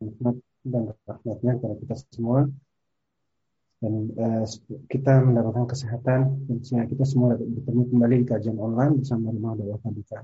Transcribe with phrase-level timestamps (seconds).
[0.00, 2.48] rahmat dan rahmatnya kepada kita semua
[3.80, 4.44] dan uh,
[4.92, 9.52] kita mendapatkan kesehatan dan sehingga kita semua dapat bertemu kembali di kajian online bersama Rumah
[9.56, 10.20] Dakwah Hadika.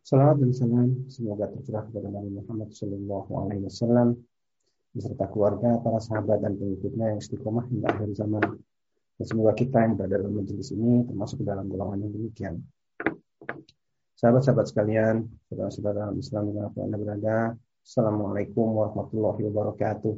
[0.00, 4.16] Salawat dan salam semoga tercurah kepada Nabi Muhammad Shallallahu Alaihi Wasallam
[4.96, 8.44] beserta keluarga, para sahabat dan pengikutnya yang istiqomah hingga akhir zaman.
[9.18, 12.54] Dan semoga kita yang berada dalam majelis ini termasuk dalam golongan yang demikian.
[14.18, 17.36] Sahabat-sahabat sekalian, saudara-saudara Islam yang Anda berada,
[17.88, 20.12] Assalamualaikum warahmatullahi wabarakatuh.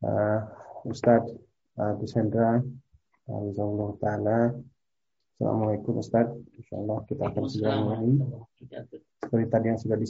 [0.00, 0.40] Uh,
[0.88, 1.36] Ustadz
[1.76, 2.64] uh, Gus Hendra,
[3.28, 4.56] uh, Ta'ala,
[5.36, 6.32] Assalamualaikum Ustaz.
[6.56, 8.16] Insya Allah kita akan segera mulai.
[9.28, 10.06] Seperti tadi yang sudah di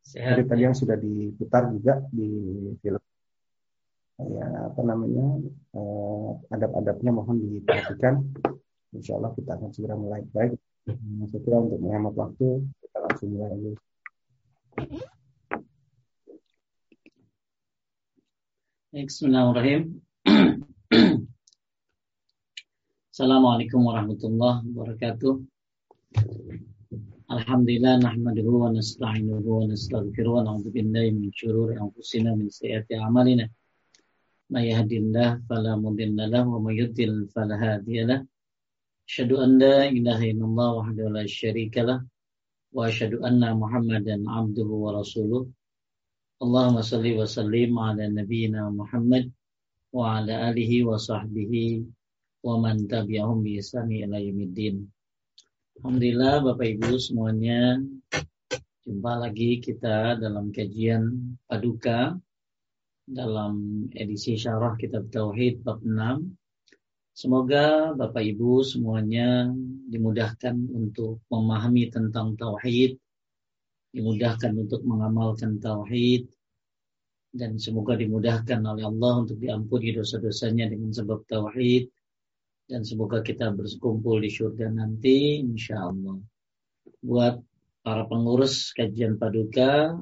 [0.00, 2.32] Seperti tadi yang sudah diputar juga di
[2.80, 3.02] film.
[4.24, 5.36] Ya apa namanya
[5.76, 8.24] eh, adab-adabnya mohon diperhatikan.
[8.96, 10.24] Insya Allah kita akan segera mulai.
[10.32, 10.56] Baik,
[11.28, 13.72] saya kira untuk menghemat waktu kita langsung mulai.
[18.92, 19.82] Bismillahirrahmanirrahim.
[23.08, 25.40] Assalamualaikum warahmatullahi wabarakatuh.
[27.32, 33.48] Alhamdulillah nahmaduhu wa nasta'inuhu wa nastaghfiruh wa na'udzu billahi min syururi anfusina min sayyiati a'malina.
[34.52, 38.28] May yahdihillahu fala mudilla lahu wa may yudlil fala hadiya lahu.
[39.08, 41.88] Asyhadu an la ilaha illallah wahdahu la syarika
[42.72, 45.44] wa asyhadu anna Muhammadan 'abduhu wa rasuluh.
[46.40, 49.28] Allahumma salli wa sallim ala nabiyyina Muhammad
[49.92, 51.84] wa ala alihi wa sahbihi
[52.42, 54.88] wa man tabi'ahum bi ihsani ila yaumiddin.
[55.78, 57.78] Alhamdulillah Bapak Ibu semuanya
[58.82, 62.16] jumpa lagi kita dalam kajian Paduka
[63.06, 66.41] dalam edisi Syarah Kitab Tauhid bab 6.
[67.12, 69.52] Semoga Bapak Ibu semuanya
[69.92, 72.96] dimudahkan untuk memahami tentang tauhid,
[73.92, 76.24] dimudahkan untuk mengamalkan tauhid
[77.36, 81.92] dan semoga dimudahkan oleh Allah untuk diampuni dosa-dosanya dengan sebab tauhid
[82.64, 86.16] dan semoga kita berkumpul di surga nanti insya Allah.
[87.04, 87.44] Buat
[87.84, 89.92] para pengurus kajian paduka,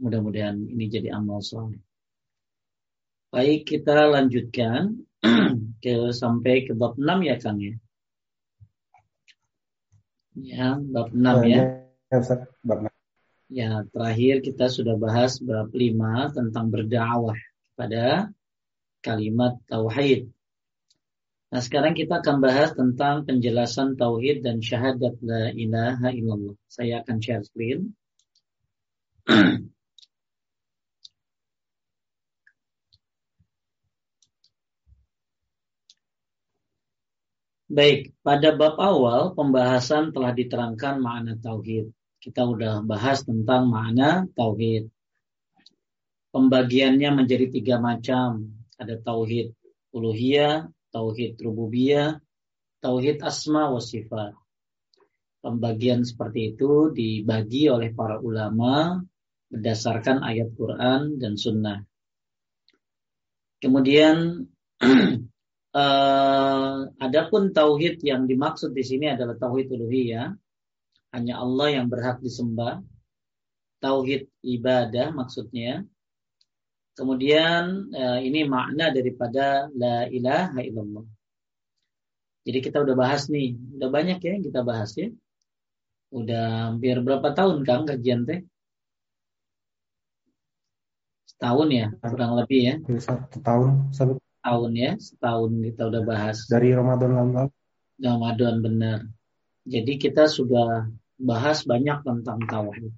[0.00, 1.76] mudah-mudahan ini jadi amal soleh.
[3.28, 5.04] Baik, kita lanjutkan
[5.84, 7.74] ke sampai ke bab 6 ya Kang ya.
[10.36, 11.60] Ya, bab 6 ya.
[12.12, 12.18] Ya,
[12.66, 12.92] bab 6.
[13.48, 17.38] Ya, terakhir kita sudah bahas bab 5 tentang berdakwah
[17.78, 18.28] pada
[19.04, 20.32] kalimat tauhid.
[21.54, 26.58] Nah sekarang kita akan bahas tentang penjelasan tauhid dan syahadat la ilaha illallah.
[26.66, 27.94] Saya akan share screen.
[37.74, 41.90] Baik, pada bab awal pembahasan telah diterangkan makna tauhid.
[42.22, 44.86] Kita sudah bahas tentang makna tauhid.
[46.30, 48.54] Pembagiannya menjadi tiga macam.
[48.78, 49.58] Ada tauhid
[49.90, 52.22] uluhiyah, tauhid rububiyah,
[52.78, 54.38] tauhid asma wa sifat.
[55.42, 59.02] Pembagian seperti itu dibagi oleh para ulama
[59.50, 61.82] berdasarkan ayat Quran dan sunnah.
[63.58, 64.46] Kemudian
[65.74, 70.32] uh, adapun tauhid yang dimaksud di sini adalah tauhid uluhiyah,
[71.14, 72.80] hanya Allah yang berhak disembah.
[73.82, 75.84] Tauhid ibadah maksudnya
[76.94, 81.02] Kemudian eh, ini makna daripada la ilaha illallah.
[82.46, 85.10] Jadi kita udah bahas nih, udah banyak ya yang kita bahas ya.
[86.14, 88.46] Udah hampir berapa tahun Kang kajian teh?
[91.26, 92.74] Setahun ya, kurang lebih ya.
[93.02, 96.44] Satu tahun, satu tahun ya, setahun kita udah bahas.
[96.46, 97.48] Dari Ramadan lalu.
[97.96, 98.98] Ramadan benar.
[99.64, 102.92] Jadi kita sudah bahas banyak tentang tauhid.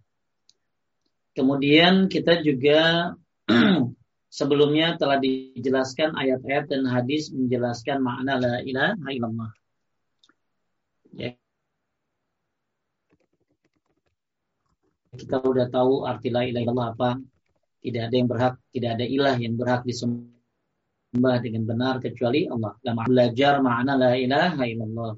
[1.39, 3.13] Kemudian kita juga
[4.37, 9.51] Sebelumnya telah dijelaskan ayat-ayat dan hadis menjelaskan makna la ilaha illallah.
[11.17, 11.33] Ya.
[15.17, 17.11] Kita sudah tahu arti la ilaha illallah apa.
[17.81, 20.36] Tidak ada yang berhak, tidak ada ilah yang berhak disembah
[21.17, 22.77] dengan benar kecuali Allah.
[22.81, 25.13] Dan belajar makna la ilaha illallah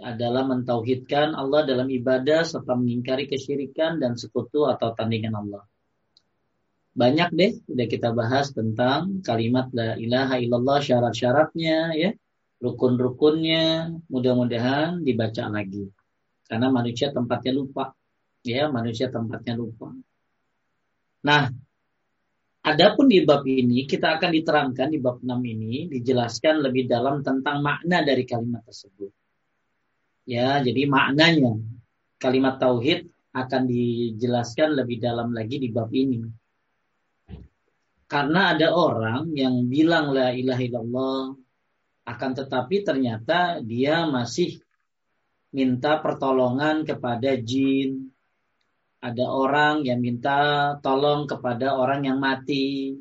[0.00, 5.62] adalah mentauhidkan Allah dalam ibadah serta mengingkari kesyirikan dan sekutu atau tandingan Allah.
[6.90, 12.10] Banyak deh udah kita bahas tentang kalimat la ilaha illallah syarat-syaratnya ya,
[12.60, 15.86] rukun-rukunnya, mudah-mudahan dibaca lagi.
[16.50, 17.94] Karena manusia tempatnya lupa.
[18.42, 19.94] Ya, manusia tempatnya lupa.
[21.22, 21.52] Nah,
[22.60, 27.64] Adapun di bab ini kita akan diterangkan di bab 6 ini dijelaskan lebih dalam tentang
[27.64, 29.08] makna dari kalimat tersebut.
[30.28, 31.56] Ya, jadi maknanya
[32.20, 36.20] kalimat tauhid akan dijelaskan lebih dalam lagi di bab ini.
[38.10, 41.24] Karena ada orang yang bilang la ilaha illallah
[42.10, 44.58] akan tetapi ternyata dia masih
[45.54, 48.09] minta pertolongan kepada jin.
[49.00, 53.00] Ada orang yang minta tolong kepada orang yang mati.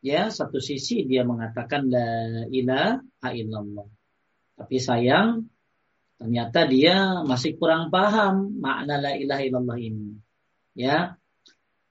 [0.00, 3.84] Ya, satu sisi dia mengatakan la ilaha illallah.
[4.56, 5.44] Tapi sayang
[6.16, 10.16] ternyata dia masih kurang paham makna la ilaha illallah ini.
[10.72, 11.20] Ya.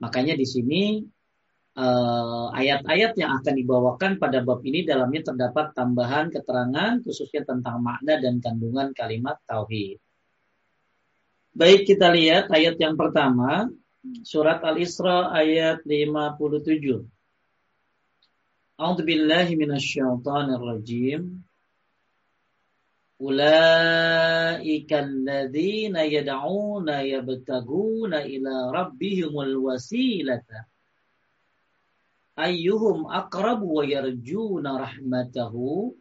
[0.01, 0.81] Makanya di sini
[1.77, 8.17] eh, ayat-ayat yang akan dibawakan pada bab ini dalamnya terdapat tambahan keterangan khususnya tentang makna
[8.17, 10.01] dan kandungan kalimat tauhid.
[11.59, 13.67] Baik kita lihat ayat yang pertama
[14.23, 17.03] surat Al-Isra ayat 57.
[18.79, 21.43] A'udzu billahi minasyaitonir rajim.
[23.19, 30.63] Ulaika alladzina yad'una yabtaguna ila rabbihimul wasilata
[32.39, 35.91] ayyuhum aqrabu wa yarjuna rahmatahu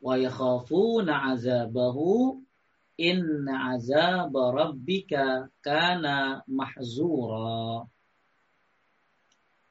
[0.00, 2.40] wa yakhafuna azabahu
[2.94, 7.82] Inna azab rabbika kana mahzura.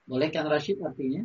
[0.03, 1.23] Boleh Kang Rashid artinya?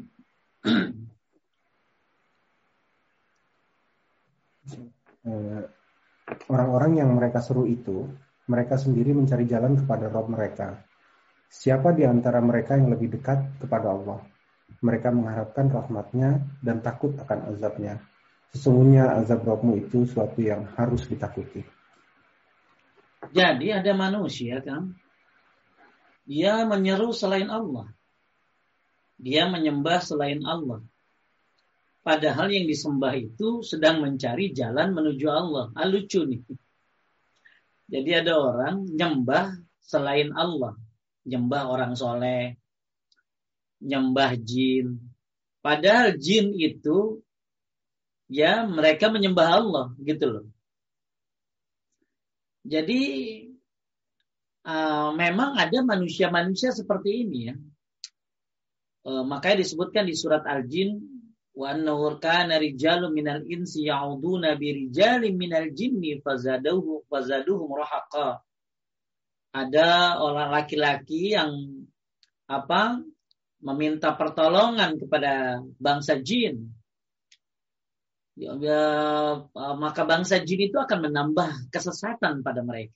[5.29, 5.63] Eh,
[6.47, 8.07] orang-orang yang mereka seru itu,
[8.47, 10.79] mereka sendiri mencari jalan kepada Rob mereka.
[11.49, 14.21] Siapa di antara mereka yang lebih dekat kepada Allah?
[14.85, 17.99] Mereka mengharapkan rahmatnya dan takut akan azabnya.
[18.53, 21.78] Sesungguhnya azab Robmu itu suatu yang harus ditakuti.
[23.33, 24.97] Jadi ada manusia kan,
[26.29, 27.89] dia menyeru selain Allah.
[29.19, 30.85] Dia menyembah selain Allah.
[32.05, 35.69] Padahal yang disembah itu sedang mencari jalan menuju Allah.
[35.77, 36.41] Ah, lucu nih.
[37.89, 40.77] Jadi ada orang nyembah selain Allah.
[41.29, 42.57] Nyembah orang soleh.
[43.85, 45.01] Nyembah jin.
[45.61, 47.21] Padahal jin itu
[48.29, 50.47] ya mereka menyembah Allah gitu loh.
[52.69, 53.03] Jadi
[54.69, 57.57] uh, memang ada manusia-manusia seperti ini ya.
[59.09, 61.01] Uh, makanya disebutkan di surat Al-Jin
[61.57, 64.87] wa annahu kana rijalun minal insi ya'uduna bi
[65.33, 68.45] minal jinni fazaduhu fazaduhum rahaqa.
[69.57, 71.83] Ada orang laki-laki yang
[72.45, 73.01] apa
[73.65, 76.78] meminta pertolongan kepada bangsa jin
[78.39, 78.83] ya, ya,
[79.55, 82.95] maka bangsa jin itu akan menambah kesesatan pada mereka.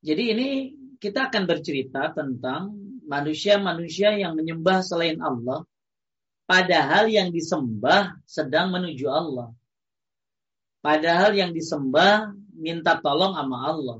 [0.00, 0.48] Jadi ini
[0.96, 2.72] kita akan bercerita tentang
[3.04, 5.68] manusia-manusia yang menyembah selain Allah,
[6.48, 9.52] padahal yang disembah sedang menuju Allah.
[10.80, 13.98] Padahal yang disembah minta tolong sama Allah.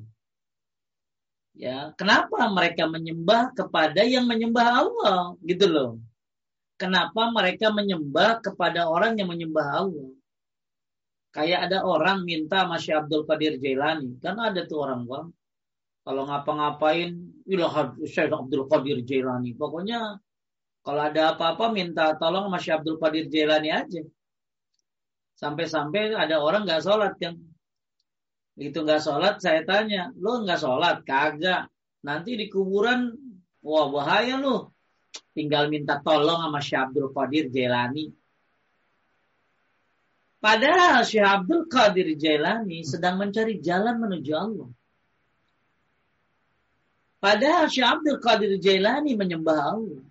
[1.57, 5.91] Ya, kenapa mereka menyembah kepada yang menyembah Allah gitu loh?
[6.77, 10.09] Kenapa mereka menyembah kepada orang yang menyembah Allah.
[11.33, 14.17] Kayak ada orang minta Masya Abdul Qadir Jailani.
[14.25, 15.29] Kan ada tuh orang bang.
[16.07, 17.13] Kalau ngapa-ngapain,
[17.45, 19.53] ilah Syekh Abdul Qadir Jailani.
[19.53, 20.17] Pokoknya
[20.81, 24.03] kalau ada apa-apa minta tolong Masya Abdul Qadir Jailani aja.
[25.37, 27.37] Sampai-sampai ada orang nggak sholat yang
[28.57, 31.05] itu nggak sholat, saya tanya, lo nggak sholat?
[31.05, 31.69] Kagak.
[32.01, 33.13] Nanti di kuburan,
[33.61, 34.76] wah bahaya lo
[35.37, 38.09] tinggal minta tolong sama Syekh Abdul Qadir Jailani.
[40.41, 44.69] Padahal Syekh Abdul Qadir Jailani sedang mencari jalan menuju Allah.
[47.21, 50.05] Padahal Syekh Abdul Qadir Jailani menyembah Allah.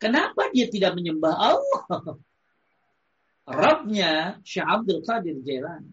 [0.00, 1.82] Kenapa dia tidak menyembah Allah?
[3.62, 5.92] Robnya Syekh Abdul Qadir Jailani.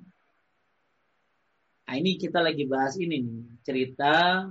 [1.89, 4.45] Nah, ini kita lagi bahas ini nih, cerita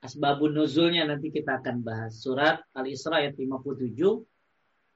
[0.00, 2.16] Asbabun nuzulnya nanti kita akan bahas.
[2.16, 3.92] Surat Al-Isra ayat 57.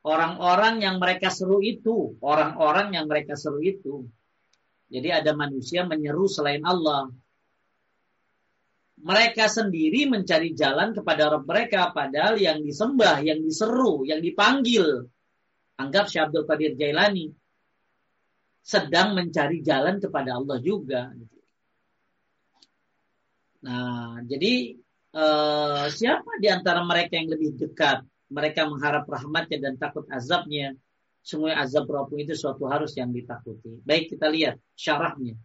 [0.05, 2.17] Orang-orang yang mereka seru itu.
[2.25, 4.09] Orang-orang yang mereka seru itu.
[4.89, 7.13] Jadi ada manusia menyeru selain Allah.
[9.05, 11.93] Mereka sendiri mencari jalan kepada Rabb mereka.
[11.93, 15.05] Padahal yang disembah, yang diseru, yang dipanggil.
[15.77, 17.29] Anggap Syekh Qadir Jailani.
[18.65, 21.13] Sedang mencari jalan kepada Allah juga.
[23.65, 24.84] Nah, jadi
[25.15, 28.03] uh, siapa di antara mereka yang lebih dekat?
[28.29, 30.75] Mereka mengharap rahmatnya dan takut azabnya.
[31.25, 33.81] Semua azab Rabbmu itu suatu harus yang ditakuti.
[33.81, 35.41] Baik kita lihat syarahnya.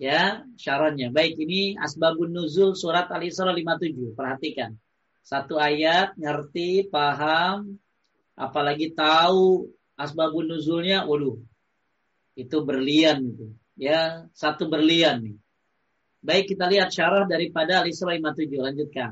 [0.00, 1.12] Ya, syarahnya.
[1.12, 4.16] Baik ini asbabun nuzul surat Al-Isra 57.
[4.16, 4.72] Perhatikan.
[5.20, 7.76] Satu ayat ngerti, paham,
[8.34, 9.68] apalagi tahu
[10.00, 11.36] asbabun nuzulnya, waduh.
[12.32, 13.52] Itu berlian itu.
[13.76, 15.36] Ya, satu berlian nih.
[16.22, 18.62] Baik kita lihat syarah daripada Al-Isra 57.
[18.62, 19.10] Lanjutkan.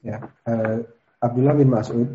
[0.00, 0.80] Ya, uh,
[1.20, 2.08] Abdullah bin Mas'ud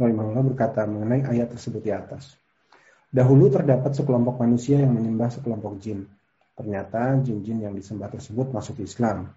[0.00, 2.38] rahimahullah berkata mengenai ayat tersebut di atas.
[3.12, 6.08] Dahulu terdapat sekelompok manusia yang menyembah sekelompok jin.
[6.54, 9.30] Ternyata jin-jin yang disembah tersebut masuk Islam.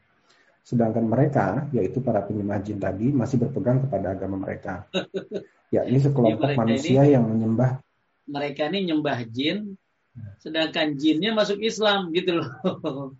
[0.63, 4.87] Sedangkan mereka, yaitu para penyembah jin tadi, masih berpegang kepada agama mereka.
[5.67, 7.83] Ya, ini sekelompok ya, manusia ini, yang menyembah.
[8.27, 9.79] Mereka ini nyembah jin,
[10.43, 12.51] sedangkan jinnya masuk Islam gitu loh.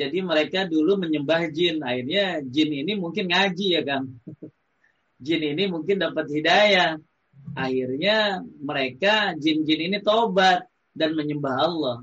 [0.00, 1.84] Jadi mereka dulu menyembah jin.
[1.84, 4.08] Akhirnya jin ini mungkin ngaji ya kan.
[5.24, 7.00] Jin ini mungkin dapat hidayah.
[7.54, 11.98] Akhirnya mereka jin-jin ini tobat dan menyembah Allah.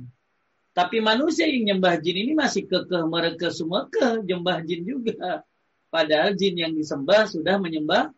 [0.72, 5.44] Tapi manusia yang menyembah jin ini masih kekeh mereka semua ke jembah jin juga.
[5.92, 8.10] Padahal jin yang disembah sudah menyembah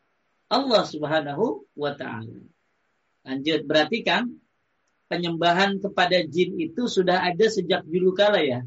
[0.46, 2.53] Allah Subhanahu wa taala.
[3.24, 4.36] Lanjut, berarti kan
[5.08, 8.62] penyembahan kepada jin itu sudah ada sejak dulu kala ya.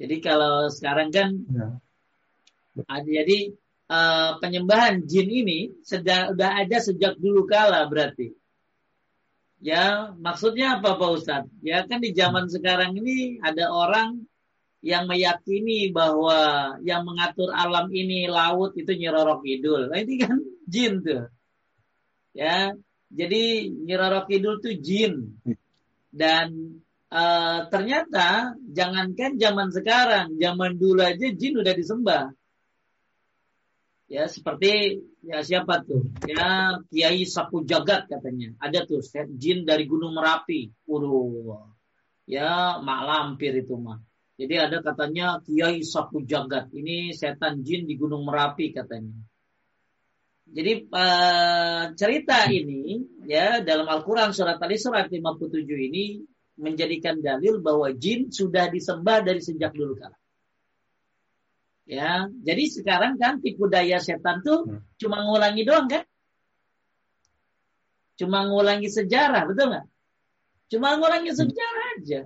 [0.00, 2.96] Jadi kalau sekarang kan ya.
[3.04, 3.52] jadi
[3.92, 8.32] uh, penyembahan jin ini sudah, ada sejak dulu kala berarti.
[9.60, 11.52] Ya, maksudnya apa Pak Ustadz?
[11.60, 14.24] Ya kan di zaman sekarang ini ada orang
[14.80, 19.92] yang meyakini bahwa yang mengatur alam ini laut itu Nyirorok Kidul.
[19.92, 21.28] Nah, ini kan jin tuh.
[22.30, 22.74] Ya,
[23.10, 25.42] jadi Nyirorok Kidul tuh jin.
[26.10, 26.78] Dan
[27.10, 32.24] uh, ternyata jangankan zaman sekarang, zaman dulu aja jin udah disembah.
[34.10, 36.10] Ya seperti ya siapa tuh?
[36.26, 38.58] Ya Kiai Sapu Jagat katanya.
[38.58, 38.98] Ada tuh
[39.38, 40.74] jin dari Gunung Merapi.
[40.82, 41.70] Waduh.
[42.26, 44.02] Ya mak lampir itu mah.
[44.34, 46.74] Jadi ada katanya Kiai Sapu Jagat.
[46.74, 49.14] Ini setan jin di Gunung Merapi katanya.
[50.50, 56.26] Jadi uh, cerita ini ya dalam Al-Qur'an surat Al-Isra 57 ini
[56.58, 60.18] menjadikan dalil bahwa jin sudah disembah dari sejak dulu kala.
[61.86, 64.94] Ya, jadi sekarang kan tipu daya setan tuh hmm.
[64.98, 66.06] cuma ngulangi doang kan?
[68.14, 69.86] Cuma ngulangi sejarah, betul nggak?
[70.70, 72.20] Cuma ngulangi sejarah aja.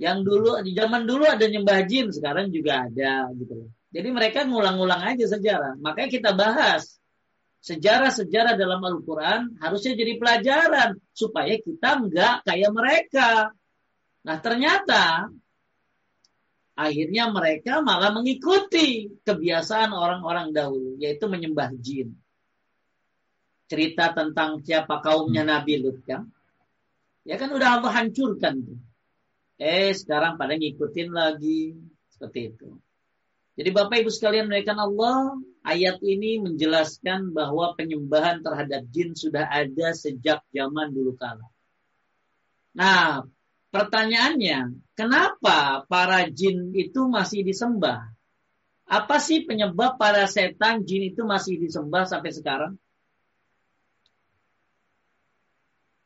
[0.00, 5.02] Yang dulu di zaman dulu ada nyembah jin, sekarang juga ada gitu Jadi mereka ngulang-ngulang
[5.12, 5.76] aja sejarah.
[5.78, 7.03] Makanya kita bahas
[7.64, 13.56] sejarah-sejarah dalam Al-Quran harusnya jadi pelajaran supaya kita nggak kayak mereka.
[14.28, 15.32] Nah ternyata
[16.76, 22.12] akhirnya mereka malah mengikuti kebiasaan orang-orang dahulu, yaitu menyembah jin.
[23.64, 26.28] Cerita tentang siapa kaumnya Nabi Lut kan?
[27.24, 28.80] Ya kan udah Allah hancurkan tuh.
[29.56, 31.72] Eh sekarang pada ngikutin lagi
[32.12, 32.76] seperti itu.
[33.54, 39.94] Jadi Bapak Ibu sekalian menaikkan Allah, ayat ini menjelaskan bahwa penyembahan terhadap jin sudah ada
[39.94, 41.46] sejak zaman dulu kala.
[42.74, 43.22] Nah,
[43.70, 48.10] pertanyaannya, kenapa para jin itu masih disembah?
[48.90, 52.74] Apa sih penyebab para setan jin itu masih disembah sampai sekarang?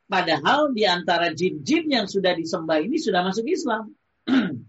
[0.05, 3.93] Padahal di antara jin-jin yang sudah disembah ini sudah masuk Islam.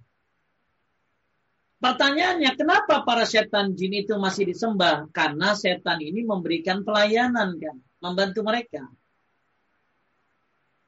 [1.79, 5.07] Pertanyaannya, kenapa para setan jin itu masih disembah?
[5.15, 8.83] Karena setan ini memberikan pelayanan kan, membantu mereka.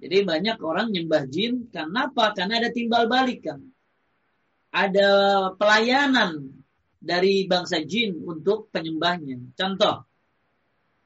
[0.04, 2.36] Jadi banyak orang nyembah jin, kenapa?
[2.36, 3.64] Karena ada timbal balik kan.
[4.76, 5.10] Ada
[5.56, 6.60] pelayanan
[7.00, 9.56] dari bangsa jin untuk penyembahnya.
[9.56, 10.04] Contoh,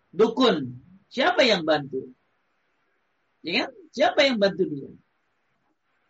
[0.10, 0.82] dukun,
[1.13, 2.10] siapa yang bantu?
[3.46, 3.72] Ya kan?
[3.94, 4.92] Siapa yang bantu dia?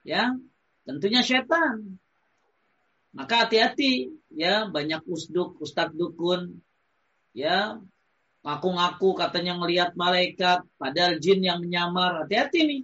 [0.08, 0.24] Ya,
[0.88, 2.00] tentunya setan.
[3.16, 6.60] Maka hati-hati ya banyak usduk, ustad dukun
[7.32, 7.80] ya
[8.44, 12.28] ngaku-ngaku katanya ngelihat malaikat padahal jin yang menyamar.
[12.28, 12.82] Hati-hati nih.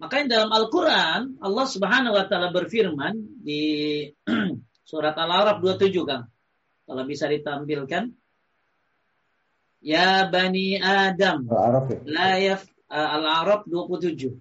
[0.00, 4.04] Makanya dalam Al-Qur'an Allah Subhanahu wa taala berfirman di
[4.88, 6.28] surat Al-A'raf 27 Kang.
[6.84, 8.12] Kalau bisa ditampilkan
[9.80, 11.48] Ya Bani Adam.
[11.48, 11.98] Al-A'raf ya.
[12.04, 14.36] La yaf Al-A'raf 27.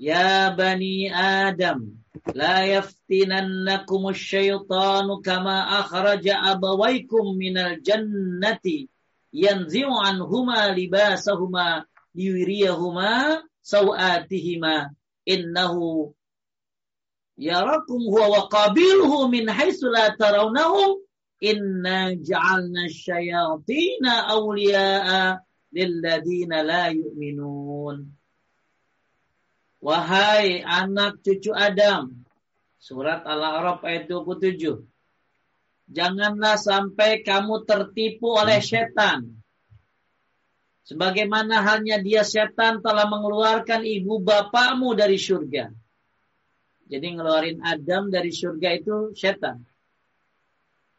[0.00, 2.03] Ya Bani Adam
[2.34, 8.86] لا يفتننكم الشيطان كما أخرج أبويكم من الجنة
[9.32, 14.90] ينزع عنهما لباسهما ليريهما سوآتهما.
[15.28, 15.74] إنه
[17.38, 21.02] يراكم هو وقابله من حيث لا ترونهم
[21.44, 25.40] إنا جعلنا الشياطين أولياء
[25.72, 28.13] للذين لا يؤمنون.
[29.84, 32.24] Wahai anak cucu Adam.
[32.80, 34.80] Surat Al-A'raf ayat 27.
[35.92, 39.36] Janganlah sampai kamu tertipu oleh setan.
[40.88, 45.68] Sebagaimana halnya dia setan telah mengeluarkan ibu bapakmu dari surga.
[46.88, 49.68] Jadi ngeluarin Adam dari surga itu setan.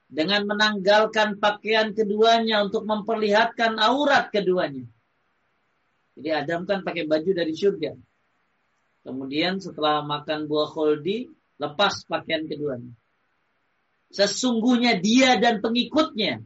[0.06, 4.86] Dengan menanggalkan pakaian keduanya untuk memperlihatkan aurat keduanya.
[6.14, 8.15] Jadi Adam kan pakai baju dari surga.
[9.06, 11.30] Kemudian setelah makan buah kholdi,
[11.62, 12.90] lepas pakaian keduanya.
[14.10, 16.42] Sesungguhnya dia dan pengikutnya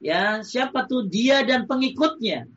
[0.00, 2.48] Ya, siapa tuh dia dan pengikutnya?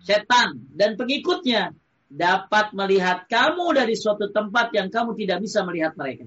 [0.00, 1.76] Setan dan pengikutnya
[2.08, 6.24] dapat melihat kamu dari suatu tempat yang kamu tidak bisa melihat mereka.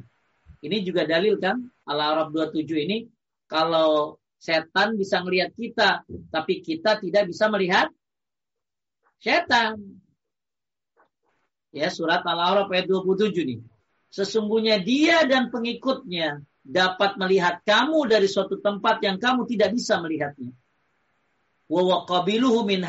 [0.61, 1.57] Ini juga dalil kan?
[1.89, 3.09] Al-Arab 27 ini
[3.49, 7.89] kalau setan bisa melihat kita, tapi kita tidak bisa melihat
[9.17, 10.05] setan.
[11.69, 13.59] Ya, surat Al-Arab ayat 27 nih.
[14.09, 20.53] Sesungguhnya dia dan pengikutnya dapat melihat kamu dari suatu tempat yang kamu tidak bisa melihatnya.
[21.69, 22.25] Wa
[22.65, 22.81] min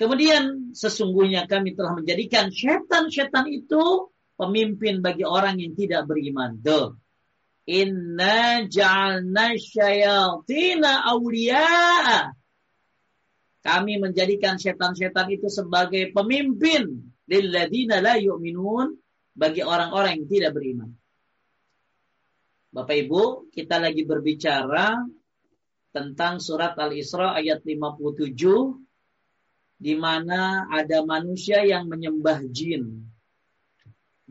[0.00, 4.08] Kemudian sesungguhnya kami telah menjadikan setan-setan itu
[4.38, 6.56] pemimpin bagi orang yang tidak beriman.
[6.56, 6.96] Duh.
[7.68, 12.32] Inna ja'alna syayatina awliya'a.
[13.60, 18.96] Kami menjadikan setan-setan itu sebagai pemimpin lilladina la yu'minun
[19.36, 20.90] bagi orang-orang yang tidak beriman.
[22.70, 24.94] Bapak Ibu, kita lagi berbicara
[25.90, 28.30] tentang surat Al-Isra ayat 57
[29.80, 33.10] di mana ada manusia yang menyembah jin.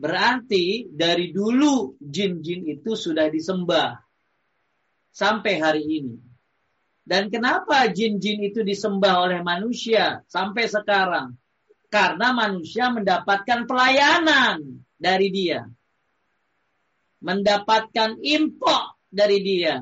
[0.00, 4.00] Berarti dari dulu jin-jin itu sudah disembah
[5.12, 6.29] sampai hari ini.
[7.00, 11.34] Dan kenapa jin-jin itu disembah oleh manusia sampai sekarang?
[11.90, 15.66] Karena manusia mendapatkan pelayanan dari dia
[17.20, 19.80] mendapatkan impok dari dia.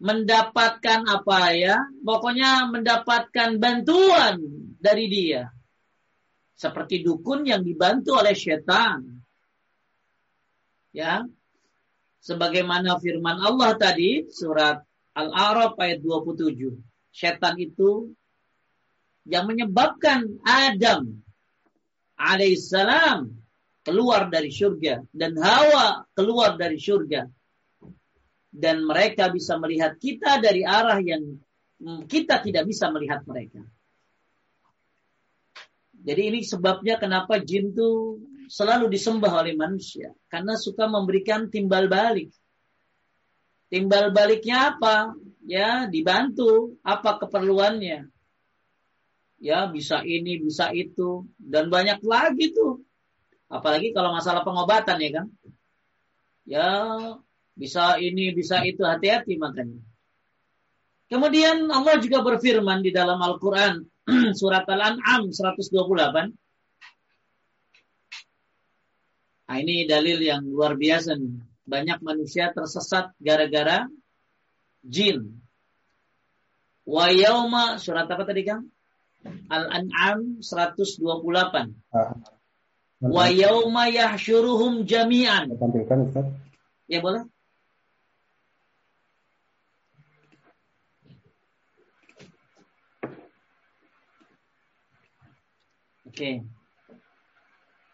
[0.00, 1.76] Mendapatkan apa ya?
[2.00, 4.40] Pokoknya mendapatkan bantuan
[4.80, 5.48] dari dia.
[6.56, 9.20] Seperti dukun yang dibantu oleh setan.
[10.92, 11.24] Ya.
[12.20, 14.84] Sebagaimana firman Allah tadi surat
[15.16, 16.76] Al-A'raf ayat 27.
[17.10, 18.14] Setan itu
[19.26, 21.20] yang menyebabkan Adam
[22.16, 23.32] alaihissalam
[23.82, 27.26] keluar dari surga dan Hawa keluar dari surga
[28.50, 31.38] dan mereka bisa melihat kita dari arah yang
[32.04, 33.64] kita tidak bisa melihat mereka.
[36.00, 42.32] Jadi ini sebabnya kenapa jin itu selalu disembah oleh manusia karena suka memberikan timbal balik.
[43.70, 45.14] Timbal baliknya apa?
[45.46, 48.10] Ya, dibantu apa keperluannya.
[49.40, 52.84] Ya, bisa ini, bisa itu dan banyak lagi tuh
[53.50, 55.26] Apalagi kalau masalah pengobatan ya kan.
[56.46, 56.68] Ya
[57.58, 59.82] bisa ini, bisa itu, hati-hati makanya.
[61.10, 63.82] Kemudian Allah juga berfirman di dalam Al-Quran
[64.38, 66.30] surat Al-An'am 128.
[69.50, 71.49] Nah, ini dalil yang luar biasa nih.
[71.70, 73.86] Banyak manusia tersesat gara-gara
[74.82, 75.38] jin.
[76.82, 78.66] Wa yauma surat apa tadi Kang?
[79.46, 81.06] Al-An'am 128.
[83.00, 85.54] Wa yauma yahsyuruhum jami'an.
[85.54, 86.26] Tampilkan Ustaz.
[86.90, 87.30] Ya boleh.
[96.10, 96.18] Oke.
[96.18, 96.34] Okay.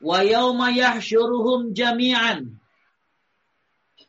[0.00, 2.56] Wa yauma yahsyuruhum jami'an.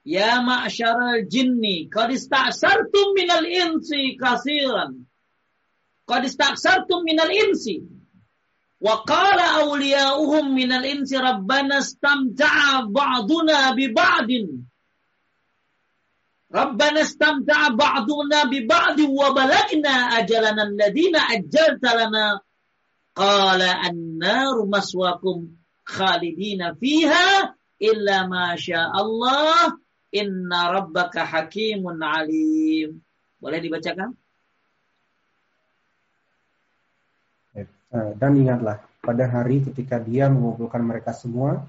[0.07, 5.03] Ya ma'syaral jinni qad ista'sartum minal insi kasiran.
[6.07, 7.83] Qad ista'sartum minal insi
[8.79, 14.47] Wa qala awliya'uhum minal insi rabbana istamta'a ba'duna bi ba'din.
[16.53, 22.25] Rabbana istamta'a ba'duna bi ba'din wa balagna ajalana alladhina ajjalta lana.
[23.17, 27.57] Qala an-naru maswakum khalidina fiha
[30.17, 32.97] inna rabbaka hakimun alim.
[33.37, 34.17] Boleh dibacakan?
[37.87, 41.63] Eh, dan ingatlah, pada hari ketika dia mengumpulkan mereka semua,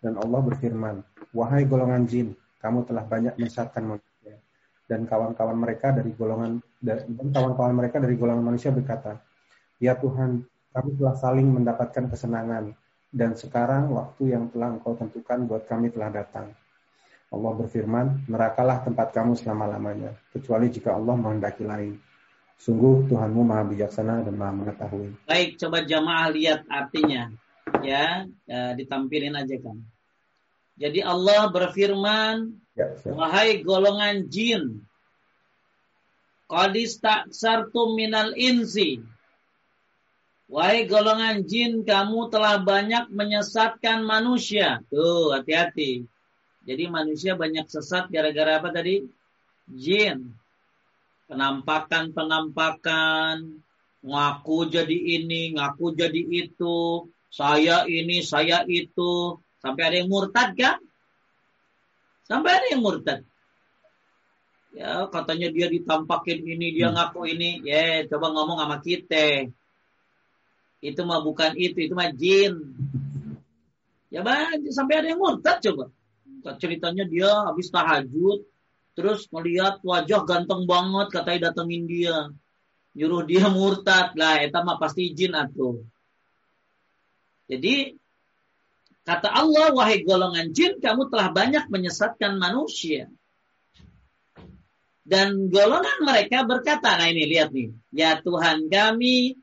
[0.00, 1.04] dan Allah berfirman,
[1.36, 2.32] Wahai golongan jin,
[2.64, 4.40] kamu telah banyak menyesatkan manusia.
[4.88, 9.20] Dan kawan-kawan mereka dari golongan dan kawan-kawan mereka dari golongan manusia berkata,
[9.76, 12.72] Ya Tuhan, kami telah saling mendapatkan kesenangan,
[13.12, 16.56] dan sekarang waktu yang telah engkau tentukan buat kami telah datang.
[17.28, 22.00] Allah berfirman, nerakalah tempat kamu selama-lamanya, kecuali jika Allah menghendaki lain.
[22.58, 25.14] Sungguh Tuhanmu maha bijaksana dan maha mengetahui.
[25.28, 27.30] Baik, coba jamaah lihat artinya.
[27.84, 29.78] Ya, ya ditampilin aja kan.
[30.80, 34.82] Jadi Allah berfirman, ya, Wahai golongan jin.
[36.48, 39.04] Qadis taksartum minal insi.
[40.48, 44.80] Wahai golongan jin, kamu telah banyak menyesatkan manusia.
[44.88, 46.08] Tuh, hati-hati.
[46.68, 49.00] Jadi manusia banyak sesat gara-gara apa tadi?
[49.72, 50.36] Jin.
[51.24, 53.64] Penampakan-penampakan,
[54.04, 60.76] ngaku jadi ini, ngaku jadi itu, saya ini, saya itu, sampai ada yang murtad kan?
[62.28, 63.24] Sampai ada yang murtad.
[64.76, 67.00] Ya, katanya dia ditampakin ini, dia hmm.
[67.00, 67.64] ngaku ini.
[67.64, 69.48] Ya, coba ngomong sama kita.
[70.84, 72.60] Itu mah bukan itu, itu mah jin.
[74.12, 75.88] Ya, bang, sampai ada yang murtad coba.
[76.42, 78.46] Ceritanya dia habis tahajud,
[78.94, 82.30] terus melihat wajah ganteng banget, katanya datengin dia.
[82.94, 84.14] Nyuruh dia murtad.
[84.14, 85.82] Lah, itu mah pasti jin atuh.
[87.48, 87.96] Jadi
[89.08, 93.08] Kata Allah, wahai golongan jin, kamu telah banyak menyesatkan manusia.
[95.00, 99.40] Dan golongan mereka berkata, nah ini lihat nih, ya Tuhan kami,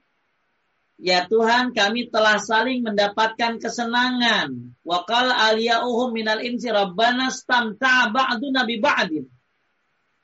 [1.00, 4.76] ya Tuhan kami telah saling mendapatkan kesenangan.
[4.86, 9.26] Wakal aliyauhum minal insi rabbana stamta'a ba'duna bi ba'din.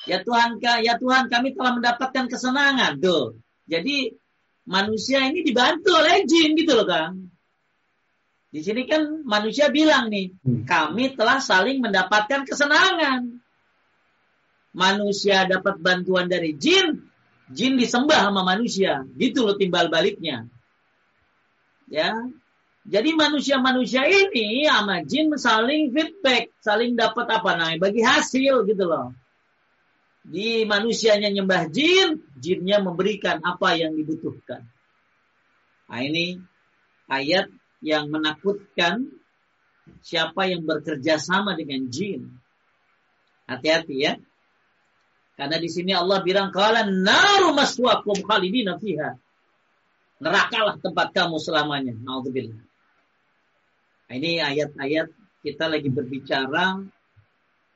[0.10, 2.97] Ya Tuhan, ya Tuhan kami telah mendapatkan kesenangan.
[2.97, 3.38] Tuh.
[3.69, 4.10] Jadi
[4.65, 7.29] manusia ini dibantu oleh jin gitu loh Kang.
[8.51, 10.67] Di sini kan manusia bilang nih, hmm.
[10.67, 13.39] kami telah saling mendapatkan kesenangan.
[14.75, 16.99] Manusia dapat bantuan dari jin,
[17.47, 19.07] jin disembah sama manusia.
[19.15, 20.51] Gitu loh timbal baliknya.
[21.91, 22.15] Ya.
[22.82, 29.13] Jadi manusia-manusia ini sama jin saling feedback, saling dapat apa namanya, bagi hasil gitu loh.
[30.25, 34.65] Di manusianya nyembah jin, jinnya memberikan apa yang dibutuhkan.
[35.91, 36.41] Nah ini
[37.06, 39.12] ayat yang menakutkan
[40.01, 42.34] siapa yang bekerja sama dengan jin.
[43.45, 44.15] Hati-hati ya.
[45.38, 49.17] Karena di sini Allah bilang kala naru maswakum khalidina fiha.
[50.21, 51.97] Nerakalah tempat kamu selamanya.
[51.97, 52.62] Nauzubillah.
[54.07, 55.10] Nah, ini ayat-ayat
[55.41, 56.77] kita lagi berbicara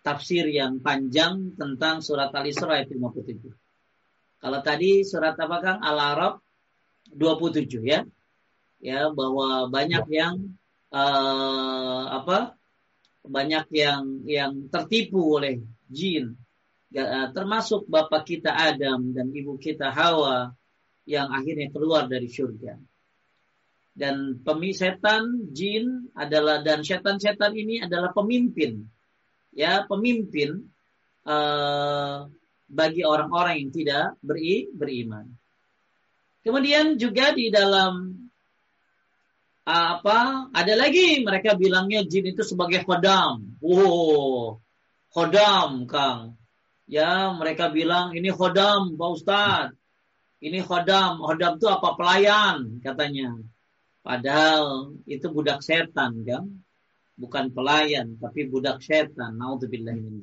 [0.05, 3.49] tafsir yang panjang tentang surat Al-Isra ayat 57.
[4.37, 5.79] Kalau tadi surat apa Kang?
[5.81, 6.37] Al-Arab
[7.09, 8.05] 27 ya
[8.81, 10.53] ya bahwa banyak yang
[10.93, 12.53] uh, apa
[13.25, 16.37] banyak yang yang tertipu oleh jin
[16.93, 20.53] ya, termasuk bapak kita Adam dan ibu kita Hawa
[21.05, 22.77] yang akhirnya keluar dari surga
[23.95, 28.83] dan pemisetan jin adalah dan setan-setan ini adalah pemimpin
[29.55, 30.65] ya pemimpin
[31.23, 32.27] uh,
[32.65, 35.29] bagi orang-orang yang tidak beri, beriman
[36.43, 38.25] kemudian juga di dalam
[39.65, 43.57] apa ada lagi mereka bilangnya jin itu sebagai khodam.
[43.65, 44.61] Oh,
[45.09, 46.37] khodam Kang.
[46.85, 49.73] Ya, mereka bilang ini khodam Pak Ustaz.
[50.41, 51.23] Ini khodam.
[51.23, 51.95] Khodam itu apa?
[51.95, 53.35] Pelayan katanya.
[54.01, 56.45] Padahal itu budak setan kan.
[57.15, 59.39] Bukan pelayan, tapi budak setan.
[59.39, 60.19] Naudzubillah min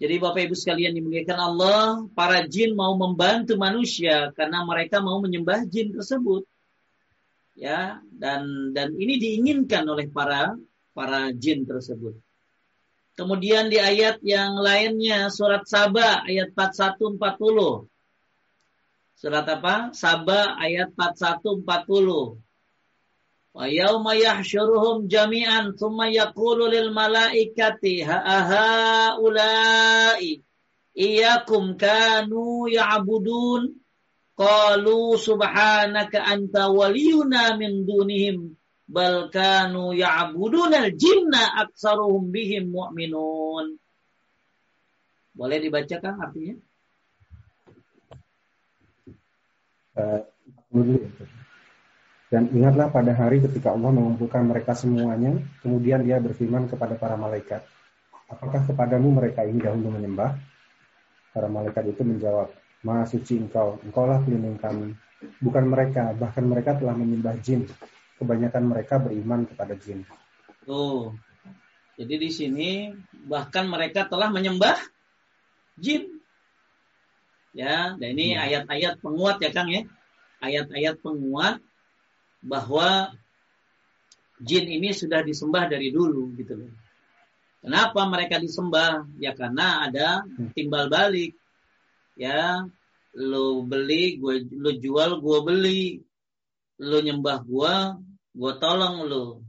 [0.00, 5.68] Jadi Bapak Ibu sekalian dimuliakan Allah, para jin mau membantu manusia karena mereka mau menyembah
[5.68, 6.48] jin tersebut
[7.60, 10.56] ya dan dan ini diinginkan oleh para
[10.96, 12.16] para jin tersebut.
[13.18, 17.89] Kemudian di ayat yang lainnya surat Saba ayat 41 40.
[19.20, 19.92] Surat apa?
[19.92, 22.40] Saba ayat 41 40.
[23.52, 30.40] Wa yauma yahsyuruhum jami'an thumma yaqulu lil malaikati ha ulai
[30.96, 33.76] iyyakum kanu ya'budun
[34.40, 38.56] Qalu subhanaka anta waliyuna min dunihim
[38.88, 43.76] bal kanu ya'buduna al-jinna aktsaruhum bihim mu'minun.
[45.36, 46.56] Boleh dibacakan artinya?
[49.98, 50.22] Uh,
[52.30, 55.34] dan ingatlah pada hari ketika Allah mengumpulkan mereka semuanya,
[55.66, 57.66] kemudian dia berfirman kepada para malaikat,
[58.30, 60.38] apakah kepadamu mereka ini dahulu menyembah?
[61.34, 62.54] Para malaikat itu menjawab,
[62.86, 64.94] Maha suci engkau, engkaulah pelindung kami.
[65.42, 67.66] Bukan mereka, bahkan mereka telah menyembah jin.
[68.22, 70.06] Kebanyakan mereka beriman kepada jin.
[70.62, 71.10] Tuh.
[71.98, 72.70] Jadi di sini
[73.26, 74.78] bahkan mereka telah menyembah
[75.76, 76.19] jin.
[77.50, 78.44] Ya, dan ini hmm.
[78.46, 79.82] ayat-ayat penguat ya Kang ya.
[80.40, 81.58] Ayat-ayat penguat
[82.40, 83.12] bahwa
[84.40, 86.72] jin ini sudah disembah dari dulu gitu loh.
[87.60, 89.04] Kenapa mereka disembah?
[89.20, 90.56] Ya karena ada hmm.
[90.56, 91.36] timbal balik
[92.16, 92.64] ya
[93.16, 95.82] lo beli gue lo jual gue beli
[96.78, 97.74] lo nyembah gue
[98.36, 99.42] gue tolong lo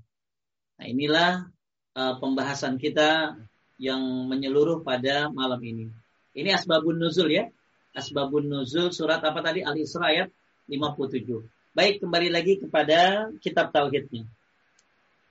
[0.79, 1.51] nah inilah
[1.93, 3.37] uh, pembahasan kita
[3.81, 5.89] yang menyeluruh pada malam ini
[6.31, 7.51] Ini asbabun nuzul ya.
[7.91, 9.59] Asbabun nuzul surat apa tadi?
[9.63, 10.29] Al-Isra ayat
[10.71, 11.43] 57.
[11.75, 14.27] Baik, kembali lagi kepada kitab tauhidnya.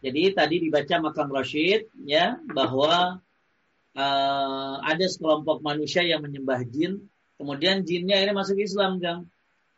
[0.00, 3.20] Jadi tadi dibaca makam Rashid ya bahwa
[3.92, 7.04] uh, ada sekelompok manusia yang menyembah jin,
[7.36, 9.28] kemudian jinnya ini masuk Islam, Kang.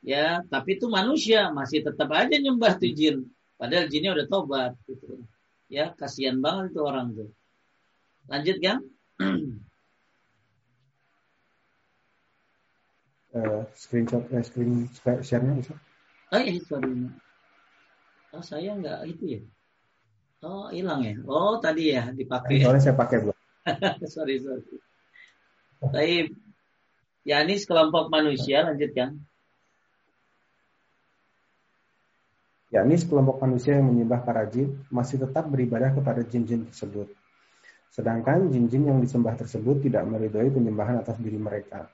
[0.03, 3.31] Ya, tapi itu manusia masih tetap aja nyembah tuh jin.
[3.59, 5.23] Padahal jinnya udah tobat gitu.
[5.71, 7.31] Ya, kasihan banget itu orang tuh.
[8.27, 8.81] Lanjut, Kang.
[13.37, 15.75] uh, screenshot uh, screen share-nya bisa?
[16.33, 17.09] Oh iya, sorry.
[18.33, 19.40] Oh, saya nggak itu ya.
[20.42, 21.14] Oh, hilang ya.
[21.29, 22.64] Oh, tadi ya dipakai.
[22.64, 23.37] Soalnya saya pakai belum.
[24.14, 24.64] sorry, sorry.
[25.92, 26.35] Baik.
[27.23, 29.23] Ya, ini sekelompok manusia, lanjutkan.
[32.73, 37.07] Ya, ini sekelompok manusia yang menyembah para jin masih tetap beribadah kepada jin-jin tersebut.
[37.92, 41.92] Sedangkan jin-jin yang disembah tersebut tidak meridhoi penyembahan atas diri mereka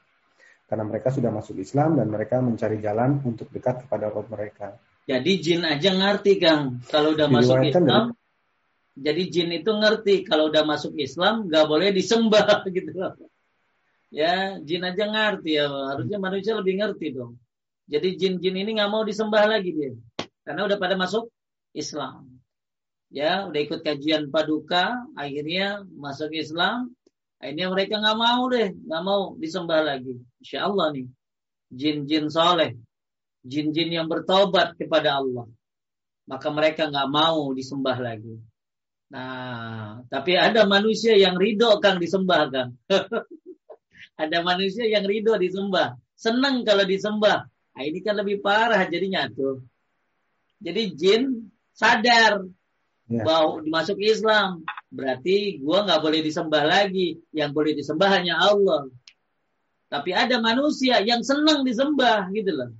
[0.68, 4.76] karena mereka sudah masuk Islam dan mereka mencari jalan untuk dekat kepada Rob mereka.
[5.08, 9.02] Jadi jin aja ngerti Kang, kalau udah masuk Islam, dari...
[9.08, 10.14] jadi jin itu ngerti.
[10.28, 12.44] Kalau udah masuk Islam nggak boleh disembah
[12.76, 12.92] gitu
[14.08, 17.36] Ya, jin aja ngerti ya, harusnya manusia lebih ngerti dong.
[17.88, 19.92] Jadi jin-jin ini nggak mau disembah lagi dia,
[20.44, 21.32] karena udah pada masuk
[21.72, 22.28] Islam.
[23.08, 26.92] Ya, udah ikut kajian paduka, akhirnya masuk Islam,
[27.38, 30.18] Akhirnya mereka nggak mau deh, nggak mau disembah lagi.
[30.42, 31.06] Insya Allah nih,
[31.70, 32.74] jin-jin soleh,
[33.46, 35.46] jin-jin yang bertobat kepada Allah,
[36.26, 38.34] maka mereka nggak mau disembah lagi.
[39.08, 42.74] Nah, tapi ada manusia yang ridho kang disembah kang.
[44.22, 47.46] ada manusia yang ridho disembah, seneng kalau disembah.
[47.46, 49.62] Nah, ini kan lebih parah jadinya tuh.
[50.58, 51.22] Jadi jin
[51.70, 52.42] sadar
[53.08, 53.24] ya.
[53.24, 57.20] bahwa dimasuk Islam, Berarti gua nggak boleh disembah lagi.
[57.32, 58.88] Yang boleh disembah hanya Allah.
[59.88, 62.70] Tapi ada manusia yang senang disembah gitu loh.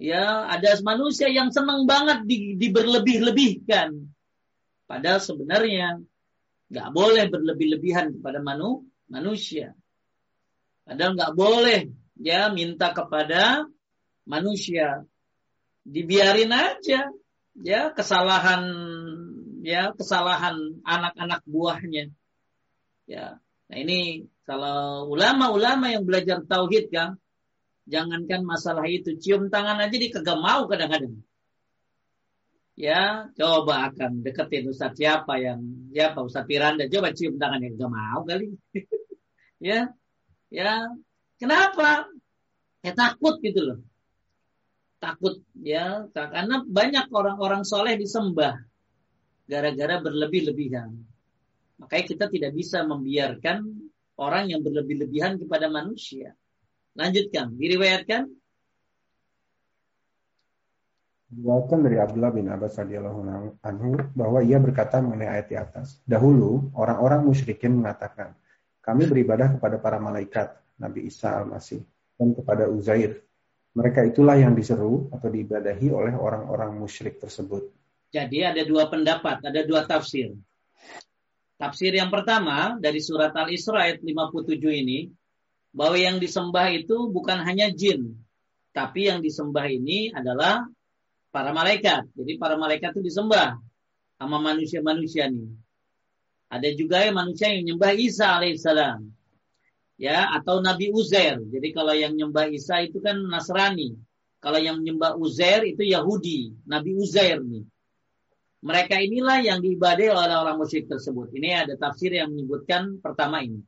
[0.00, 4.10] Ya, ada manusia yang senang banget di, diberlebih-lebihkan.
[4.88, 6.00] Padahal sebenarnya
[6.70, 9.76] nggak boleh berlebih-lebihan kepada manu, manusia.
[10.82, 11.80] Padahal nggak boleh
[12.18, 13.66] ya minta kepada
[14.24, 15.04] manusia.
[15.84, 17.06] Dibiarin aja
[17.60, 18.62] ya kesalahan
[19.60, 22.08] ya kesalahan anak-anak buahnya.
[23.04, 23.40] Ya.
[23.70, 27.20] Nah, ini kalau ulama-ulama yang belajar tauhid kan
[27.86, 31.22] jangankan masalah itu cium tangan aja dia kagak mau kadang-kadang.
[32.80, 35.60] Ya, coba akan deketin Ustaz siapa yang
[35.92, 38.56] ya Pak Ustaz Piranda coba cium tangannya kagak mau kali.
[39.68, 39.92] ya.
[40.50, 40.88] Ya.
[41.36, 42.08] Kenapa?
[42.80, 43.78] Ya takut gitu loh.
[45.00, 48.60] Takut ya karena banyak orang-orang soleh disembah
[49.48, 50.92] gara-gara berlebih-lebihan.
[51.80, 53.64] Makanya kita tidak bisa membiarkan
[54.20, 56.36] orang yang berlebih-lebihan kepada manusia.
[56.92, 58.28] Lanjutkan, diriwayatkan.
[61.32, 63.20] Diriwayatkan dari Abdullah bin Abbas radhiyallahu
[63.64, 66.04] anhu bahwa ia berkata mengenai ayat di atas.
[66.04, 68.36] Dahulu orang-orang musyrikin mengatakan,
[68.84, 71.80] kami beribadah kepada para malaikat, Nabi Isa al-Masih,
[72.20, 73.24] dan kepada Uzair.
[73.70, 77.70] Mereka itulah yang diseru atau diibadahi oleh orang-orang musyrik tersebut.
[78.10, 80.34] Jadi ada dua pendapat, ada dua tafsir.
[81.54, 85.06] Tafsir yang pertama dari surat Al-Isra ayat 57 ini
[85.70, 88.18] bahwa yang disembah itu bukan hanya jin,
[88.74, 90.66] tapi yang disembah ini adalah
[91.30, 92.10] para malaikat.
[92.18, 93.54] Jadi para malaikat itu disembah
[94.18, 95.46] sama manusia-manusia nih.
[96.50, 99.19] Ada juga yang manusia yang menyembah Isa alaihissalam.
[100.00, 101.36] Ya, atau Nabi Uzair.
[101.44, 104.00] Jadi kalau yang menyembah Isa itu kan Nasrani.
[104.40, 107.68] Kalau yang menyembah Uzair itu Yahudi, Nabi Uzair nih.
[108.64, 111.32] Mereka inilah yang diibadai oleh orang musyrik tersebut.
[111.36, 113.60] Ini ada tafsir yang menyebutkan pertama ini.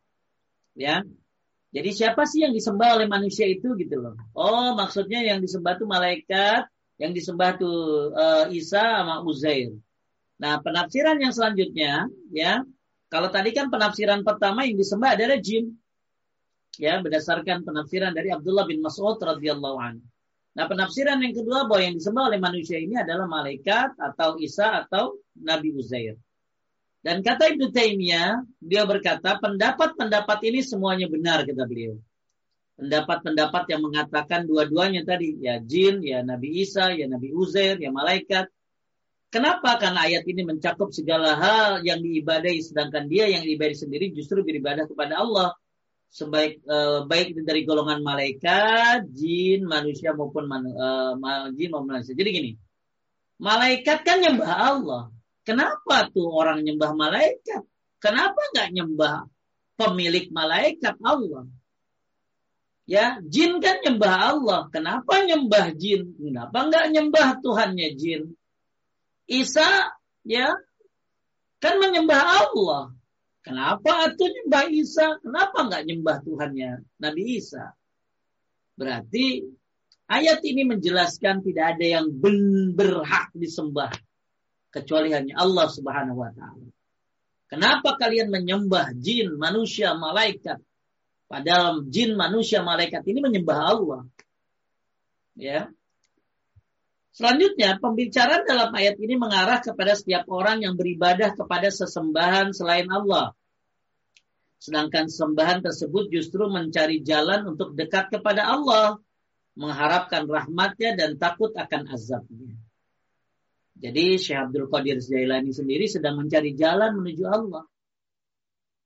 [0.72, 1.04] Ya.
[1.72, 4.16] Jadi siapa sih yang disembah oleh manusia itu gitu loh.
[4.32, 6.68] Oh, maksudnya yang disembah itu malaikat,
[7.00, 7.72] yang disembah itu
[8.12, 9.72] uh, Isa sama Uzair.
[10.36, 12.60] Nah, penafsiran yang selanjutnya ya,
[13.08, 15.76] kalau tadi kan penafsiran pertama yang disembah adalah jin.
[16.80, 20.04] Ya, berdasarkan penafsiran dari Abdullah bin Mas'ud radhiyallahu anhu.
[20.52, 25.16] Nah penafsiran yang kedua bahwa yang disembah oleh manusia ini adalah malaikat atau Isa atau
[25.40, 26.20] Nabi Uzair.
[27.02, 31.98] Dan kata Ibnu Taimiyah, dia berkata pendapat-pendapat ini semuanya benar kata beliau.
[32.78, 38.46] Pendapat-pendapat yang mengatakan dua-duanya tadi, ya jin, ya Nabi Isa, ya Nabi Uzair, ya malaikat.
[39.32, 39.80] Kenapa?
[39.80, 44.84] Karena ayat ini mencakup segala hal yang diibadai, sedangkan dia yang diibadai sendiri justru beribadah
[44.84, 45.56] kepada Allah
[46.12, 52.12] sebaik uh, baik dari golongan malaikat, jin, manusia maupun man, uh, jin maupun manusia.
[52.12, 52.50] Jadi gini,
[53.40, 55.02] malaikat kan nyembah Allah.
[55.42, 57.64] Kenapa tuh orang nyembah malaikat?
[57.96, 59.26] Kenapa nggak nyembah
[59.80, 61.48] pemilik malaikat Allah?
[62.84, 64.60] Ya, jin kan nyembah Allah.
[64.68, 66.12] Kenapa nyembah jin?
[66.18, 68.36] Kenapa enggak nyembah Tuhannya jin?
[69.30, 69.96] Isa
[70.28, 70.52] ya
[71.62, 72.92] kan menyembah Allah.
[73.42, 75.18] Kenapa itu nyembah Isa?
[75.18, 76.70] Kenapa enggak nyembah Tuhannya
[77.02, 77.74] Nabi Isa?
[78.78, 79.42] Berarti
[80.06, 82.06] ayat ini menjelaskan tidak ada yang
[82.72, 83.90] berhak disembah
[84.70, 86.70] kecuali hanya Allah Subhanahu wa taala.
[87.50, 90.56] Kenapa kalian menyembah jin, manusia, malaikat?
[91.28, 94.02] Padahal jin, manusia, malaikat ini menyembah Allah.
[95.36, 95.68] Ya.
[97.12, 103.36] Selanjutnya, pembicaraan dalam ayat ini mengarah kepada setiap orang yang beribadah kepada sesembahan selain Allah.
[104.56, 108.96] Sedangkan sembahan tersebut justru mencari jalan untuk dekat kepada Allah,
[109.60, 112.56] mengharapkan rahmatnya dan takut akan azabnya.
[113.76, 117.68] Jadi Syekh Abdul Qadir Jailani sendiri sedang mencari jalan menuju Allah.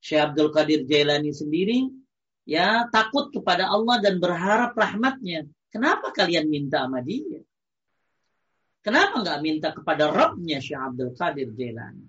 [0.03, 1.87] Syekh Abdul Qadir Jailani sendiri
[2.43, 5.47] ya takut kepada Allah dan berharap rahmatnya.
[5.71, 7.45] Kenapa kalian minta sama dia?
[8.87, 12.07] Kenapa nggak minta kepada Rabbnya Syekh Abdul Qadir Jailani?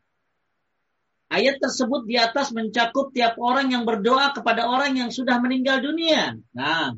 [1.34, 6.38] Ayat tersebut di atas mencakup tiap orang yang berdoa kepada orang yang sudah meninggal dunia.
[6.54, 6.94] Nah,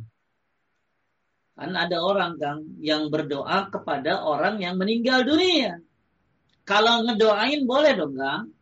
[1.60, 5.84] Kan ada orang Kang yang berdoa kepada orang yang meninggal dunia.
[6.64, 8.56] Kalau ngedoain boleh dong Kang.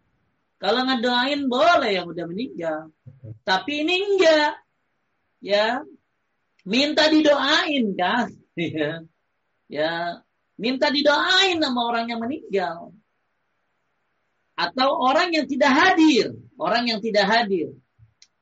[0.58, 2.90] Kalau ngedoain boleh yang udah meninggal.
[3.46, 4.66] Tapi ini enggak.
[5.46, 5.86] Ya.
[6.66, 8.34] Minta didoain Kang.
[8.58, 9.06] Ya.
[9.70, 10.26] ya.
[10.58, 12.92] Minta didoain sama orang yang meninggal.
[14.58, 16.34] Atau orang yang tidak hadir.
[16.58, 17.78] Orang yang tidak hadir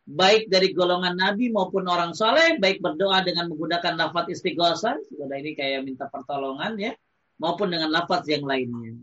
[0.06, 5.58] baik dari golongan nabi maupun orang soleh, baik berdoa dengan menggunakan lafaz istighosah, sudah ini
[5.58, 6.93] kayak minta pertolongan ya,
[7.41, 8.93] maupun dengan lafaz yang lainnya.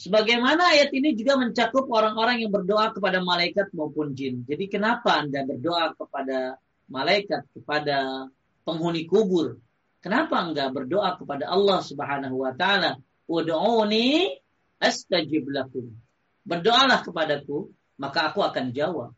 [0.00, 4.48] Sebagaimana ayat ini juga mencakup orang-orang yang berdoa kepada malaikat maupun jin.
[4.48, 6.56] Jadi kenapa Anda berdoa kepada
[6.88, 8.28] malaikat, kepada
[8.64, 9.60] penghuni kubur?
[10.00, 12.96] Kenapa enggak berdoa kepada Allah Subhanahu wa taala?
[13.28, 14.32] Ud'uni
[14.80, 15.92] astajib lakum.
[16.40, 17.68] Berdoalah kepadaku,
[18.00, 19.12] maka aku akan jawab.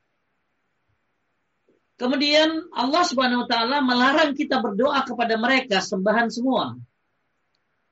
[1.94, 6.74] Kemudian Allah Subhanahu wa taala melarang kita berdoa kepada mereka sembahan semua.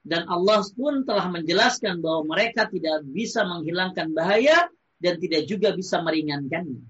[0.03, 4.66] Dan Allah pun telah menjelaskan bahwa mereka tidak bisa menghilangkan bahaya
[4.98, 6.83] dan tidak juga bisa meringankannya.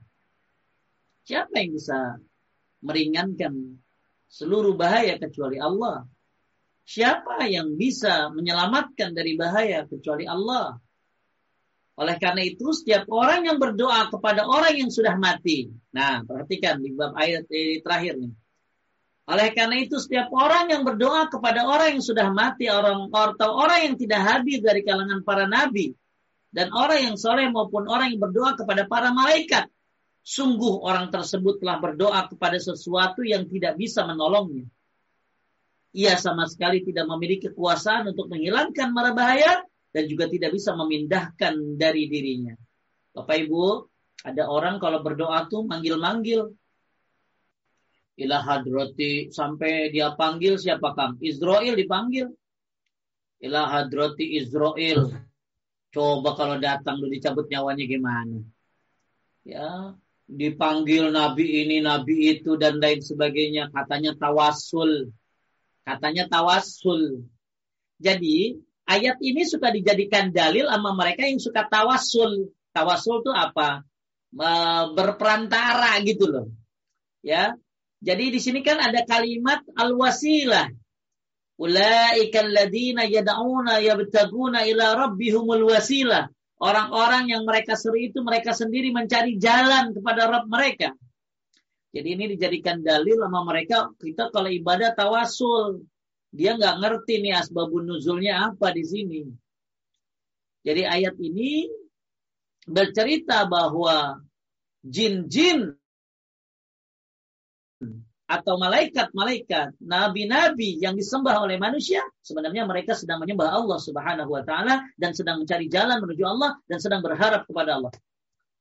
[1.29, 1.99] Siapa yang bisa
[2.81, 3.77] meringankan
[4.31, 6.07] seluruh bahaya kecuali Allah?
[6.87, 10.79] Siapa yang bisa menyelamatkan dari bahaya kecuali Allah?
[12.01, 15.69] Oleh karena itu setiap orang yang berdoa kepada orang yang sudah mati.
[15.93, 18.33] Nah, perhatikan di bab ayat ini terakhir nih.
[19.31, 23.93] Oleh karena itu setiap orang yang berdoa kepada orang yang sudah mati, orang atau orang
[23.93, 25.95] yang tidak hadir dari kalangan para nabi
[26.51, 29.71] dan orang yang soleh maupun orang yang berdoa kepada para malaikat,
[30.21, 34.69] sungguh orang tersebut telah berdoa kepada sesuatu yang tidak bisa menolongnya.
[35.91, 39.59] Ia sama sekali tidak memiliki kekuasaan untuk menghilangkan mara bahaya
[39.91, 42.55] dan juga tidak bisa memindahkan dari dirinya.
[43.11, 43.91] Bapak Ibu,
[44.23, 46.55] ada orang kalau berdoa tuh manggil-manggil.
[48.21, 51.19] Ilah hadrati sampai dia panggil siapa kang?
[51.25, 52.29] Israel dipanggil.
[53.41, 55.11] Ilah hadrati Israel.
[55.91, 58.39] Coba kalau datang lu dicabut nyawanya gimana?
[59.43, 59.97] Ya,
[60.31, 63.75] dipanggil nabi ini, nabi itu dan lain sebagainya.
[63.75, 65.11] Katanya tawasul.
[65.83, 67.27] Katanya tawasul.
[67.99, 68.55] Jadi
[68.87, 72.55] ayat ini suka dijadikan dalil sama mereka yang suka tawasul.
[72.71, 73.83] Tawasul itu apa?
[74.95, 76.47] Berperantara gitu loh.
[77.27, 77.59] Ya.
[78.01, 80.73] Jadi di sini kan ada kalimat al-wasilah.
[81.61, 86.33] Ulaika alladziina yad'una yabtaguna ila rabbihumul wasilah.
[86.61, 90.93] Orang-orang yang mereka seru itu mereka sendiri mencari jalan kepada Rabb mereka.
[91.91, 95.83] Jadi ini dijadikan dalil sama mereka kita kalau ibadah tawasul.
[96.31, 99.25] Dia nggak ngerti nih asbabun nuzulnya apa di sini.
[100.61, 101.67] Jadi ayat ini
[102.69, 104.21] bercerita bahwa
[104.85, 105.75] jin-jin
[108.31, 114.87] atau malaikat-malaikat, nabi-nabi yang disembah oleh manusia, sebenarnya mereka sedang menyembah Allah Subhanahu wa taala
[114.95, 117.91] dan sedang mencari jalan menuju Allah dan sedang berharap kepada Allah.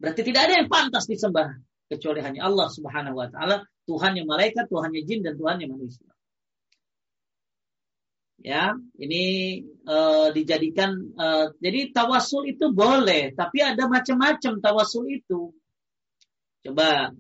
[0.02, 1.54] Berarti tidak ada yang pantas disembah
[1.86, 6.10] kecuali hanya Allah Subhanahu wa taala, Tuhannya malaikat, Tuhannya jin dan Tuhannya manusia
[8.40, 9.24] ya ini
[9.84, 15.52] uh, dijadikan uh, jadi tawasul itu boleh tapi ada macam-macam tawasul itu
[16.64, 17.12] coba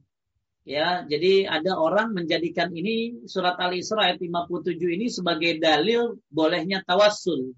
[0.69, 6.85] ya jadi ada orang menjadikan ini surat al isra ayat 57 ini sebagai dalil bolehnya
[6.85, 7.57] tawasul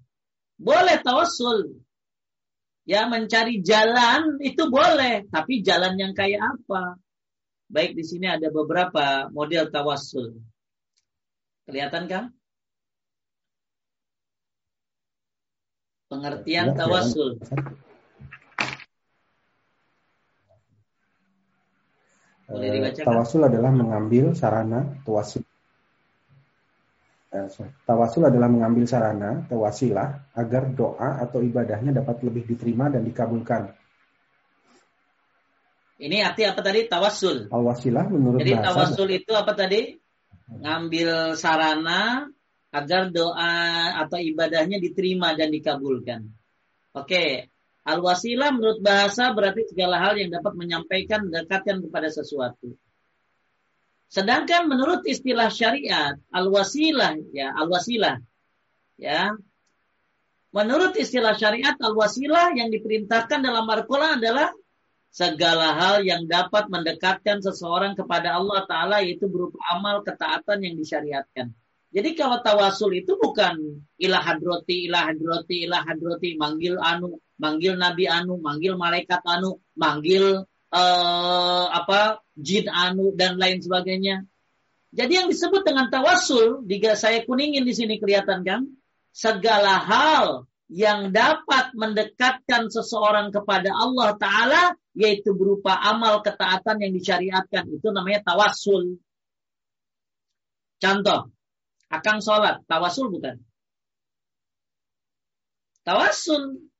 [0.56, 1.76] boleh tawasul
[2.88, 6.96] ya mencari jalan itu boleh tapi jalan yang kayak apa
[7.72, 10.36] Baik di sini ada beberapa model tawassul.
[11.64, 12.24] Kelihatan kan?
[16.12, 17.40] Pengertian ya, tawassul.
[22.52, 22.92] Boleh eh?
[23.00, 25.40] Tawasul adalah mengambil sarana tawasul.
[27.32, 27.48] Eh,
[27.88, 33.72] tawasul adalah mengambil sarana tawasilah agar doa atau ibadahnya dapat lebih diterima dan dikabulkan.
[35.96, 36.84] Ini arti apa tadi?
[36.92, 37.48] Tawasul.
[37.48, 39.96] Tawasilah menurut Jadi bahasa tawasul itu apa tadi?
[40.52, 42.28] Ngambil sarana
[42.68, 43.52] agar doa
[43.96, 46.28] atau ibadahnya diterima dan dikabulkan.
[46.92, 47.51] Oke,
[47.82, 52.78] Al-wasilah menurut bahasa berarti segala hal yang dapat menyampaikan dekatkan kepada sesuatu.
[54.06, 58.22] Sedangkan menurut istilah syariat, al-wasilah ya, al-wasilah
[59.00, 59.34] ya.
[60.52, 64.52] Menurut istilah syariat, al-wasilah yang diperintahkan dalam Al-Qur'an adalah
[65.12, 71.52] segala hal yang dapat mendekatkan seseorang kepada Allah taala yaitu berupa amal ketaatan yang disyariatkan.
[71.92, 78.08] Jadi kalau tawasul itu bukan ilah hadroti, ilah hadroti, ilah hadroti, manggil anu, manggil nabi
[78.08, 84.24] anu, manggil malaikat anu, manggil uh, apa jin anu dan lain sebagainya.
[84.92, 88.64] Jadi yang disebut dengan tawasul, jika saya kuningin di sini kelihatan kan,
[89.12, 94.62] segala hal yang dapat mendekatkan seseorang kepada Allah Ta'ala,
[94.96, 97.68] yaitu berupa amal ketaatan yang disyariatkan.
[97.68, 98.96] Itu namanya tawasul.
[100.80, 101.28] Contoh,
[101.92, 103.36] Akang sholat, tawasul bukan?
[105.84, 106.72] Tawasul.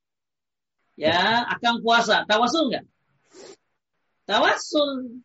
[0.97, 2.85] Ya, akang puasa, tawasul enggak?
[4.25, 5.21] Tawasul.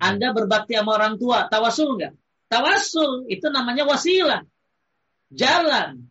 [0.00, 2.16] Anda berbakti sama orang tua, tawasul enggak?
[2.48, 4.40] Tawasul, itu namanya wasilah.
[5.28, 6.08] Jalan.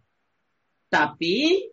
[0.94, 1.66] Tapi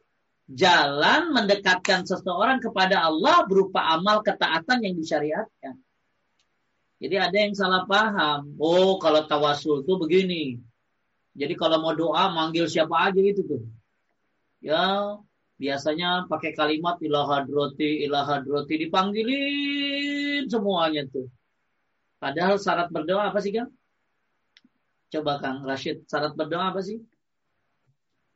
[0.48, 5.76] jalan mendekatkan seseorang kepada Allah berupa amal ketaatan yang disyariatkan.
[7.02, 8.54] Jadi ada yang salah paham.
[8.62, 10.71] Oh, kalau tawasul itu begini.
[11.32, 13.62] Jadi kalau mau doa manggil siapa aja gitu tuh.
[14.60, 15.16] Ya
[15.56, 21.32] biasanya pakai kalimat ilah hadroti, ilah hadroti dipanggilin semuanya tuh.
[22.20, 23.72] Padahal syarat berdoa apa sih Kang?
[25.08, 27.00] Coba Kang Rashid, syarat berdoa apa sih?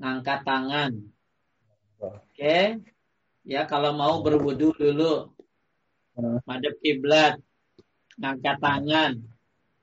[0.00, 0.92] Ngangkat tangan.
[2.00, 2.20] Oke.
[2.32, 2.64] Okay.
[3.46, 5.30] Ya kalau mau berwudu dulu.
[6.48, 7.38] Madep kiblat.
[8.18, 9.12] Ngangkat tangan.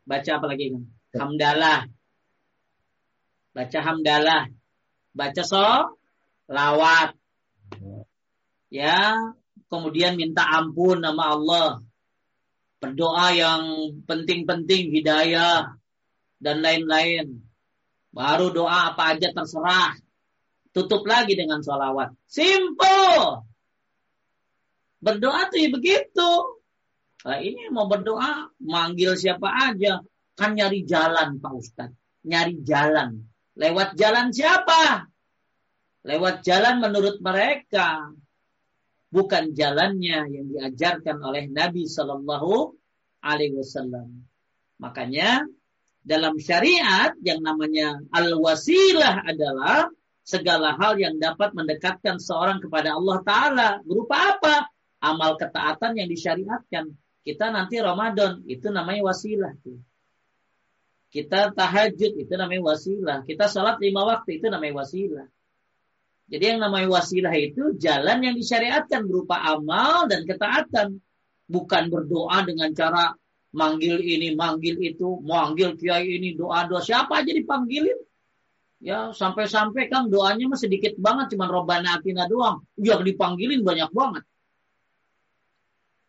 [0.04, 0.86] Baca apa lagi Kang?
[1.14, 1.88] Hamdalah
[3.54, 4.50] baca hamdalah,
[5.14, 5.98] baca so,
[6.50, 7.16] lawat.
[8.74, 9.14] Ya,
[9.70, 11.70] kemudian minta ampun nama Allah.
[12.82, 13.64] Berdoa yang
[14.04, 15.78] penting-penting hidayah
[16.44, 17.40] dan lain-lain.
[18.12, 19.96] Baru doa apa aja terserah.
[20.74, 22.12] Tutup lagi dengan sholawat.
[22.28, 23.46] Simple.
[25.00, 26.32] Berdoa tuh ya begitu.
[27.24, 30.04] Nah, ini mau berdoa, manggil siapa aja.
[30.36, 31.96] Kan nyari jalan Pak Ustadz.
[32.28, 33.33] Nyari jalan.
[33.54, 35.06] Lewat jalan siapa?
[36.04, 38.12] Lewat jalan menurut mereka.
[39.14, 42.74] Bukan jalannya yang diajarkan oleh Nabi Shallallahu
[43.22, 44.26] Alaihi Wasallam.
[44.82, 45.46] Makanya
[46.02, 49.88] dalam syariat yang namanya al-wasilah adalah
[50.26, 53.70] segala hal yang dapat mendekatkan seorang kepada Allah Ta'ala.
[53.86, 54.56] Berupa apa?
[55.04, 56.96] Amal ketaatan yang disyariatkan.
[57.24, 59.56] Kita nanti Ramadan, itu namanya wasilah.
[59.64, 59.80] Tuh.
[61.14, 63.22] Kita tahajud itu namanya wasilah.
[63.22, 65.30] Kita sholat lima waktu itu namanya wasilah.
[66.26, 70.98] Jadi yang namanya wasilah itu jalan yang disyariatkan berupa amal dan ketaatan.
[71.46, 73.14] Bukan berdoa dengan cara
[73.54, 76.82] manggil ini, manggil itu, manggil kiai ini, doa-doa.
[76.82, 78.00] Siapa aja dipanggilin.
[78.82, 81.38] Ya sampai-sampai kan doanya mah sedikit banget.
[81.38, 82.66] Cuman robana atina doang.
[82.74, 84.26] Yang dipanggilin banyak banget.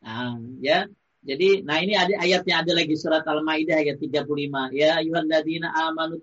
[0.00, 0.88] Nah, ya
[1.24, 4.28] jadi, nah ini ada ayatnya ada lagi surat Al-Maidah ayat 35.
[4.76, 6.20] Ya ayyuhalladzina amanu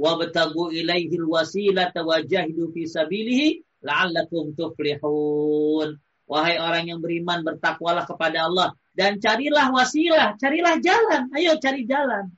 [0.00, 6.00] wa batagu ilaihi alwasilata wajahidu fi sabilihi la'allakum tuflihun.
[6.24, 11.28] Wahai orang yang beriman bertakwalah kepada Allah dan carilah wasilah, carilah jalan.
[11.36, 12.32] Ayo cari jalan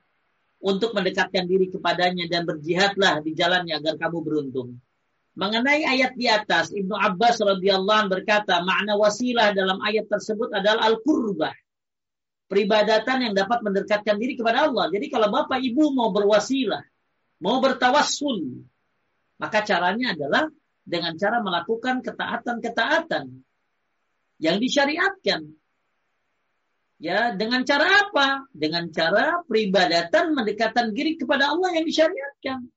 [0.59, 4.83] untuk mendekatkan diri kepadanya dan berjihadlah di jalannya agar kamu beruntung.
[5.33, 10.93] Mengenai ayat di atas, Ibnu Abbas radhiyallahu anh berkata, makna wasilah dalam ayat tersebut adalah
[10.93, 11.57] al-qurbah.
[12.53, 14.93] Peribadatan yang dapat mendekatkan diri kepada Allah.
[14.93, 16.85] Jadi kalau Bapak Ibu mau berwasilah,
[17.41, 18.61] mau bertawassul,
[19.41, 20.53] maka caranya adalah
[20.85, 23.41] dengan cara melakukan ketaatan-ketaatan
[24.37, 25.49] yang disyariatkan.
[27.01, 28.47] Ya, dengan cara apa?
[28.53, 32.69] Dengan cara peribadatan mendekatkan diri kepada Allah yang disyariatkan.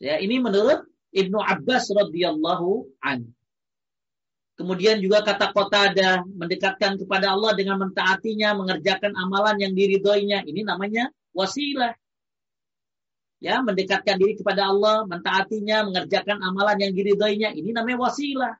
[0.00, 3.36] Ya, ini menurut Ibnu Abbas radhiyallahu an.
[4.56, 10.44] Kemudian juga kata kota ada mendekatkan kepada Allah dengan mentaatinya, mengerjakan amalan yang diridhoinya.
[10.44, 11.96] Ini namanya wasilah.
[13.40, 17.56] Ya, mendekatkan diri kepada Allah, mentaatinya, mengerjakan amalan yang diridhoinya.
[17.56, 18.52] Ini namanya wasilah.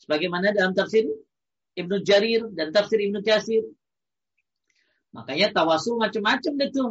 [0.00, 1.12] Sebagaimana dalam tafsir
[1.76, 3.68] Ibnu Jarir dan tafsir Ibnu Kasir.
[5.12, 6.84] Makanya tawasul macam-macam itu.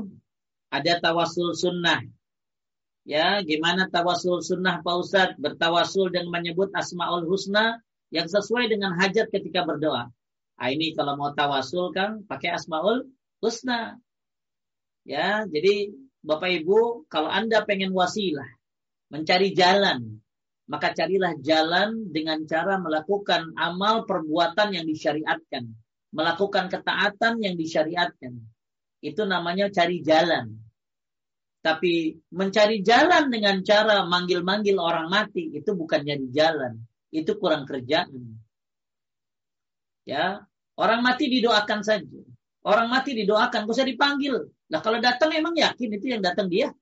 [0.70, 2.02] Ada tawasul sunnah,
[3.04, 5.36] Ya, gimana tawasul sunnah Pak Ustadz?
[5.36, 7.84] Bertawasul dengan menyebut Asma'ul Husna
[8.16, 10.08] yang sesuai dengan hajat ketika berdoa.
[10.56, 13.12] Nah, ini kalau mau tawasul kan pakai Asma'ul
[13.44, 14.00] Husna.
[15.04, 15.92] Ya, jadi
[16.24, 18.48] Bapak Ibu, kalau Anda pengen wasilah,
[19.12, 20.24] mencari jalan,
[20.72, 25.76] maka carilah jalan dengan cara melakukan amal perbuatan yang disyariatkan,
[26.16, 28.40] melakukan ketaatan yang disyariatkan.
[29.04, 30.56] Itu namanya cari jalan.
[31.64, 36.76] Tapi mencari jalan dengan cara manggil-manggil orang mati itu bukan jadi jalan.
[37.08, 38.36] Itu kurang kerjaan.
[40.04, 40.44] Ya,
[40.76, 42.20] orang mati didoakan saja.
[42.68, 44.44] Orang mati didoakan, usah dipanggil.
[44.72, 46.76] Nah kalau datang emang yakin itu yang datang dia.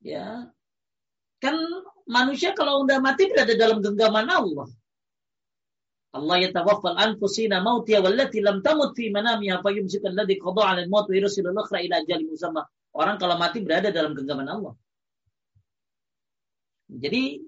[0.00, 0.48] Ya,
[1.36, 1.54] kan
[2.08, 4.68] manusia kalau udah mati berada dalam genggaman Allah.
[6.12, 11.14] Allah yatawaffal anfusina mautiya wallati lam tamut fi manamiha fayumsiku alladhi qada 'ala al-maut wa
[11.16, 12.68] yursilu al-ukhra ila ajalin musamma.
[12.92, 14.74] Orang kalau mati berada dalam genggaman Allah.
[16.92, 17.40] Jadi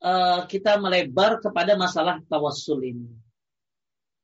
[0.00, 3.08] uh, kita melebar kepada masalah tawassul ini.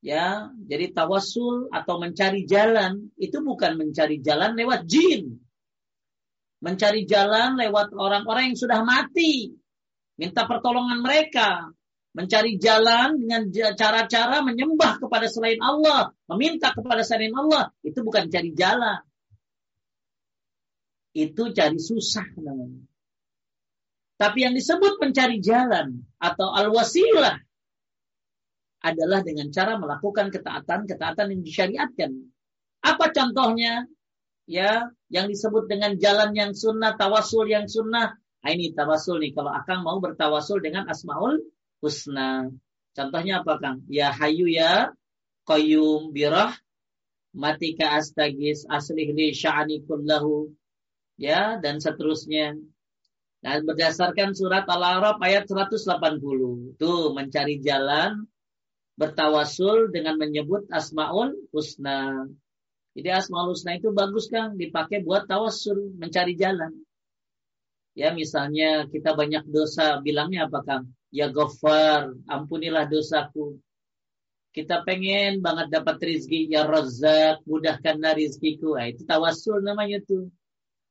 [0.04, 5.40] Ya, jadi tawassul atau mencari jalan itu bukan mencari jalan lewat jin.
[6.64, 9.52] Mencari jalan lewat orang-orang yang sudah mati.
[10.16, 11.68] Minta pertolongan mereka.
[12.16, 16.12] Mencari jalan dengan cara-cara menyembah kepada selain Allah.
[16.32, 17.72] Meminta kepada selain Allah.
[17.84, 19.00] Itu bukan cari jalan
[21.14, 22.82] itu cari susah namanya.
[24.18, 27.38] Tapi yang disebut mencari jalan atau al-wasilah
[28.84, 32.10] adalah dengan cara melakukan ketaatan-ketaatan yang disyariatkan.
[32.84, 33.88] Apa contohnya?
[34.44, 38.12] Ya, yang disebut dengan jalan yang sunnah, tawasul yang sunnah.
[38.44, 39.32] Nah, ini tawasul nih.
[39.32, 41.40] Kalau akan mau bertawasul dengan asmaul
[41.80, 42.52] husna.
[42.92, 43.88] Contohnya apa Kang?
[43.88, 44.92] Ya hayu ya
[45.48, 46.52] qayyum birah
[47.32, 50.52] matika astagis aslih li sya'ani kullahu
[51.18, 52.58] ya dan seterusnya.
[53.44, 56.80] Dan berdasarkan surat Al-A'raf ayat 180.
[56.80, 58.24] Tuh mencari jalan
[58.96, 62.24] bertawasul dengan menyebut Asmaul Husna.
[62.96, 66.72] Jadi Asmaul Husna itu bagus kan dipakai buat tawasul, mencari jalan.
[67.94, 70.84] Ya misalnya kita banyak dosa, bilangnya apa Kang?
[71.14, 73.58] Ya Ghaffar, ampunilah dosaku.
[74.54, 78.78] Kita pengen banget dapat rizki, ya Razak, mudahkanlah rizkiku.
[78.78, 80.30] Nah, itu tawasul namanya tuh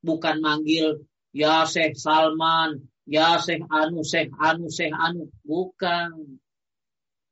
[0.04, 6.38] bukan manggil ya Syekh Salman, ya Syekh Anu, Syekh Anu, Syekh Anu, bukan.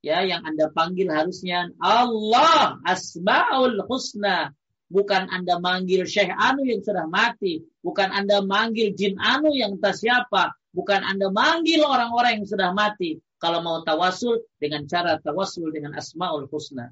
[0.02, 4.50] Ya, yang Anda panggil harusnya Allah Asmaul Husna.
[4.90, 7.62] Bukan Anda manggil Syekh Anu yang sudah mati.
[7.86, 10.58] Bukan Anda manggil Jin Anu yang entah siapa.
[10.74, 13.22] Bukan Anda manggil orang-orang yang sudah mati.
[13.38, 16.90] Kalau mau tawasul dengan cara tawasul dengan Asmaul Husna.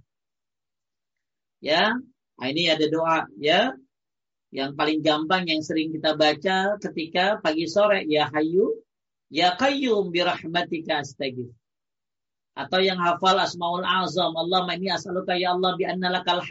[1.60, 1.92] Ya,
[2.40, 3.74] nah ini ada doa ya
[4.50, 8.82] yang paling gampang yang sering kita baca ketika pagi sore ya hayu
[9.30, 11.06] ya qayyum bi rahmatika
[12.58, 16.42] atau yang hafal asmaul azam Allah ini as'aluka ya Allah bi anna lakal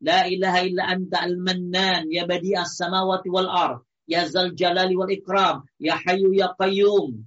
[0.00, 4.96] la ilaha illa anta al mannan ya badi as samawati wal ard ya zal jalali
[4.96, 7.24] wal ikram ya hayu ya qayyum.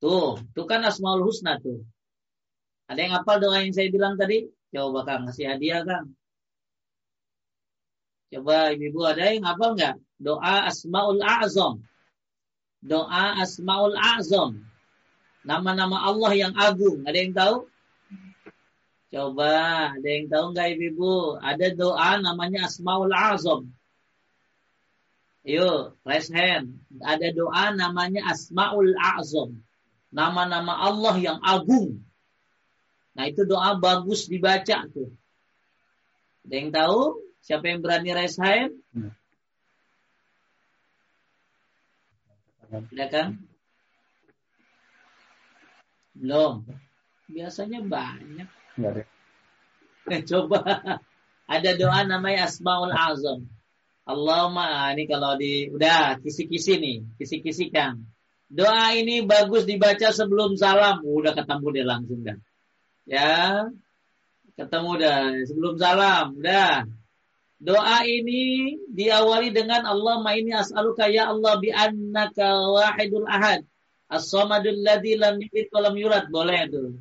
[0.00, 1.84] Tuh tuh kan asmaul husna tuh.
[2.88, 4.44] Ada yang hafal doa yang saya bilang tadi?
[4.68, 6.12] Coba Kang ngasih hadiah Kang
[8.34, 9.94] Coba ibu-ibu ada yang apa enggak?
[10.18, 11.86] Doa Asmaul A'zam.
[12.82, 14.58] Doa Asmaul A'zam.
[15.46, 17.06] Nama-nama Allah yang agung.
[17.06, 17.70] Ada yang tahu?
[19.14, 19.54] Coba,
[19.94, 21.38] ada yang tahu enggak ibu-ibu?
[21.38, 23.70] Ada doa namanya Asmaul A'zam.
[25.46, 26.82] Yuk, raise hand.
[27.06, 29.62] Ada doa namanya Asmaul A'zam.
[30.10, 32.02] Nama-nama Allah yang agung.
[33.14, 35.14] Nah itu doa bagus dibaca tuh.
[36.50, 37.22] Ada yang tahu?
[37.44, 38.72] Siapa yang berani raise hand?
[38.96, 39.12] Hmm.
[43.12, 43.36] kan?
[46.16, 46.64] Belum.
[47.28, 48.48] Biasanya banyak.
[50.08, 50.60] Eh, coba.
[51.44, 53.44] Ada doa namanya Asmaul Azam.
[54.08, 58.04] Allahumma, ah, ini kalau di, udah kisi-kisi nih, kisi-kisikan.
[58.48, 61.04] Doa ini bagus dibaca sebelum salam.
[61.04, 62.38] Udah ketemu dia langsung kan.
[63.04, 63.68] Ya,
[64.56, 66.36] ketemu dah sebelum salam.
[66.40, 67.03] Udah.
[67.64, 73.64] Doa ini diawali dengan Allah ini as'aluka ya Allah bi annaka wahidul ahad.
[74.12, 76.92] As-samadul ladzi lam yalid wa lam yulad boleh itu.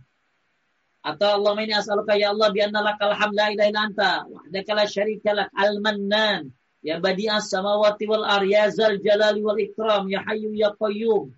[1.03, 4.71] Atau Allah ini as'aluka ya Allah bi anna lakal hamd la ilaha illa anta wahdaka
[4.71, 10.55] la syarika lak al-mannan ya badi'as samawati wal arya zal jalali wal ikram ya hayyu
[10.55, 11.35] ya qayyum.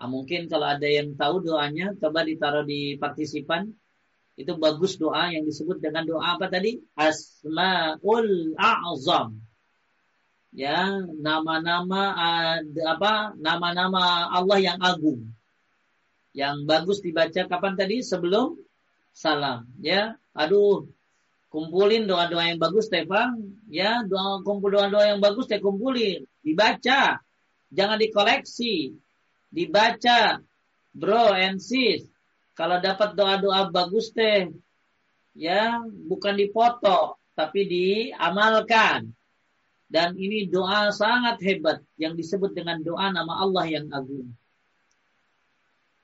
[0.00, 3.76] Nah, mungkin kalau ada yang tahu doanya coba ditaruh di partisipan.
[4.38, 6.78] Itu bagus doa yang disebut dengan doa apa tadi?
[6.94, 9.42] Asmaul A'zam.
[10.54, 12.14] Ya, nama-nama
[12.62, 13.34] apa?
[13.34, 15.34] Nama-nama Allah yang agung.
[16.30, 17.98] Yang bagus dibaca kapan tadi?
[18.06, 18.54] Sebelum
[19.18, 20.86] salam ya aduh
[21.50, 27.18] kumpulin doa-doa yang bagus Stefan ya doa kumpul doa-doa yang bagus teh kumpulin dibaca
[27.74, 28.94] jangan dikoleksi
[29.50, 30.38] dibaca
[30.94, 32.06] bro and sis
[32.58, 34.50] kalau dapat doa-doa bagus teh
[35.38, 35.78] ya
[36.10, 39.14] bukan dipoto tapi diamalkan
[39.86, 44.34] dan ini doa sangat hebat yang disebut dengan doa nama Allah yang agung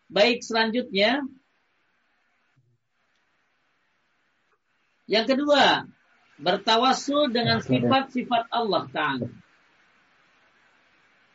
[0.06, 1.26] baik selanjutnya
[5.04, 5.84] Yang kedua,
[6.40, 9.28] bertawasul dengan sifat-sifat Allah Ta'ala.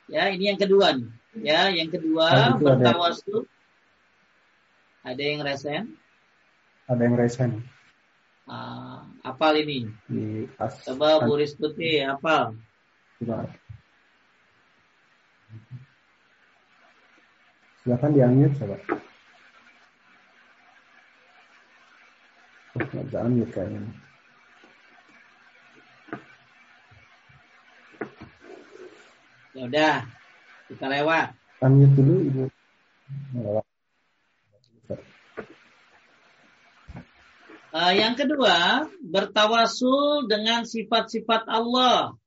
[0.10, 1.10] Ya, ini yang kedua nih.
[1.38, 3.46] Ya, yang kedua bertawasul.
[5.10, 5.84] Ada yang resen?
[6.86, 7.66] Ada yang resen.
[8.46, 9.90] Uh, apal ini?
[10.06, 12.54] Di as, Coba Bu Rizkuti, apal.
[13.18, 13.50] Coba.
[17.82, 18.22] Silakan di
[18.54, 18.78] coba.
[22.78, 23.82] Nggak unmute kayaknya.
[29.58, 29.98] Ya udah,
[30.70, 31.34] kita lewat.
[31.66, 32.46] Unmute dulu Ibu.
[37.70, 42.18] Uh, yang kedua, bertawasul dengan sifat-sifat Allah.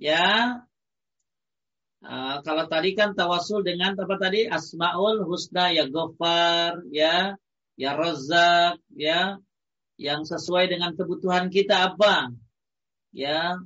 [0.00, 0.64] Ya.
[2.02, 4.48] Uh, kalau tadi kan tawasul dengan apa tadi?
[4.48, 7.36] Asmaul Husna ya Gofar, ya
[7.76, 9.38] ya Razak, ya,
[9.96, 12.32] yang sesuai dengan kebutuhan kita apa,
[13.14, 13.60] ya.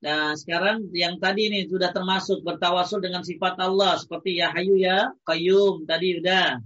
[0.00, 5.12] Nah sekarang yang tadi ini sudah termasuk bertawasul dengan sifat Allah seperti ya Hayu ya
[5.28, 6.56] Qayyum tadi udah.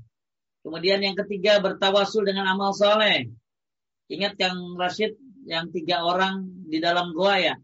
[0.65, 3.29] Kemudian yang ketiga bertawasul dengan amal soleh.
[4.09, 5.13] Ingat yang Rashid
[5.45, 7.55] yang tiga orang di dalam goa ya.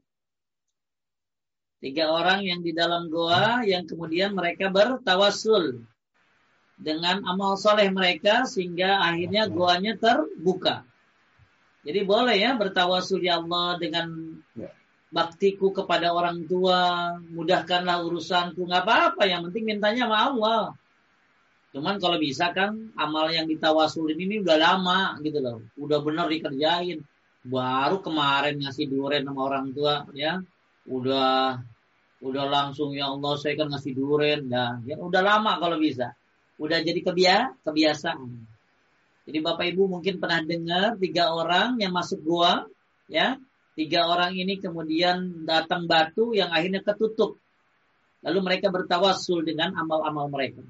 [1.80, 5.80] Tiga orang yang di dalam goa yang kemudian mereka bertawasul
[6.76, 10.84] dengan amal soleh mereka sehingga akhirnya goanya terbuka.
[11.80, 14.68] Jadi boleh ya bertawasul ya Allah dengan ya.
[15.08, 19.24] baktiku kepada orang tua, mudahkanlah urusanku, nggak apa-apa.
[19.24, 20.62] Yang penting mintanya sama Allah.
[21.70, 27.02] Cuman kalau bisa kan amal yang ditawasulin ini udah lama gitu loh, udah benar dikerjain.
[27.40, 30.42] Baru kemarin ngasih duren sama orang tua ya,
[30.90, 31.62] udah
[32.20, 36.12] udah langsung ya Allah saya kan ngasih duren, dah ya udah lama kalau bisa
[36.60, 38.28] udah jadi kebia kebiasaan.
[39.24, 42.66] Jadi Bapak Ibu mungkin pernah dengar tiga orang yang masuk gua,
[43.08, 43.38] ya.
[43.78, 47.38] Tiga orang ini kemudian datang batu yang akhirnya ketutup.
[48.20, 50.60] Lalu mereka bertawasul dengan amal-amal mereka.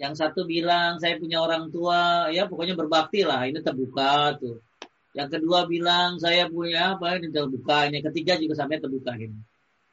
[0.00, 4.64] Yang satu bilang saya punya orang tua, ya pokoknya berbakti lah, ini terbuka tuh.
[5.12, 9.36] Yang kedua bilang saya punya apa ini terbuka, ini ketiga juga sampai terbuka ini.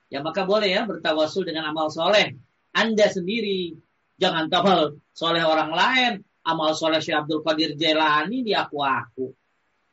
[0.08, 2.40] Ya maka boleh ya bertawasul dengan amal soleh.
[2.72, 3.76] Anda sendiri
[4.18, 6.14] Jangan amal soleh orang lain.
[6.42, 9.30] Amal soleh Syekh Abdul Qadir Jailani di aku-aku.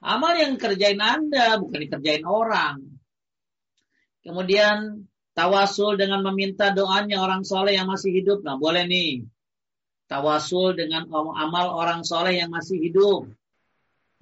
[0.04, 2.80] Amal yang kerjain Anda, bukan dikerjain orang.
[4.24, 5.04] Kemudian
[5.36, 8.40] tawasul dengan meminta doanya orang soleh yang masih hidup.
[8.40, 9.26] Nah boleh nih.
[10.14, 13.26] Tawasul dengan amal orang soleh yang masih hidup.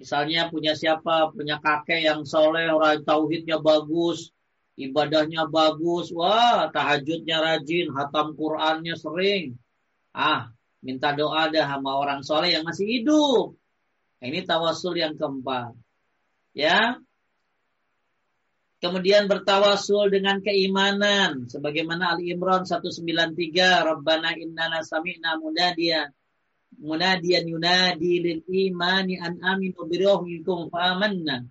[0.01, 4.33] Misalnya punya siapa, punya kakek yang soleh, orang tauhidnya bagus,
[4.81, 9.61] ibadahnya bagus, wah tahajudnya rajin, hatam Qurannya sering,
[10.17, 10.49] Ah,
[10.81, 13.53] minta doa dah sama orang soleh yang masih hidup.
[14.21, 15.77] Nah, ini tawasul yang keempat.
[16.57, 16.97] Ya.
[18.83, 21.47] Kemudian bertawasul dengan keimanan.
[21.47, 23.39] Sebagaimana Ali Imran 193.
[23.87, 26.11] Rabbana innana sami'na munadiyan.
[26.83, 31.47] Munadiyan yunadi lil imani an aminu birohmikum fa'amanna.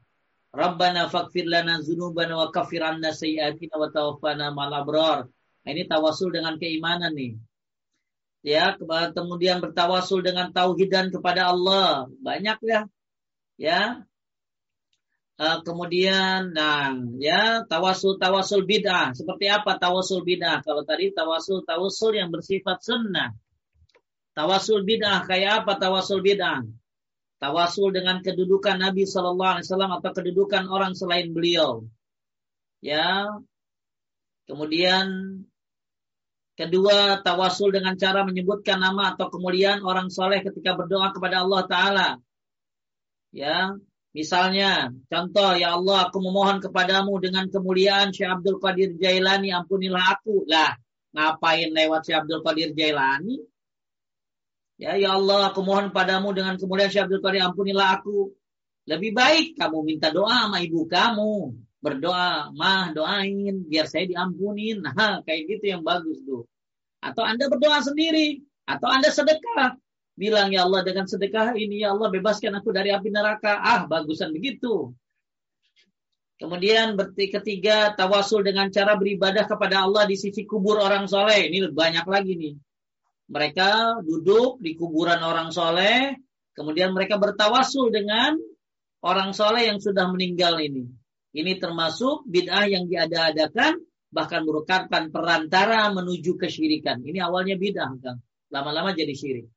[0.52, 5.24] Rabbana fakfir lana zunubana wa kafir anna sayyatina wa tawaffana mal abrar.
[5.64, 7.40] Nah, ini tawasul dengan keimanan nih
[8.42, 8.74] ya
[9.14, 12.80] kemudian bertawasul dengan tauhidan kepada Allah banyak ya
[13.58, 13.82] ya
[15.42, 19.18] uh, kemudian nah ya tawasul tawasul bid'ah.
[19.18, 20.62] Seperti apa tawasul bid'ah?
[20.62, 23.34] Kalau tadi tawasul tawasul yang bersifat sunnah.
[24.38, 26.62] Tawasul bid'ah kayak apa tawasul bid'ah?
[27.42, 31.90] Tawasul dengan kedudukan Nabi Shallallahu Alaihi Wasallam atau kedudukan orang selain beliau.
[32.86, 33.26] Ya.
[34.46, 35.42] Kemudian
[36.52, 42.10] Kedua, tawasul dengan cara menyebutkan nama atau kemuliaan orang soleh ketika berdoa kepada Allah Ta'ala.
[43.34, 43.74] Ya,
[44.12, 50.48] misalnya, contoh, ya Allah, aku memohon kepadamu dengan kemuliaan Syekh Abdul Qadir Jailani, ampunilah aku.
[50.48, 50.76] Lah,
[51.16, 53.40] ngapain lewat Syekh Abdul Qadir Jailani?
[54.82, 58.34] Ya, ya Allah, aku mohon padamu dengan kemuliaan Syekh Abdul Qadir, ampunilah aku.
[58.90, 64.82] Lebih baik kamu minta doa sama ibu kamu berdoa, mah doain biar saya diampunin.
[64.86, 66.46] Nah, kayak gitu yang bagus tuh.
[67.02, 69.78] Atau Anda berdoa sendiri, atau Anda sedekah.
[70.16, 73.58] Bilang ya Allah dengan sedekah ini ya Allah bebaskan aku dari api neraka.
[73.58, 74.92] Ah, bagusan begitu.
[76.42, 81.46] Kemudian ketiga tawasul dengan cara beribadah kepada Allah di sisi kubur orang soleh.
[81.46, 82.58] Ini banyak lagi nih.
[83.30, 86.18] Mereka duduk di kuburan orang soleh,
[86.58, 88.36] kemudian mereka bertawasul dengan
[89.06, 90.90] orang soleh yang sudah meninggal ini.
[91.32, 93.80] Ini termasuk bid'ah yang diada-adakan
[94.12, 97.00] bahkan merupakan perantara menuju kesyirikan.
[97.06, 98.20] Ini awalnya bid'ah, kan?
[98.52, 99.48] Lama-lama jadi syirik.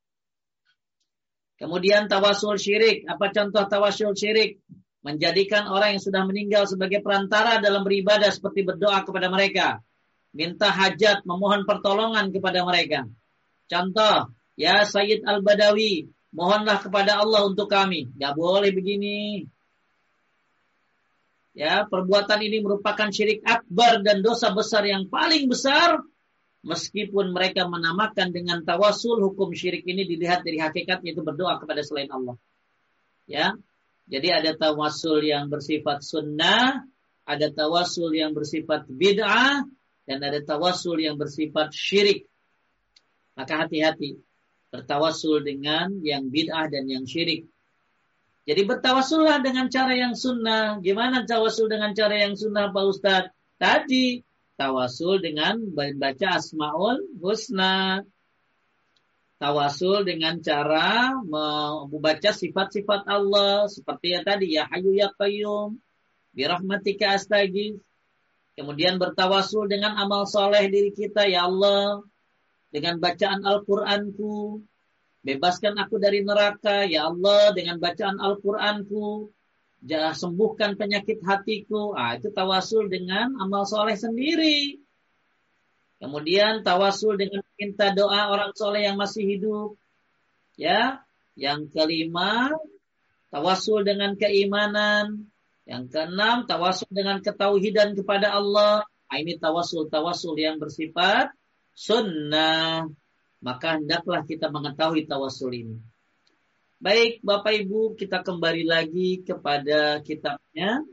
[1.55, 3.07] Kemudian tawasul syirik.
[3.07, 4.59] Apa contoh tawasul syirik?
[5.05, 9.85] Menjadikan orang yang sudah meninggal sebagai perantara dalam beribadah seperti berdoa kepada mereka.
[10.35, 13.07] Minta hajat, memohon pertolongan kepada mereka.
[13.71, 18.11] Contoh, ya Sayyid Al-Badawi, mohonlah kepada Allah untuk kami.
[18.19, 19.47] Gak boleh begini.
[21.55, 26.03] Ya, perbuatan ini merupakan syirik akbar dan dosa besar yang paling besar
[26.65, 32.09] meskipun mereka menamakan dengan tawasul hukum syirik ini dilihat dari hakikat yaitu berdoa kepada selain
[32.09, 32.41] Allah.
[33.29, 33.53] Ya.
[34.05, 36.85] Jadi ada tawasul yang bersifat sunnah,
[37.25, 39.65] ada tawasul yang bersifat bid'ah
[40.05, 42.29] dan ada tawasul yang bersifat syirik.
[43.33, 44.21] Maka hati-hati
[44.69, 47.49] bertawasul dengan yang bid'ah dan yang syirik.
[48.45, 50.77] Jadi bertawasullah dengan cara yang sunnah.
[50.85, 53.33] Gimana tawasul dengan cara yang sunnah Pak Ustadz?
[53.57, 54.21] Tadi
[54.55, 58.03] tawasul dengan membaca Asmaul Husna.
[59.39, 61.15] Tawasul dengan cara
[61.91, 63.67] membaca sifat-sifat Allah.
[63.67, 65.79] Seperti yang tadi ya Hayu ya Qayyum.
[66.35, 67.19] Birahmatika.
[68.55, 72.03] Kemudian bertawasul dengan amal soleh diri kita ya Allah.
[72.71, 74.63] Dengan bacaan Al-Quranku
[75.25, 79.33] Bebaskan aku dari neraka, ya Allah, dengan bacaan Al-Quranku.
[79.85, 81.93] Jangan sembuhkan penyakit hatiku.
[81.93, 84.81] Ah, itu tawasul dengan amal soleh sendiri.
[86.01, 89.77] Kemudian tawasul dengan minta doa orang soleh yang masih hidup.
[90.57, 91.05] Ya,
[91.37, 92.49] yang kelima,
[93.29, 95.29] tawasul dengan keimanan.
[95.69, 98.89] Yang keenam, tawasul dengan ketauhidan kepada Allah.
[99.09, 101.29] Ah, ini tawasul-tawasul yang bersifat
[101.77, 102.89] sunnah
[103.45, 105.77] maka hendaklah kita mengetahui tawasul ini.
[106.85, 110.85] Baik, Bapak Ibu, kita kembali lagi kepada kitabnya.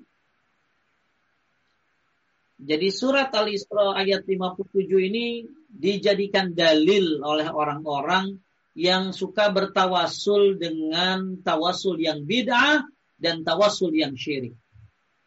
[2.56, 8.40] Jadi surat Al-Isra ayat 57 ini dijadikan dalil oleh orang-orang
[8.72, 12.88] yang suka bertawasul dengan tawasul yang bid'ah
[13.20, 14.56] dan tawasul yang syirik.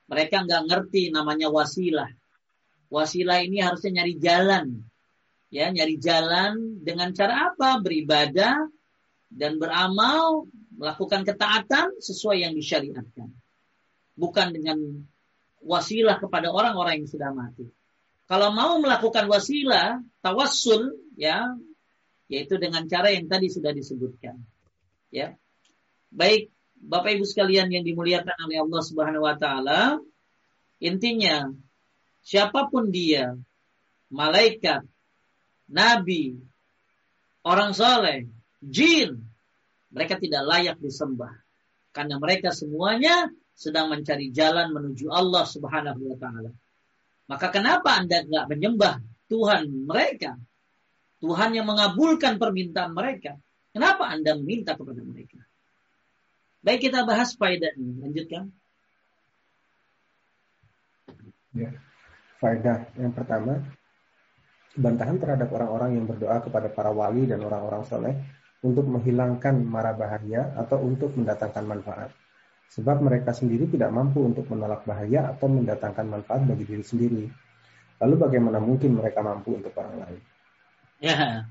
[0.08, 2.08] Mereka nggak ngerti namanya wasilah.
[2.88, 4.80] Wasilah ini harusnya nyari jalan
[5.52, 8.64] ya nyari jalan dengan cara apa beribadah
[9.34, 10.46] dan beramal
[10.78, 13.34] melakukan ketaatan sesuai yang disyariatkan.
[14.14, 14.78] Bukan dengan
[15.58, 17.66] wasilah kepada orang-orang yang sudah mati.
[18.30, 21.52] Kalau mau melakukan wasilah tawassul ya
[22.30, 24.38] yaitu dengan cara yang tadi sudah disebutkan
[25.12, 25.34] ya.
[26.14, 29.98] Baik Bapak Ibu sekalian yang dimuliakan oleh Allah Subhanahu wa taala
[30.78, 31.52] intinya
[32.24, 33.34] siapa pun dia
[34.08, 34.86] malaikat
[35.68, 36.38] nabi,
[37.44, 38.28] orang soleh,
[38.68, 39.20] jin,
[39.94, 41.32] mereka tidak layak disembah.
[41.94, 46.50] Karena mereka semuanya sedang mencari jalan menuju Allah subhanahu wa ta'ala.
[47.30, 48.94] Maka kenapa Anda nggak menyembah
[49.30, 50.34] Tuhan mereka?
[51.22, 53.38] Tuhan yang mengabulkan permintaan mereka.
[53.72, 55.40] Kenapa Anda meminta kepada mereka?
[56.60, 57.72] Baik kita bahas faedah.
[57.78, 58.50] Lanjutkan.
[61.54, 61.70] Ya.
[62.42, 63.62] Faedah yang pertama,
[64.74, 68.14] bantahan terhadap orang-orang yang berdoa kepada para wali dan orang-orang soleh
[68.64, 72.10] untuk menghilangkan mara bahaya atau untuk mendatangkan manfaat.
[72.72, 77.24] Sebab mereka sendiri tidak mampu untuk menolak bahaya atau mendatangkan manfaat bagi diri sendiri.
[78.00, 80.20] Lalu bagaimana mungkin mereka mampu untuk orang lain?
[80.98, 81.46] Ya,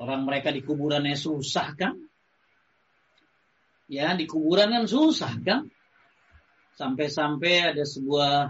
[0.00, 1.94] orang mereka di kuburannya susah kan?
[3.84, 5.68] Ya, di kuburan kan susah kan?
[6.74, 8.48] Sampai-sampai ada sebuah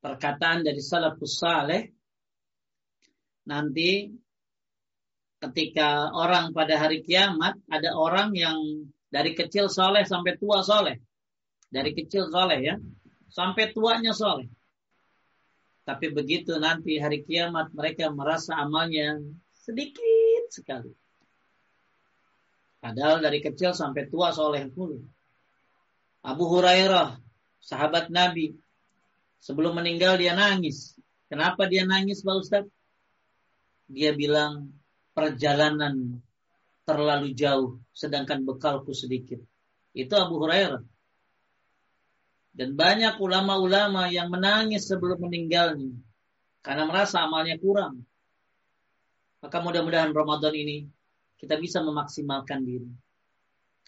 [0.00, 1.90] perkataan dari salafus saleh
[3.44, 4.21] nanti
[5.42, 11.02] ketika orang pada hari kiamat ada orang yang dari kecil soleh sampai tua soleh.
[11.68, 12.74] Dari kecil soleh ya.
[13.26, 14.46] Sampai tuanya soleh.
[15.82, 19.18] Tapi begitu nanti hari kiamat mereka merasa amalnya
[19.50, 20.94] sedikit sekali.
[22.78, 24.94] Padahal dari kecil sampai tua soleh pun.
[26.22, 27.18] Abu Hurairah,
[27.58, 28.54] sahabat Nabi,
[29.42, 30.94] sebelum meninggal dia nangis.
[31.26, 32.64] Kenapa dia nangis Pak Ustaz?
[33.90, 34.70] Dia bilang
[35.12, 36.20] perjalanan
[36.82, 39.38] terlalu jauh sedangkan bekalku sedikit.
[39.92, 40.82] Itu Abu Hurairah.
[42.52, 45.96] Dan banyak ulama-ulama yang menangis sebelum meninggalnya
[46.60, 48.04] karena merasa amalnya kurang.
[49.40, 50.84] Maka mudah-mudahan Ramadan ini
[51.40, 52.86] kita bisa memaksimalkan diri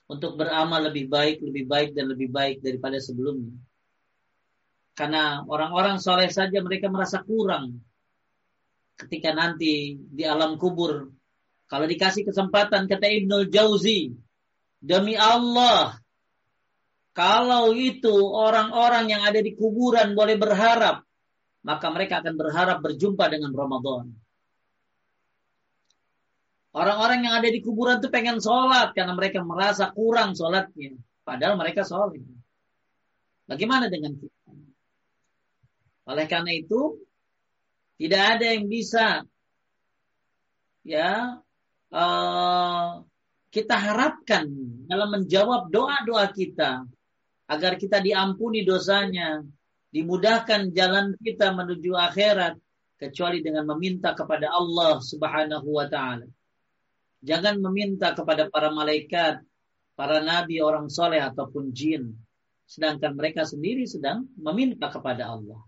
[0.09, 3.53] untuk beramal lebih baik, lebih baik dan lebih baik daripada sebelumnya.
[4.97, 7.85] Karena orang-orang soleh saja mereka merasa kurang
[8.99, 11.11] ketika nanti di alam kubur.
[11.65, 14.15] Kalau dikasih kesempatan kata Ibnul Jauzi,
[14.79, 15.99] demi Allah
[17.15, 21.07] kalau itu orang-orang yang ada di kuburan boleh berharap,
[21.63, 24.11] maka mereka akan berharap berjumpa dengan Ramadan.
[26.75, 30.99] Orang-orang yang ada di kuburan itu pengen sholat karena mereka merasa kurang sholatnya.
[31.23, 32.19] Padahal mereka sholat.
[33.47, 34.51] Bagaimana dengan kita?
[36.11, 36.99] Oleh karena itu,
[38.01, 39.23] tidak ada yang bisa
[40.85, 41.41] ya
[41.95, 42.91] uh,
[43.55, 44.51] kita harapkan
[44.91, 46.83] dalam menjawab doa-doa kita
[47.47, 49.45] agar kita diampuni dosanya,
[49.95, 52.59] dimudahkan jalan kita menuju akhirat
[52.99, 56.27] kecuali dengan meminta kepada Allah Subhanahu wa taala.
[57.25, 59.41] Jangan meminta kepada para malaikat,
[59.97, 62.13] para nabi, orang soleh ataupun jin,
[62.67, 65.63] sedangkan mereka sendiri sedang meminta kepada Allah.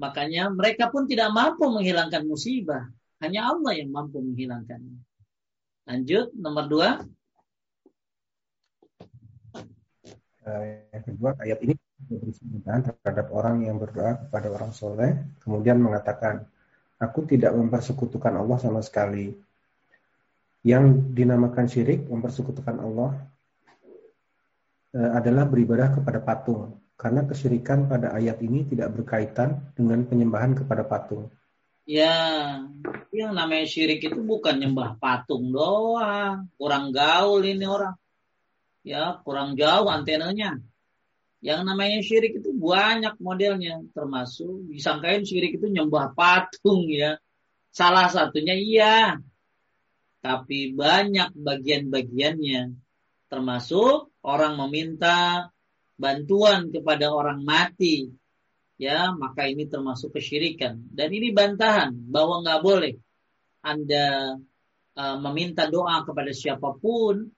[0.00, 2.88] Makanya mereka pun tidak mampu menghilangkan musibah,
[3.20, 4.96] hanya Allah yang mampu menghilangkannya.
[5.84, 6.88] Lanjut nomor dua.
[10.40, 11.76] Eh, yang kedua, ayat ini
[12.64, 16.48] terhadap orang yang berdoa kepada orang soleh, kemudian mengatakan,
[16.96, 19.36] aku tidak mempersekutukan Allah sama sekali.
[20.64, 23.20] Yang dinamakan syirik, mempersekutukan Allah,
[24.96, 26.80] eh, adalah beribadah kepada patung.
[27.00, 31.32] Karena kesyirikan pada ayat ini tidak berkaitan dengan penyembahan kepada patung.
[31.88, 32.60] Ya,
[33.08, 36.52] yang namanya syirik itu bukan nyembah patung doang.
[36.60, 37.96] Kurang gaul ini orang
[38.84, 40.60] ya kurang jauh antenanya.
[41.40, 47.16] Yang namanya syirik itu banyak modelnya, termasuk disangkain syirik itu nyembah patung ya.
[47.72, 49.16] Salah satunya iya.
[50.20, 52.76] Tapi banyak bagian-bagiannya.
[53.32, 55.48] Termasuk orang meminta
[56.00, 58.08] bantuan kepada orang mati.
[58.80, 60.80] Ya, maka ini termasuk kesyirikan.
[60.88, 62.96] Dan ini bantahan bahwa nggak boleh
[63.60, 64.40] Anda
[64.96, 67.28] uh, meminta doa kepada siapa pun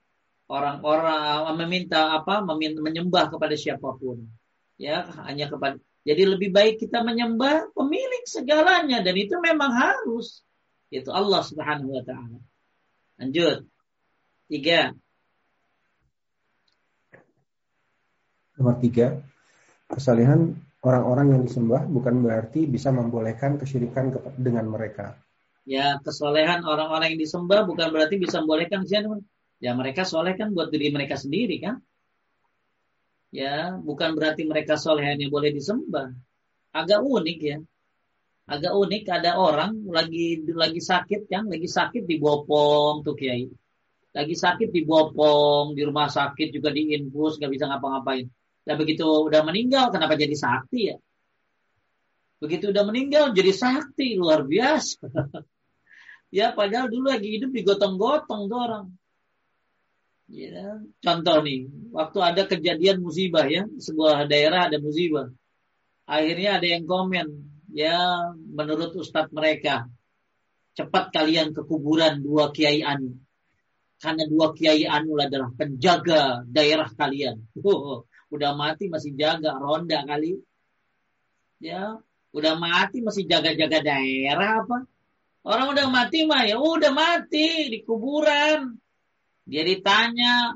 [0.47, 4.23] orang-orang uh, meminta apa meminta, menyembah kepada siapa pun.
[4.79, 10.47] Ya hanya kepada jadi lebih baik kita menyembah pemilik segalanya dan itu memang harus.
[10.95, 12.39] Itu Allah Subhanahu wa taala.
[13.19, 13.67] Lanjut.
[14.51, 14.95] Tiga
[18.59, 19.21] nomor tiga
[19.89, 25.17] kesalehan orang-orang yang disembah bukan berarti bisa membolehkan kesyirikan dengan mereka
[25.69, 29.23] ya kesolehan orang-orang yang disembah bukan berarti bisa membolehkan kesyirikan
[29.63, 31.79] Ya mereka soleh kan buat diri mereka sendiri kan.
[33.31, 36.11] Ya bukan berarti mereka soleh hanya boleh disembah.
[36.75, 37.59] Agak unik ya.
[38.51, 43.47] Agak unik ada orang lagi lagi sakit kan, lagi sakit di Bopong tuh kiai.
[44.11, 48.27] Lagi sakit di Bopong di rumah sakit juga di infus nggak bisa ngapa-ngapain.
[48.63, 50.97] Dan begitu udah meninggal kenapa jadi sakti ya?
[52.43, 55.03] Begitu udah meninggal jadi sakti luar biasa.
[56.39, 58.87] ya padahal dulu lagi hidup digotong-gotong tuh orang.
[60.33, 65.29] Ya, contoh nih, waktu ada kejadian musibah ya, sebuah daerah ada musibah.
[66.09, 67.27] Akhirnya ada yang komen,
[67.69, 69.93] ya menurut ustadz mereka,
[70.73, 73.21] cepat kalian ke kuburan dua kiai anu.
[74.01, 77.37] Karena dua kiai anu adalah penjaga daerah kalian.
[77.63, 80.41] Oh, udah mati masih jaga ronda kali.
[81.61, 82.01] Ya,
[82.33, 84.89] udah mati masih jaga-jaga daerah apa?
[85.45, 88.83] Orang udah mati mah ya udah mati di kuburan
[89.43, 90.55] dia ditanya,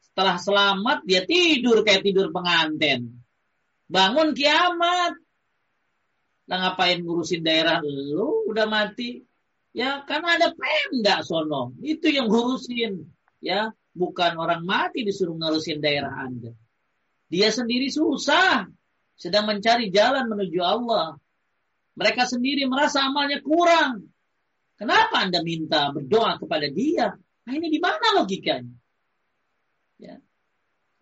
[0.00, 3.20] setelah selamat dia tidur kayak tidur pengantin.
[3.92, 5.20] Bangun kiamat.
[6.48, 9.20] Lah ngapain ngurusin daerah lu udah mati?
[9.72, 11.76] Ya karena ada pemda sono.
[11.84, 13.04] Itu yang ngurusin.
[13.42, 16.56] Ya, bukan orang mati disuruh ngurusin daerah Anda.
[17.32, 18.68] Dia sendiri susah,
[19.16, 21.16] sedang mencari jalan menuju Allah.
[21.96, 24.12] Mereka sendiri merasa amalnya kurang.
[24.76, 27.16] Kenapa Anda minta berdoa kepada dia?
[27.16, 28.76] Nah ini di mana logikanya?
[29.96, 30.20] Ya.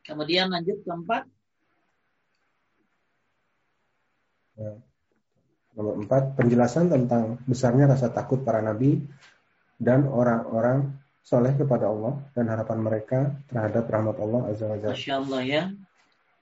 [0.07, 1.27] Kemudian lanjut keempat.
[4.55, 4.79] Ya.
[5.75, 9.03] Nomor empat, penjelasan tentang besarnya rasa takut para nabi
[9.83, 10.95] dan orang-orang
[11.27, 13.19] soleh kepada Allah dan harapan mereka
[13.49, 14.95] terhadap rahmat Allah Azza wa Jalla.
[14.95, 15.65] Masya Allah ya.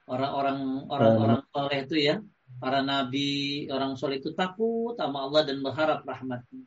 [0.09, 2.17] Orang-orang orang-orang soleh itu ya,
[2.57, 6.65] para nabi, orang soleh itu takut sama Allah dan berharap rahmatnya.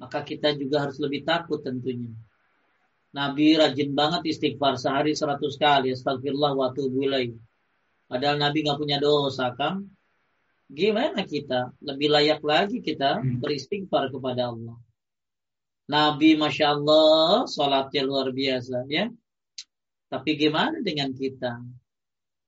[0.00, 2.16] Maka kita juga harus lebih takut tentunya.
[3.14, 5.94] Nabi rajin banget istighfar sehari seratus kali.
[5.94, 7.06] Astagfirullah wa atubu
[8.10, 9.86] Padahal Nabi nggak punya dosa kan?
[10.66, 11.70] Gimana kita?
[11.78, 13.38] Lebih layak lagi kita hmm.
[13.38, 14.74] beristighfar kepada Allah.
[15.84, 19.06] Nabi Masya Allah, sholatnya luar biasa ya.
[20.08, 21.60] Tapi gimana dengan kita?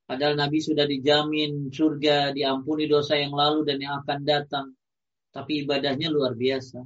[0.07, 4.67] Padahal Nabi sudah dijamin surga, diampuni dosa yang lalu dan yang akan datang.
[5.35, 6.81] Tapi ibadahnya luar biasa.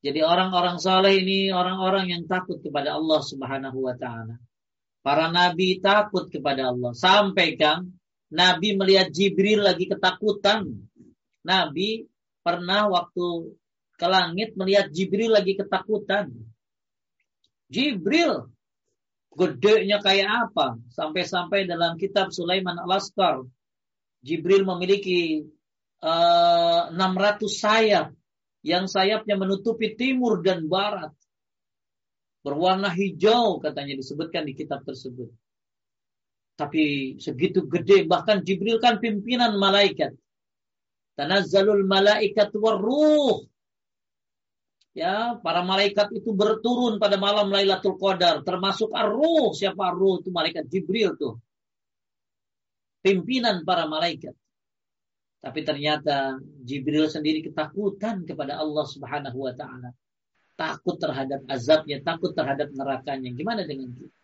[0.00, 4.42] Jadi orang-orang saleh ini orang-orang yang takut kepada Allah Subhanahu wa taala.
[5.00, 6.92] Para nabi takut kepada Allah.
[6.92, 7.88] Sampai kan
[8.30, 10.86] Nabi melihat Jibril lagi ketakutan.
[11.42, 12.06] Nabi
[12.46, 13.58] pernah waktu
[13.98, 16.30] ke langit melihat Jibril lagi ketakutan.
[17.70, 18.50] Jibril
[19.34, 20.78] gedenya kayak apa?
[20.90, 23.46] Sampai-sampai dalam kitab Sulaiman Al-Askar
[24.20, 25.40] Jibril memiliki
[26.04, 28.12] uh, eh, 600 sayap
[28.60, 31.12] yang sayapnya menutupi timur dan barat.
[32.40, 35.28] Berwarna hijau katanya disebutkan di kitab tersebut.
[36.56, 40.12] Tapi segitu gede, bahkan Jibril kan pimpinan malaikat.
[41.16, 43.44] Tanazzalul malaikat waruh.
[45.00, 49.56] Ya, para malaikat itu berturun pada malam Lailatul Qadar, termasuk ar-ruh.
[49.56, 50.20] Siapa ar-ruh?
[50.20, 51.40] Itu malaikat Jibril tuh.
[53.00, 54.36] Pimpinan para malaikat.
[55.40, 56.36] Tapi ternyata
[56.68, 59.96] Jibril sendiri ketakutan kepada Allah Subhanahu wa taala.
[60.52, 63.32] Takut terhadap azabnya, takut terhadap nerakanya.
[63.32, 64.20] Gimana dengan kita?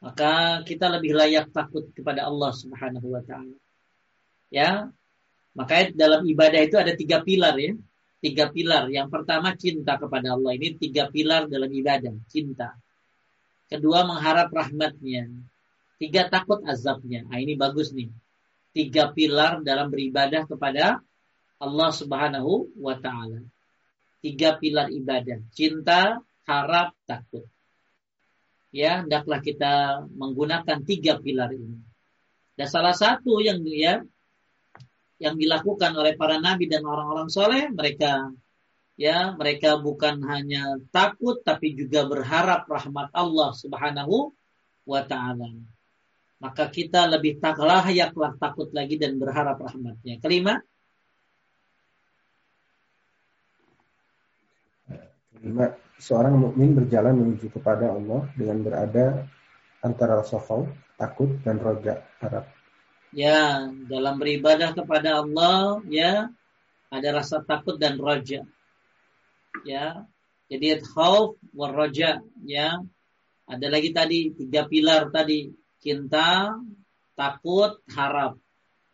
[0.00, 3.56] maka kita lebih layak takut kepada Allah Subhanahu wa taala.
[4.48, 4.88] Ya.
[5.52, 7.76] Maka dalam ibadah itu ada tiga pilar ya.
[8.20, 8.92] Tiga pilar.
[8.92, 10.52] Yang pertama cinta kepada Allah.
[10.54, 12.76] Ini tiga pilar dalam ibadah, cinta.
[13.66, 15.28] Kedua mengharap rahmatnya.
[15.96, 17.24] Tiga takut azabnya.
[17.24, 18.12] Nah, ini bagus nih.
[18.76, 21.00] Tiga pilar dalam beribadah kepada
[21.60, 23.40] Allah Subhanahu wa taala.
[24.20, 27.48] Tiga pilar ibadah, cinta, harap, takut
[28.70, 31.78] ya hendaklah kita menggunakan tiga pilar ini.
[32.54, 34.02] Dan salah satu yang ya
[35.20, 38.32] yang dilakukan oleh para nabi dan orang-orang soleh mereka
[38.96, 44.32] ya mereka bukan hanya takut tapi juga berharap rahmat Allah Subhanahu
[44.84, 45.48] wa taala.
[46.40, 50.16] Maka kita lebih tak layaklah takut lagi dan berharap rahmatnya.
[50.24, 50.56] Kelima,
[55.36, 59.24] Kelima, seorang mukmin berjalan menuju kepada Allah dengan berada
[59.80, 60.40] antara rasa
[61.00, 62.44] takut dan roja, harap.
[63.10, 66.30] Ya, dalam beribadah kepada Allah, ya,
[66.94, 68.46] ada rasa takut dan roja.
[69.66, 70.06] Ya,
[70.46, 72.78] jadi khauf war roja, ya.
[73.50, 75.50] Ada lagi tadi tiga pilar tadi,
[75.82, 76.54] cinta,
[77.18, 78.38] takut, harap.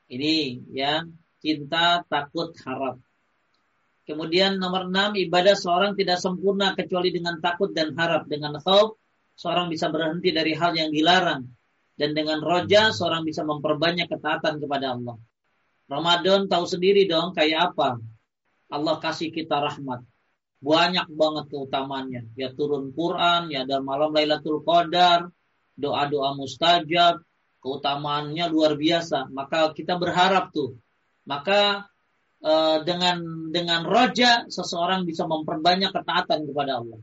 [0.09, 1.05] Ini ya,
[1.41, 2.97] cinta, takut, harap.
[4.07, 8.31] Kemudian nomor enam, ibadah seorang tidak sempurna kecuali dengan takut dan harap.
[8.31, 8.97] Dengan khauf,
[9.35, 11.56] seorang bisa berhenti dari hal yang dilarang.
[11.97, 15.17] Dan dengan roja, seorang bisa memperbanyak ketaatan kepada Allah.
[15.89, 17.97] Ramadan tahu sendiri dong kayak apa.
[18.69, 20.05] Allah kasih kita rahmat.
[20.61, 22.37] Banyak banget keutamannya.
[22.37, 25.31] Ya turun Quran, ya ada malam Lailatul Qadar,
[25.79, 27.23] doa-doa mustajab,
[27.65, 29.33] keutamaannya luar biasa.
[29.33, 30.77] Maka kita berharap tuh.
[31.25, 31.89] Maka
[32.37, 37.01] Eh, dengan dengan roja seseorang bisa memperbanyak ketaatan kepada Allah.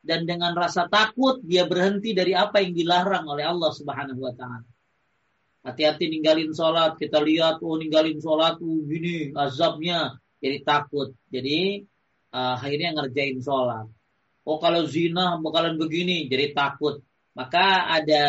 [0.00, 4.64] Dan dengan rasa takut dia berhenti dari apa yang dilarang oleh Allah Subhanahu wa taala.
[5.60, 6.96] Hati-hati ninggalin sholat.
[6.96, 10.16] Kita lihat, oh ninggalin sholat, oh gini azabnya.
[10.40, 11.12] Jadi takut.
[11.28, 11.84] Jadi
[12.32, 13.84] uh, akhirnya ngerjain sholat.
[14.48, 16.32] Oh kalau zina bakalan begini.
[16.32, 17.04] Jadi takut.
[17.36, 18.24] Maka ada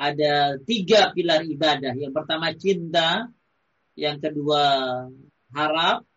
[0.00, 0.32] ada
[0.64, 1.92] tiga pilar ibadah.
[1.92, 3.28] Yang pertama cinta,
[3.92, 4.64] yang kedua
[5.52, 6.08] harap,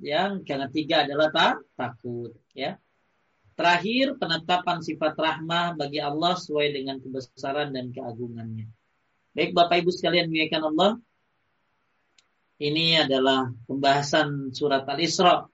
[0.00, 2.32] yang ketiga adalah tak, takut.
[2.56, 2.80] Ya.
[3.56, 8.68] Terakhir penetapan sifat rahmah bagi Allah sesuai dengan kebesaran dan keagungannya.
[9.32, 10.90] Baik Bapak Ibu sekalian muliakan Allah.
[12.60, 15.48] Ini adalah pembahasan surat Al-Isra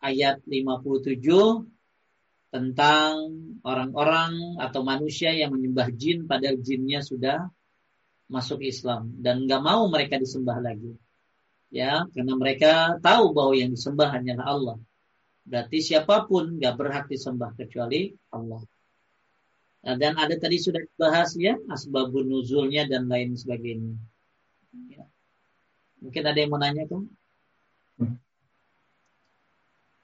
[0.00, 1.20] ayat 57
[2.48, 3.12] tentang
[3.60, 7.48] orang-orang atau manusia yang menyembah jin pada jinnya sudah
[8.28, 10.96] masuk Islam dan nggak mau mereka disembah lagi.
[11.68, 14.76] Ya, karena mereka tahu bahwa yang disembah hanyalah Allah.
[15.44, 18.64] Berarti siapa pun nggak berhak disembah kecuali Allah.
[19.84, 24.00] Nah, dan ada tadi sudah dibahas ya asbabun nuzulnya dan lain sebagainya.
[24.88, 25.04] Ya.
[26.00, 27.04] Mungkin ada yang mau nanya tuh?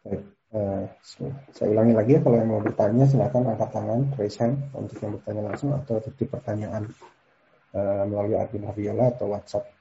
[0.04, 0.22] Baik.
[0.50, 0.82] Uh,
[1.54, 5.14] saya ulangi lagi ya kalau yang mau bertanya silakan angkat tangan raise hand untuk yang
[5.14, 6.90] bertanya langsung atau titip pertanyaan
[7.70, 9.79] uh, melalui admin Haviola atau WhatsApp.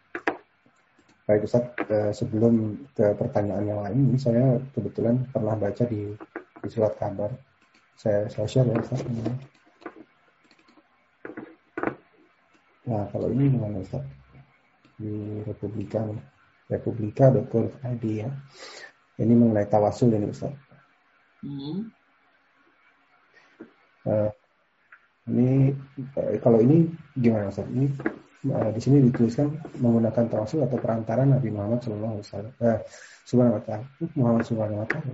[1.30, 1.62] Baik Ustaz,
[1.94, 6.10] uh, sebelum ke pertanyaan yang lain, ini saya kebetulan pernah baca di,
[6.58, 7.30] di surat kabar.
[7.94, 9.06] Saya, saya share ya Ustaz.
[12.90, 14.02] Nah, kalau ini gimana Ustaz?
[14.98, 16.02] Di Republika,
[16.66, 18.34] republika.co.id ya.
[19.22, 20.58] Ini mengenai tawasul ini Ustaz.
[21.46, 21.94] Hmm.
[24.02, 24.34] Uh,
[25.30, 25.78] ini
[26.18, 27.70] uh, kalau ini gimana Ustaz?
[27.70, 28.18] Ini
[28.48, 29.52] uh, di sini dituliskan
[29.84, 32.54] menggunakan tawasul atau perantara Nabi Muhammad Shallallahu Alaihi Wasallam.
[32.64, 32.80] Uh,
[33.28, 33.86] Subhanahu wa taala.
[34.16, 35.14] Muhammad Subhanahu wa taala.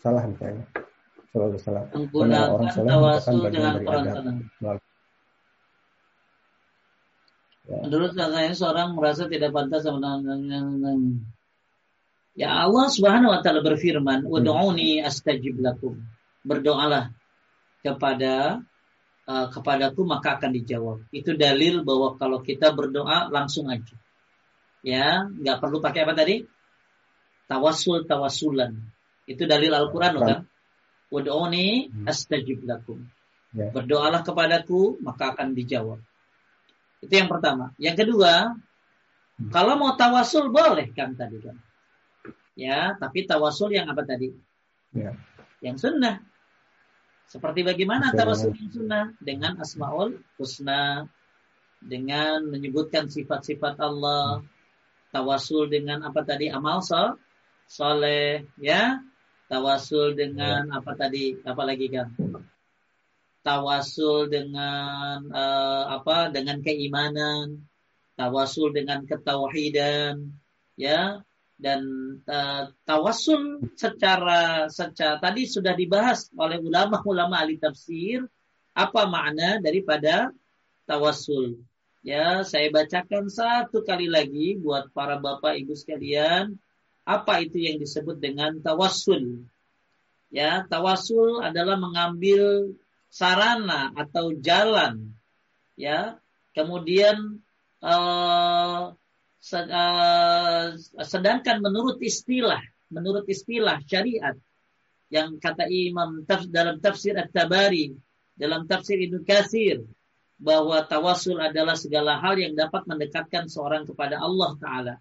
[0.00, 0.66] Salah nih kayaknya.
[0.72, 1.86] Sallallahu Alaihi Wasallam.
[1.92, 4.30] Menggunakan orang tawasul dengan perantara.
[7.64, 7.80] Ya.
[7.80, 10.20] Menurut saya seorang merasa tidak pantas sama
[12.34, 16.02] Ya Allah Subhanahu wa taala berfirman, "Ud'uni astajib lakum."
[16.42, 17.14] Berdoalah
[17.80, 18.60] kepada
[19.28, 20.98] uh, kepadaku maka akan dijawab.
[21.10, 23.96] Itu dalil bahwa kalau kita berdoa langsung aja.
[24.84, 26.44] Ya, nggak perlu pakai apa tadi?
[27.48, 28.76] Tawasul tawasulan.
[29.24, 30.40] Itu dalil Al-Qur'an kan?
[31.08, 32.04] Ud'uni hmm.
[32.08, 33.00] astajib lakum.
[33.54, 33.72] Ya.
[33.72, 36.00] Berdoalah kepadaku maka akan dijawab.
[37.00, 37.72] Itu yang pertama.
[37.80, 39.48] Yang kedua, hmm.
[39.48, 41.56] kalau mau tawasul boleh kan tadi kan
[42.54, 44.30] ya tapi tawasul yang apa tadi
[44.94, 45.12] ya.
[45.60, 46.22] yang sunnah
[47.28, 49.06] seperti bagaimana tawasul yang sunnah?
[49.18, 51.08] Dengan asmaul husna.
[51.80, 54.44] Dengan menyebutkan sifat-sifat Allah.
[55.14, 56.50] Tawasul dengan apa tadi?
[56.50, 57.18] Amal sol
[57.68, 59.00] soleh ya.
[59.50, 60.78] Tawasul dengan ya.
[60.80, 61.36] apa tadi?
[61.44, 62.08] Apa lagi kan
[63.44, 66.32] tawasul dengan uh, apa?
[66.32, 67.68] Dengan keimanan.
[68.16, 70.32] Tawasul dengan ketauhidan
[70.78, 71.22] ya
[71.64, 71.80] dan
[72.28, 78.28] uh, tawasul secara secara tadi sudah dibahas oleh ulama-ulama ahli tafsir
[78.76, 80.28] apa makna daripada
[80.84, 81.64] tawasul.
[82.04, 86.60] Ya, saya bacakan satu kali lagi buat para bapak ibu sekalian
[87.08, 89.48] apa itu yang disebut dengan tawasul.
[90.28, 92.76] Ya, tawasul adalah mengambil
[93.08, 95.16] sarana atau jalan
[95.80, 96.20] ya,
[96.52, 97.40] kemudian
[97.84, 98.82] Eh,
[101.04, 104.32] sedangkan menurut istilah, menurut istilah syariat
[105.12, 107.92] yang kata Imam dalam tafsir At-Tabari,
[108.32, 109.84] dalam tafsir Ibnu Katsir
[110.40, 114.94] bahwa tawasul adalah segala hal yang dapat mendekatkan seorang kepada Allah taala.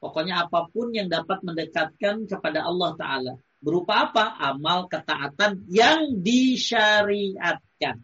[0.00, 3.36] Pokoknya apa pun yang dapat mendekatkan kepada Allah taala.
[3.60, 4.40] Berupa apa?
[4.40, 8.00] Amal ketaatan yang disyariatkan.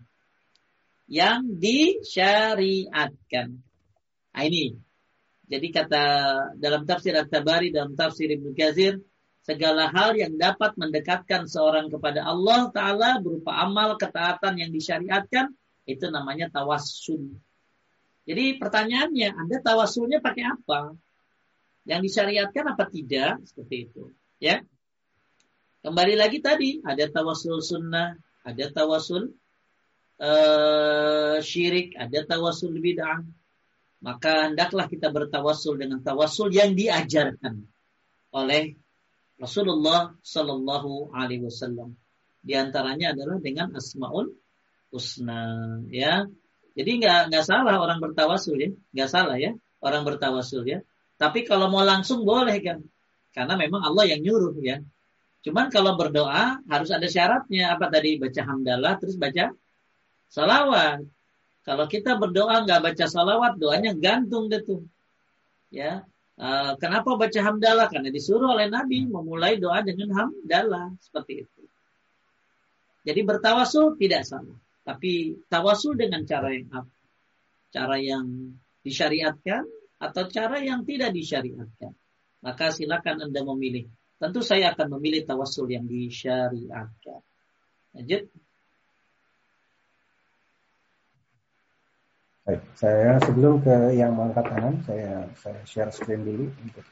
[1.08, 3.64] Yang disyariatkan.
[4.36, 4.76] Nah, ini
[5.46, 6.04] jadi kata
[6.58, 8.98] dalam tafsir At-Tabari dalam tafsir Ibnu Katsir
[9.46, 15.54] segala hal yang dapat mendekatkan seorang kepada Allah taala berupa amal ketaatan yang disyariatkan
[15.86, 17.38] itu namanya tawassul.
[18.26, 20.98] Jadi pertanyaannya, Anda tawassulnya pakai apa?
[21.86, 23.38] Yang disyariatkan apa tidak?
[23.46, 24.10] Seperti itu,
[24.42, 24.66] ya.
[25.86, 29.30] Kembali lagi tadi ada tawasul sunnah, ada tawasul
[30.18, 33.22] uh, syirik, ada tawasul bid'ah,
[34.06, 37.66] maka hendaklah kita bertawasul dengan tawasul yang diajarkan
[38.30, 38.78] oleh
[39.34, 41.98] Rasulullah Sallallahu Alaihi Wasallam.
[42.38, 44.30] Di antaranya adalah dengan asmaul
[44.94, 46.22] husna, ya.
[46.78, 50.86] Jadi nggak nggak salah orang bertawasul ya, nggak salah ya orang bertawasul ya.
[51.18, 52.86] Tapi kalau mau langsung boleh kan,
[53.34, 54.86] karena memang Allah yang nyuruh ya.
[55.42, 59.50] Cuman kalau berdoa harus ada syaratnya apa tadi baca hamdalah terus baca
[60.30, 61.02] salawat.
[61.66, 64.86] Kalau kita berdoa nggak baca salawat, doanya gantung deh tuh.
[65.74, 66.06] Ya,
[66.38, 67.90] uh, kenapa baca hamdalah?
[67.90, 71.62] Karena disuruh oleh Nabi memulai doa dengan hamdalah seperti itu.
[73.02, 74.54] Jadi bertawasul tidak salah,
[74.86, 76.94] tapi tawasul dengan cara yang apa?
[77.74, 78.54] Cara yang
[78.86, 79.66] disyariatkan
[79.98, 81.90] atau cara yang tidak disyariatkan.
[82.46, 83.90] Maka silakan Anda memilih.
[84.22, 87.20] Tentu saya akan memilih tawasul yang disyariatkan.
[87.90, 88.30] Lanjut.
[92.46, 96.86] Baik, saya sebelum ke yang mengangkat tangan, saya saya share screen dulu untuk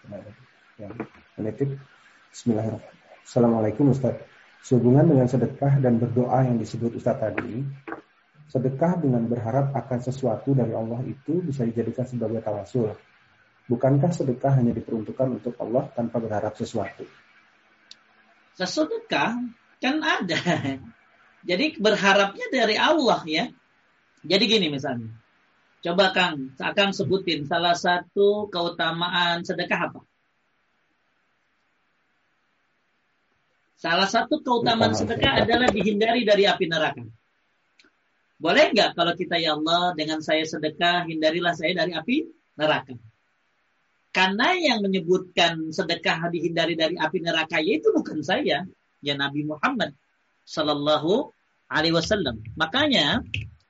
[0.82, 0.90] yang
[1.38, 1.78] menitip.
[2.34, 3.22] Bismillahirrahmanirrahim.
[3.22, 4.18] Assalamualaikum Ustaz.
[4.66, 7.62] Sehubungan dengan sedekah dan berdoa yang disebut Ustaz tadi,
[8.50, 12.90] sedekah dengan berharap akan sesuatu dari Allah itu bisa dijadikan sebagai tawasul.
[13.70, 17.06] Bukankah sedekah hanya diperuntukkan untuk Allah tanpa berharap sesuatu?
[18.58, 19.38] Sedekah
[19.78, 20.40] kan ada.
[21.46, 23.46] Jadi berharapnya dari Allah ya.
[24.26, 25.22] Jadi gini misalnya
[25.84, 30.00] Coba Kang, Kang sebutin salah satu keutamaan sedekah apa?
[33.76, 37.04] Salah satu keutamaan sedekah adalah dihindari dari api neraka.
[38.40, 42.96] Boleh nggak kalau kita ya Allah dengan saya sedekah hindarilah saya dari api neraka?
[44.08, 48.64] Karena yang menyebutkan sedekah dihindari dari api neraka itu bukan saya,
[49.04, 49.92] ya Nabi Muhammad
[50.48, 51.28] Sallallahu
[51.68, 52.40] Alaihi Wasallam.
[52.56, 53.20] Makanya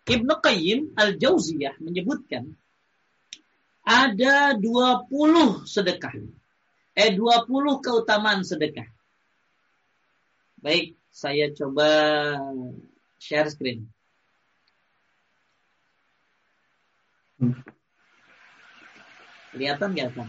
[0.04, 2.52] Ibnu Qayyim Al Jauziyah menyebutkan
[3.84, 6.12] ada 20 sedekah.
[6.92, 8.88] Eh 20 keutamaan sedekah.
[10.60, 11.88] Baik, saya coba
[13.20, 13.88] share screen.
[19.52, 20.28] Kelihatan nggak kan?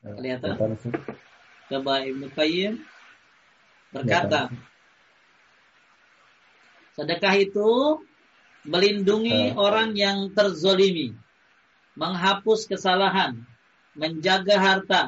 [0.00, 0.52] Kelihatan?
[1.68, 2.80] Coba Ibnu Qayyim
[3.92, 4.48] berkata,
[7.00, 7.96] sedekah itu
[8.68, 11.16] melindungi orang yang terzolimi,
[11.96, 13.40] menghapus kesalahan,
[13.96, 15.02] menjaga harta,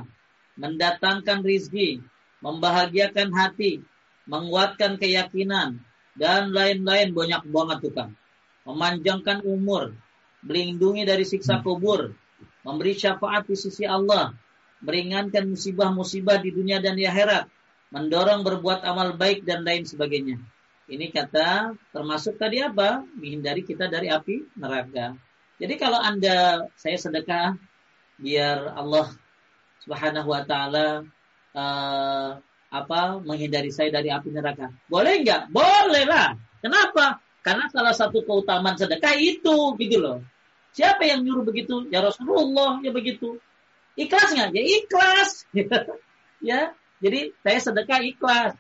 [0.56, 2.01] mendatangkan rizki,
[2.40, 3.85] membahagiakan hati,
[4.24, 5.85] menguatkan keyakinan,
[6.16, 8.16] dan lain-lain banyak banget tukang.
[8.64, 9.93] Memanjangkan umur,
[10.40, 11.64] melindungi dari siksa hmm.
[11.66, 12.16] kubur,
[12.64, 14.32] memberi syafaat di sisi Allah,
[14.81, 17.52] meringankan musibah-musibah di dunia dan di akhirat,
[17.93, 20.40] mendorong berbuat amal baik dan lain sebagainya.
[20.91, 23.07] Ini kata termasuk tadi apa?
[23.15, 25.15] Menghindari kita dari api neraka.
[25.63, 27.55] Jadi kalau Anda saya sedekah
[28.19, 29.15] biar Allah
[29.87, 31.07] Subhanahu wa taala
[31.55, 32.31] uh,
[32.73, 34.75] apa menghindari saya dari api neraka.
[34.91, 35.55] Boleh nggak?
[35.55, 36.35] Boleh lah.
[36.59, 37.23] Kenapa?
[37.43, 40.19] Karena salah satu keutamaan sedekah itu gitu loh.
[40.73, 41.87] Siapa yang nyuruh begitu?
[41.93, 43.39] Ya Rasulullah ya begitu.
[43.95, 44.51] Ikhlas nggak?
[44.57, 45.31] Ya ikhlas.
[46.51, 46.61] ya.
[47.03, 48.55] Jadi saya sedekah ikhlas.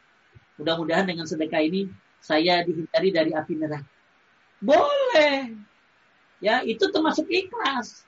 [0.60, 1.88] Mudah-mudahan dengan sedekah ini
[2.22, 3.84] saya dihindari dari api neraka.
[4.62, 5.58] Boleh.
[6.38, 8.06] Ya, itu termasuk ikhlas.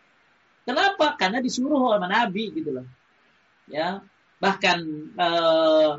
[0.62, 1.18] Kenapa?
[1.18, 2.86] Karena disuruh oleh Nabi gitu loh
[3.68, 4.04] ya
[4.40, 4.78] bahkan
[5.14, 5.92] eh,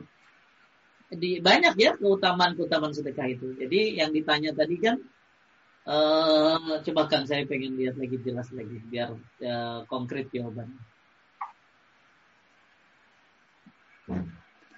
[1.15, 3.55] di banyak ya keutamaan-keutamaan sedekah itu.
[3.55, 4.95] Jadi yang ditanya tadi kan
[5.85, 10.81] eh, coba kan saya pengen lihat lagi jelas lagi biar eh, konkret jawabannya.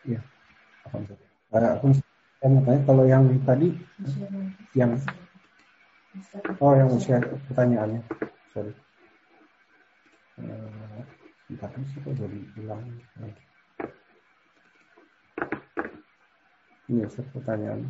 [0.08, 0.24] Ya,
[1.52, 1.92] aku
[2.64, 3.76] tanya kalau yang tadi
[4.78, 4.96] yang
[6.64, 7.20] oh yang usia
[7.52, 8.02] pertanyaannya
[8.56, 8.74] sorry.
[11.48, 12.84] Bentar, sih kok jadi bilang.
[16.88, 17.88] Ini pertanyaan.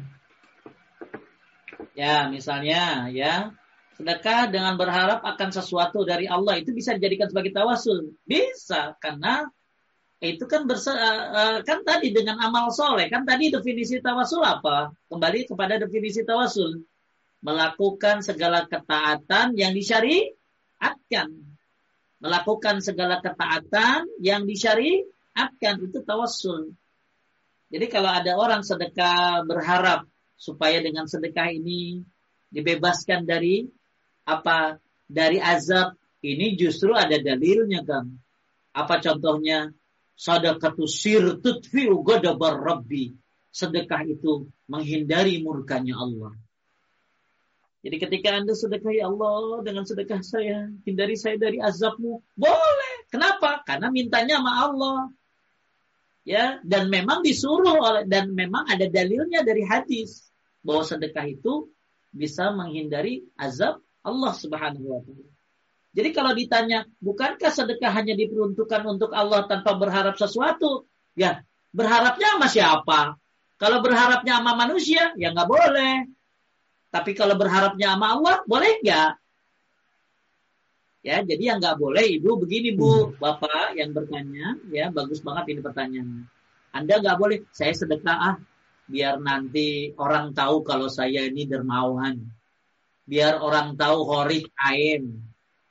[1.98, 3.54] Ya, misalnya ya,
[3.98, 8.14] sedekah dengan berharap akan sesuatu dari Allah itu bisa dijadikan sebagai tawasul.
[8.26, 9.50] Bisa, karena
[10.18, 14.90] itu kan berse eh, eh, kan tadi dengan amal soleh kan tadi definisi tawasul apa
[15.14, 16.82] kembali kepada definisi tawasul
[17.46, 21.48] melakukan segala ketaatan yang disyariatkan
[22.18, 26.74] melakukan segala ketaatan yang disyariatkan itu tawassul.
[27.68, 30.08] Jadi kalau ada orang sedekah berharap
[30.40, 32.02] supaya dengan sedekah ini
[32.48, 33.68] dibebaskan dari
[34.24, 38.08] apa dari azab ini justru ada dalilnya kan.
[38.74, 39.74] Apa contohnya?
[40.18, 43.14] Sadaqatu sirtut fi ghadabar rabbi.
[43.54, 46.34] Sedekah itu menghindari murkanya Allah.
[47.86, 52.20] Jadi ketika Anda sedekah ya Allah dengan sedekah saya, hindari saya dari azabmu.
[52.34, 52.94] Boleh.
[53.14, 53.62] Kenapa?
[53.64, 55.00] Karena mintanya sama Allah.
[56.28, 60.28] Ya, dan memang disuruh oleh dan memang ada dalilnya dari hadis
[60.60, 61.72] bahwa sedekah itu
[62.12, 65.37] bisa menghindari azab Allah Subhanahu wa taala.
[65.98, 70.86] Jadi kalau ditanya, bukankah sedekah hanya diperuntukkan untuk Allah tanpa berharap sesuatu?
[71.18, 71.42] Ya,
[71.74, 73.00] berharapnya sama siapa?
[73.58, 76.06] Kalau berharapnya sama manusia, ya nggak boleh.
[76.94, 79.12] Tapi kalau berharapnya sama Allah, boleh nggak?
[81.02, 83.18] Ya, jadi yang nggak boleh ibu begini bu, hmm.
[83.18, 86.26] bapak yang bertanya, ya bagus banget ini pertanyaannya.
[86.78, 88.36] Anda nggak boleh, saya sedekah ah,
[88.86, 92.22] biar nanti orang tahu kalau saya ini dermawan,
[93.08, 95.27] biar orang tahu horik ain.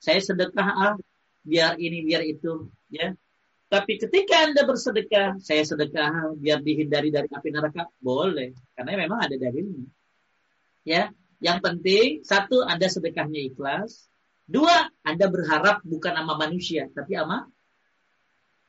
[0.07, 0.95] Saya sedekah ah,
[1.43, 3.11] biar ini biar itu, ya.
[3.67, 9.19] Tapi ketika Anda bersedekah, saya sedekah ah, biar dihindari dari api neraka, boleh, karena memang
[9.19, 9.83] ada dalilnya.
[10.87, 11.11] Ya,
[11.43, 14.07] yang penting satu Anda sedekahnya ikhlas,
[14.47, 17.51] dua Anda berharap bukan sama manusia tapi sama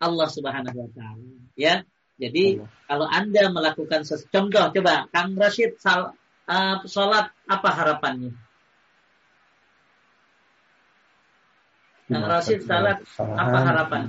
[0.02, 1.30] Allah Subhanahu wa taala.
[1.54, 1.86] Ya.
[2.18, 2.70] Jadi Allah.
[2.90, 6.18] kalau Anda melakukan contoh coba Kang Rashid sal,
[6.50, 8.34] uh, salat apa harapannya?
[12.08, 14.02] Kang Rashid salat apa harapan?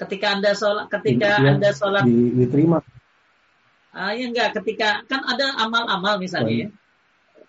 [0.00, 2.80] Ketika Anda sholat, ketika Anda sholat diterima
[3.92, 6.68] Ah, ya enggak, ketika kan ada amal-amal misalnya ya.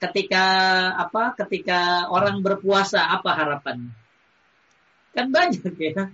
[0.04, 0.46] ketika
[1.00, 1.40] apa?
[1.40, 3.96] Ketika orang berpuasa apa harapannya?
[5.16, 6.12] Kan banyak ya.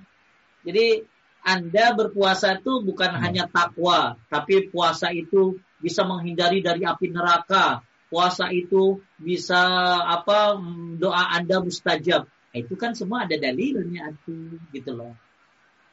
[0.62, 1.02] Jadi
[1.42, 3.22] Anda berpuasa itu bukan hmm.
[3.26, 7.82] hanya takwa, tapi puasa itu bisa menghindari dari api neraka.
[8.10, 9.62] Puasa itu bisa
[10.02, 10.58] apa
[10.98, 12.26] doa Anda mustajab.
[12.50, 15.14] Itu kan semua ada dalilnya itu gitu loh.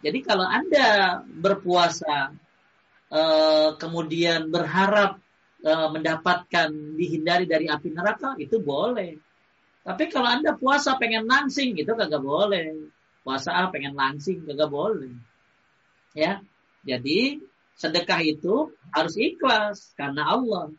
[0.01, 2.33] Jadi kalau Anda berpuasa
[3.13, 5.21] eh, kemudian berharap
[5.61, 9.21] eh, mendapatkan dihindari dari api neraka itu boleh.
[9.87, 12.91] Tapi kalau Anda puasa pengen langsing itu kagak boleh.
[13.21, 15.13] Puasa ah, pengen langsing kagak boleh.
[16.17, 16.41] Ya.
[16.87, 17.45] Jadi
[17.77, 20.73] sedekah itu harus ikhlas karena Allah.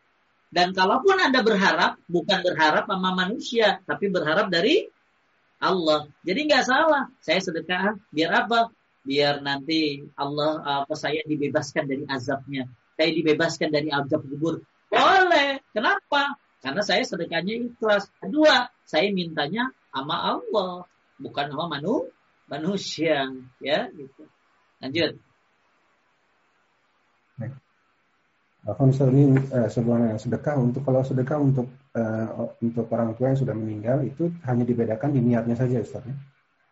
[0.48, 4.88] Dan kalaupun Anda berharap, bukan berharap sama manusia, tapi berharap dari
[5.60, 6.08] Allah.
[6.24, 7.12] Jadi nggak salah.
[7.20, 8.72] Saya sedekah biar apa?
[9.04, 12.68] Biar nanti Allah apa saya dibebaskan dari azabnya.
[12.96, 14.64] Saya dibebaskan dari azab kubur.
[14.88, 15.60] Boleh.
[15.76, 16.40] Kenapa?
[16.64, 18.10] Karena saya sedekahnya ikhlas.
[18.18, 20.88] Kedua, saya mintanya sama Allah,
[21.20, 22.08] bukan sama manu,
[22.50, 23.30] manusia.
[23.62, 24.26] Ya, gitu.
[24.82, 25.20] Lanjut.
[28.68, 34.04] Ini uh, sebuah sedekah untuk kalau sedekah untuk uh, untuk orang tua yang sudah meninggal
[34.04, 36.16] itu hanya dibedakan di niatnya saja Ustaz ya?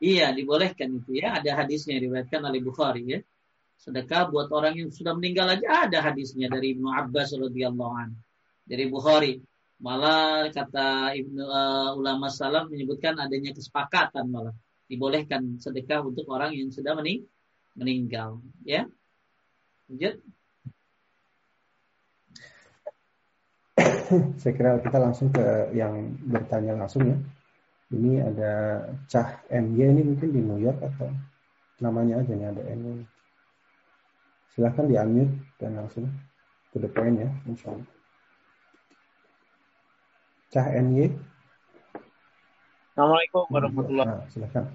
[0.04, 1.40] Iya, dibolehkan itu ya.
[1.40, 3.20] Ada hadisnya diriwayatkan oleh Bukhari ya.
[3.80, 8.20] Sedekah buat orang yang sudah meninggal aja ada hadisnya dari Ibnu Abbas radhiyallahu anhu.
[8.68, 9.40] Dari Bukhari.
[9.80, 14.56] Malah kata Ibnu uh, ulama salam menyebutkan adanya kesepakatan malah
[14.88, 17.24] dibolehkan sedekah untuk orang yang sudah mening
[17.76, 18.84] meninggal ya.
[19.88, 20.20] Lanjut.
[24.41, 27.18] saya kira kita langsung ke yang bertanya langsung ya.
[27.94, 28.52] Ini ada
[29.06, 31.10] Cah MY ini mungkin di New York atau
[31.82, 33.06] namanya aja nih ada MY.
[34.56, 36.07] Silahkan di unmute dan langsung
[36.73, 37.88] to the point ya, insya Allah.
[40.49, 41.14] Cah MY.
[42.95, 44.23] Assalamualaikum warahmatullahi wabarakatuh.
[44.23, 44.65] Nah, silahkan.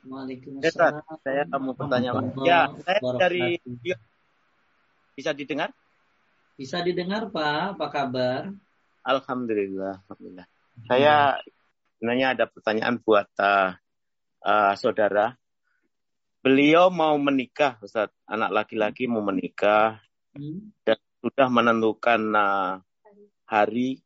[0.00, 1.04] Waalaikumsalam.
[1.20, 2.10] Saya mau bertanya,
[2.44, 3.60] Ya, saya dari
[5.16, 5.72] bisa didengar?
[6.56, 8.52] Bisa didengar Pak, apa kabar?
[9.00, 10.46] Alhamdulillah, alhamdulillah.
[10.84, 11.40] Saya
[11.96, 13.76] sebenarnya ada pertanyaan buat uh,
[14.44, 15.36] uh, saudara.
[16.40, 18.08] Beliau mau menikah, Ustaz.
[18.24, 20.00] Anak laki-laki mau menikah
[20.36, 20.84] hmm.
[20.84, 22.72] dan sudah menentukan uh,
[23.44, 24.00] hari.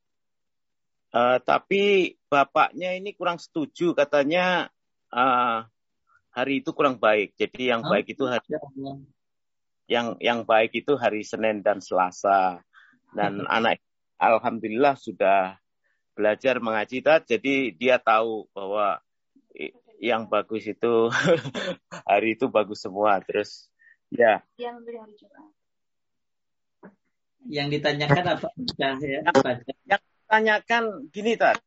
[1.15, 4.67] Uh, tapi bapaknya ini kurang setuju, katanya
[5.15, 5.63] uh,
[6.35, 7.39] hari itu kurang baik.
[7.39, 8.59] Jadi yang baik itu hari
[9.87, 12.59] yang yang baik itu hari Senin dan Selasa.
[13.15, 13.79] Dan anak
[14.19, 15.59] alhamdulillah sudah
[16.15, 19.03] belajar mengaji jadi dia tahu bahwa
[20.05, 21.09] yang bagus itu
[22.11, 23.25] hari itu bagus semua.
[23.25, 23.73] Terus
[24.13, 24.45] ya.
[24.61, 24.85] Yang
[27.45, 28.49] yang ditanyakan apa
[28.81, 29.21] ya?
[29.21, 29.37] Yang,
[29.85, 31.61] yang ditanyakan gini tak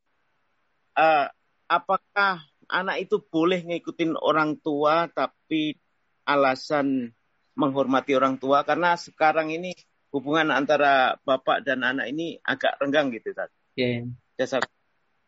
[0.97, 1.29] uh,
[1.69, 5.77] apakah anak itu boleh ngikutin orang tua tapi
[6.25, 7.13] alasan
[7.53, 8.65] menghormati orang tua?
[8.65, 9.77] Karena sekarang ini
[10.17, 13.45] hubungan antara bapak dan anak ini agak renggang gitu Oke.
[13.77, 13.95] Okay.
[14.33, 14.65] Dasar.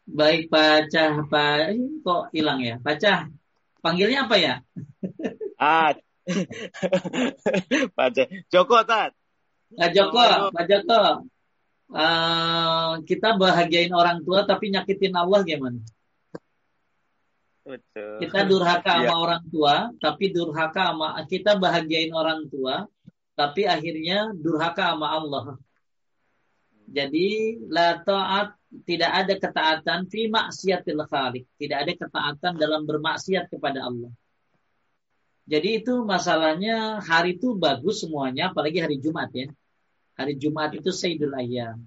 [0.10, 2.82] Baik Pak Cah, Pak kok hilang ya?
[2.82, 3.30] Pak Cah,
[3.86, 4.56] panggilnya apa ya?
[5.62, 5.94] ah,
[7.98, 8.28] Pak Cah.
[8.50, 9.14] Joko Tat.
[9.78, 11.30] Pak Joko, Pak Joko.
[11.90, 15.82] Uh, kita bahagiain orang tua tapi nyakitin Allah gimana?
[17.70, 18.18] Betul.
[18.26, 19.14] Kita durhaka sama ya.
[19.14, 22.90] orang tua, tapi durhaka sama kita bahagiain orang tua,
[23.40, 25.46] tapi akhirnya durhaka sama Allah.
[26.92, 33.88] Jadi la taat tidak ada ketaatan fi maksiatil khaliq, tidak ada ketaatan dalam bermaksiat kepada
[33.88, 34.12] Allah.
[35.48, 39.48] Jadi itu masalahnya hari itu bagus semuanya, apalagi hari Jumat ya.
[40.20, 41.80] Hari Jumat itu Sayyidul Ayyam.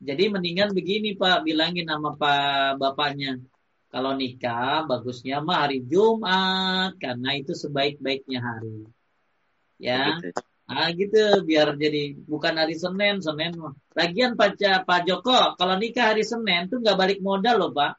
[0.00, 3.44] Jadi mendingan begini Pak, bilangin sama Pak bapaknya.
[3.92, 8.95] Kalau nikah bagusnya mah hari Jumat karena itu sebaik-baiknya hari
[9.80, 10.18] ya.
[10.66, 13.54] Ah gitu biar jadi bukan hari Senin Senin
[13.94, 17.92] lagian Pak Pak Joko kalau nikah hari Senin tuh nggak balik modal loh Pak.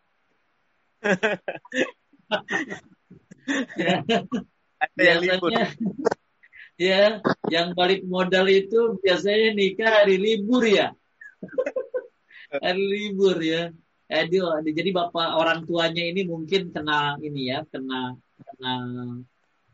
[3.79, 4.03] Ya.
[4.93, 5.71] biasanya
[6.75, 10.91] ya yang balik modal itu biasanya nikah hari libur ya.
[12.51, 13.71] Hari libur ya.
[14.07, 18.73] Aduh, jadi bapak orang tuanya ini mungkin kena ini ya, kena kena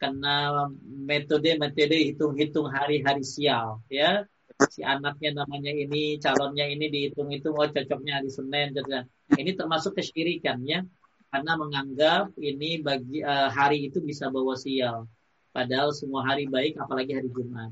[0.03, 4.27] karena metode-metode hitung-hitung hari-hari sial ya.
[4.67, 9.07] Si anaknya namanya ini calonnya ini dihitung-hitung oh cocoknya hari Senin dan
[9.39, 10.83] ini termasuk kesyirikan ya.
[11.31, 15.07] Karena menganggap ini bagi uh, hari itu bisa bawa sial.
[15.55, 17.71] Padahal semua hari baik apalagi hari Jumat.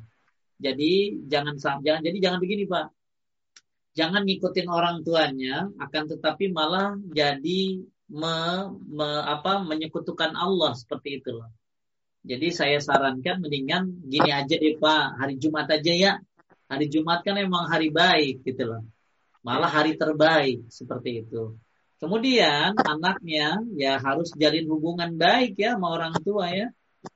[0.56, 2.88] Jadi jangan jangan jadi jangan begini Pak.
[3.91, 8.36] Jangan ngikutin orang tuanya, akan tetapi malah jadi me,
[8.88, 11.52] me, apa, menyekutukan Allah seperti itu loh.
[12.22, 16.14] Jadi saya sarankan mendingan gini aja deh Pak, hari Jumat aja ya.
[16.69, 18.85] Hari Jumat kan emang hari baik gitu loh.
[19.41, 21.57] Malah hari terbaik seperti itu.
[21.98, 26.69] Kemudian anaknya ya harus jalin hubungan baik ya sama orang tua ya.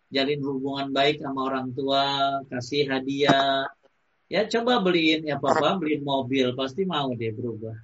[0.10, 2.06] Jalin hubungan baik sama orang tua,
[2.50, 3.70] kasih hadiah.
[4.26, 7.78] Ya coba beliin ya papa, beliin mobil, pasti mau dia berubah.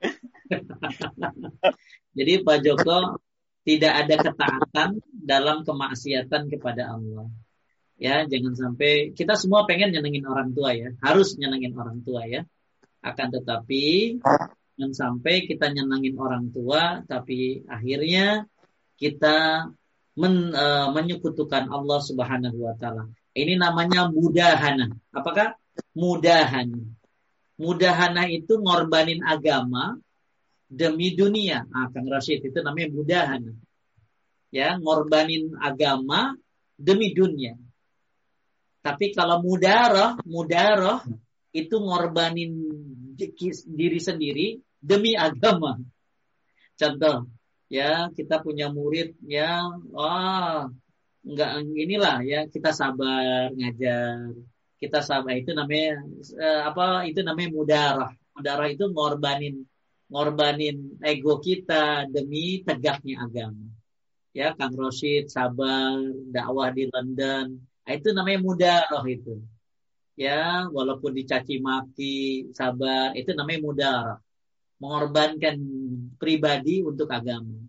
[2.16, 3.18] Jadi Pak Joko
[3.70, 7.30] tidak ada ketaatan dalam kemaksiatan kepada Allah.
[8.00, 12.42] Ya, jangan sampai kita semua pengen nyenengin orang tua ya, harus nyenengin orang tua ya.
[13.00, 14.18] Akan tetapi
[14.80, 18.48] Jangan sampai kita nyenangin orang tua, tapi akhirnya
[18.96, 19.68] kita
[20.16, 23.12] men, uh, menyekutukan Allah Subhanahu wa taala.
[23.36, 24.88] Ini namanya mudahana.
[25.12, 25.52] Apakah
[25.92, 26.80] mudahana?
[27.60, 30.00] Mudahana itu ngorbanin agama
[30.70, 31.66] demi dunia.
[31.74, 33.52] Ah, Kang Rashid itu namanya mudahana.
[34.54, 36.38] Ya, ngorbanin agama
[36.78, 37.58] demi dunia.
[38.80, 41.04] Tapi kalau mudarah, mudarah
[41.52, 42.54] itu ngorbanin
[43.68, 45.76] diri sendiri demi agama.
[46.80, 47.28] Contoh,
[47.68, 50.64] ya kita punya murid ya, wah
[51.20, 54.32] enggak inilah ya kita sabar ngajar,
[54.80, 56.00] kita sabar itu namanya
[56.40, 57.04] eh, apa?
[57.04, 58.12] Itu namanya mudarah.
[58.32, 59.68] Mudarah itu ngorbanin
[60.10, 63.66] ngorbanin ego kita demi tegaknya agama.
[64.30, 65.98] Ya, Kang Rosid sabar
[66.30, 67.46] dakwah di London.
[67.58, 69.42] Nah, itu namanya mudarah itu.
[70.14, 74.18] Ya, walaupun dicaci maki, sabar, itu namanya mudarah
[74.80, 75.56] mengorbankan
[76.16, 77.60] pribadi untuk agama.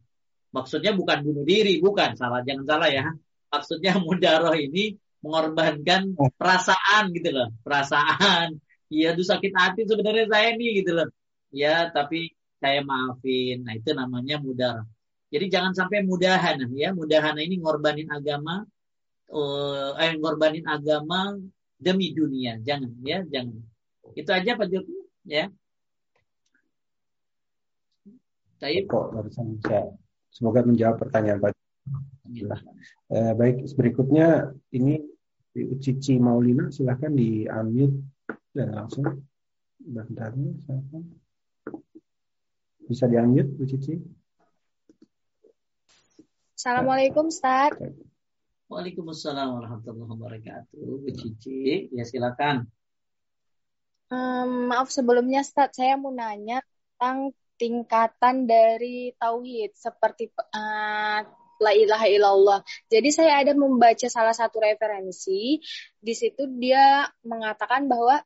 [0.55, 3.05] Maksudnya bukan bunuh diri, bukan salah, jangan salah ya.
[3.51, 8.57] Maksudnya mudaroh ini mengorbankan perasaan gitu loh, perasaan.
[8.91, 11.07] Iya, tuh sakit hati sebenarnya saya nih gitu loh.
[11.51, 13.63] Ya, tapi saya maafin.
[13.67, 14.87] Nah, itu namanya mudaroh.
[15.31, 16.91] Jadi jangan sampai mudahan ya.
[16.91, 18.67] Mudahan ini ngorbanin agama
[19.31, 21.39] uh, eh ngorbanin agama
[21.79, 22.59] demi dunia.
[22.59, 23.63] Jangan ya, jangan.
[24.13, 24.91] Itu aja Pak Joko
[25.23, 25.47] ya.
[28.59, 28.85] Taib.
[28.85, 29.89] Kok barusan saya
[30.29, 31.55] semoga menjawab pertanyaan Pak.
[32.31, 32.61] Nah,
[33.11, 35.01] eh, baik berikutnya ini
[35.81, 37.99] Cici Maulina silahkan di unmute
[38.55, 39.03] dan langsung
[39.81, 40.31] bentar
[42.91, 43.95] bisa di unmute Bu Cici.
[46.59, 47.71] Assalamualaikum Ustaz.
[48.67, 50.99] Waalaikumsalam warahmatullahi wabarakatuh.
[50.99, 52.67] Bu Cici, ya silakan.
[54.11, 56.59] Um, maaf sebelumnya Ustaz, saya mau nanya
[56.99, 61.23] tentang tingkatan dari tauhid seperti uh,
[61.63, 62.59] la ilaha illallah.
[62.91, 65.63] Jadi saya ada membaca salah satu referensi
[65.95, 68.19] di situ dia mengatakan bahwa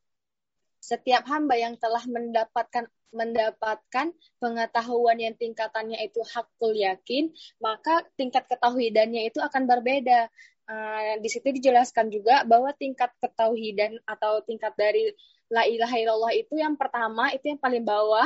[0.85, 7.31] setiap hamba yang telah mendapatkan mendapatkan pengetahuan yang tingkatannya itu hakul yakin,
[7.63, 10.29] maka tingkat ketauhidannya itu akan berbeda.
[10.65, 15.13] Uh, di situ dijelaskan juga bahwa tingkat ketauhidan atau tingkat dari
[15.47, 18.25] la ilaha illallah itu yang pertama itu yang paling bawah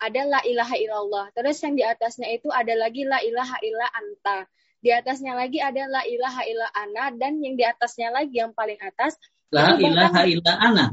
[0.00, 1.26] ada la ilaha illallah.
[1.32, 4.38] Terus yang di atasnya itu ada lagi la ilaha illa anta.
[4.80, 8.80] Di atasnya lagi ada la ilaha illa ana dan yang di atasnya lagi yang paling
[8.80, 9.16] atas
[9.52, 10.86] la ilaha illa ana.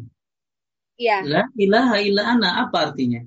[0.98, 1.18] Iya.
[1.26, 3.22] La ilaha illa ana apa artinya?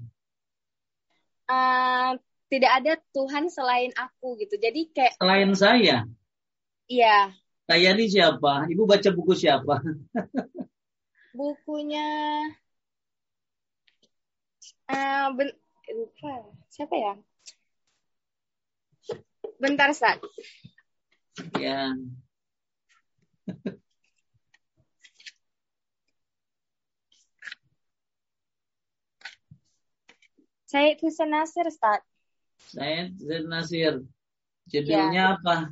[1.46, 4.58] Uh, tidak ada Tuhan selain aku gitu.
[4.58, 6.06] Jadi kayak selain saya.
[6.86, 7.34] Iya.
[7.66, 8.70] Saya ini siapa?
[8.70, 9.82] Ibu baca buku siapa?
[11.36, 12.06] Bukunya
[14.90, 15.50] uh, ben
[15.86, 16.32] lupa
[16.70, 17.14] siapa ya
[19.62, 20.18] bentar saat
[21.58, 21.94] ya
[30.66, 32.02] saya itu Nasir Ustaz.
[32.58, 33.94] Saya Hussein Nasir.
[34.66, 35.38] Judulnya ya.
[35.38, 35.70] apa?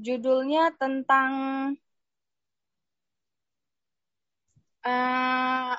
[0.00, 1.30] Judulnya tentang
[4.88, 5.74] uh,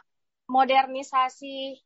[0.45, 1.81] modernisasi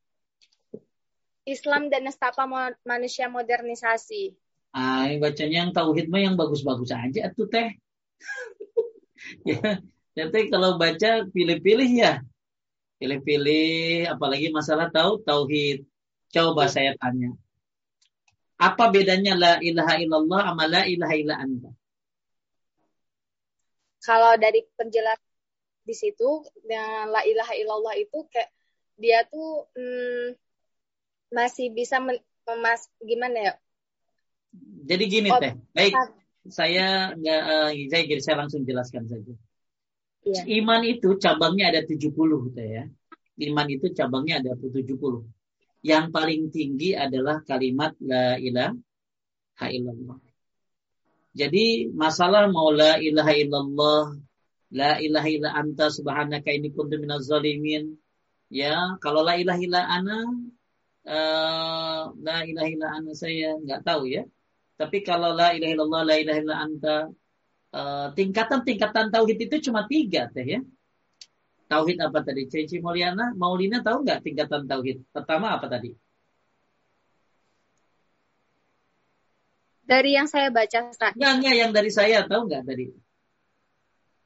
[1.48, 2.46] Islam dan nestapa
[2.84, 4.36] manusia modernisasi.
[4.76, 7.74] Ah, bacanya yang tauhid mah yang bagus-bagus aja tuh teh.
[10.18, 12.22] ya, teh kalau baca pilih-pilih ya.
[13.02, 15.88] Pilih-pilih apalagi masalah tahu tauhid.
[16.30, 17.34] Coba saya tanya.
[18.60, 21.72] Apa bedanya la ilaha illallah sama la ilaha illa anta?
[24.04, 25.26] Kalau dari penjelasan
[25.84, 28.52] di situ, la ilaha illallah itu kayak
[29.00, 30.36] dia tuh hmm,
[31.32, 33.54] masih bisa memas gimana ya?
[34.90, 35.94] Jadi gini oh, teh, baik
[36.50, 39.34] saya nggak uh, saya saya langsung jelaskan saja.
[40.26, 40.44] Ya.
[40.60, 42.12] Iman itu cabangnya ada 70
[42.54, 42.86] teh ya.
[43.40, 44.84] iman itu cabangnya ada 70.
[45.80, 50.20] Yang paling tinggi adalah kalimat la ilaha illallah.
[51.32, 54.04] Jadi masalah mau la ilaha illallah,
[54.76, 57.96] la ilaha illa anta subhanaka ini kuntu minaz zalimin.
[58.50, 60.20] Ya, kalau la ilaha illa ana
[61.06, 64.26] uh, la ilaha illa ana saya nggak tahu ya.
[64.76, 66.96] Tapi kalau la ilaha illallah, la ilaha illa anta
[67.72, 70.60] uh, tingkatan-tingkatan tauhid itu cuma tiga teh ya.
[71.70, 72.50] Tauhid apa tadi?
[72.50, 75.06] Cici Mulyana, Maulina tahu nggak tingkatan tauhid?
[75.14, 75.94] Pertama apa tadi?
[79.86, 81.14] Dari yang saya baca, Ustaz.
[81.14, 82.90] Enggak, enggak, yang dari saya tahu nggak tadi?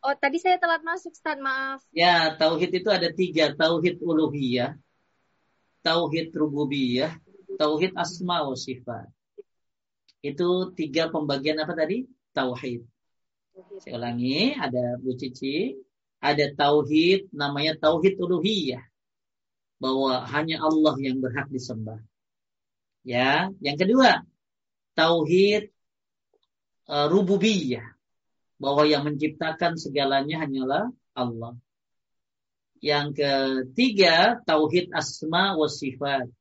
[0.03, 1.83] Oh, tadi saya telat masuk, Ustaz, maaf.
[1.91, 3.51] Ya, tauhid itu ada tiga.
[3.51, 4.79] Tauhid uluhiyah,
[5.83, 7.11] tauhid rububiyah,
[7.59, 9.11] tauhid asma wa sifat.
[10.23, 12.07] Itu tiga pembagian apa tadi?
[12.31, 12.87] Tauhid.
[13.83, 15.82] Saya ulangi, ada Bu Cici,
[16.23, 18.79] ada tauhid namanya tauhid uluhiyah
[19.83, 21.99] bahwa hanya Allah yang berhak disembah.
[23.03, 24.23] Ya, yang kedua
[24.95, 25.75] tauhid
[26.87, 27.83] uh, rububiyah
[28.55, 31.59] bahwa yang menciptakan segalanya hanyalah Allah.
[32.79, 36.31] Yang ketiga tauhid asma wa sifat.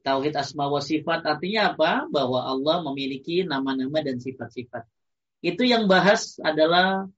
[0.00, 2.08] Tauhid asma wa sifat artinya apa?
[2.08, 4.88] Bahwa Allah memiliki nama-nama dan sifat-sifat.
[5.44, 7.08] Itu yang bahas adalah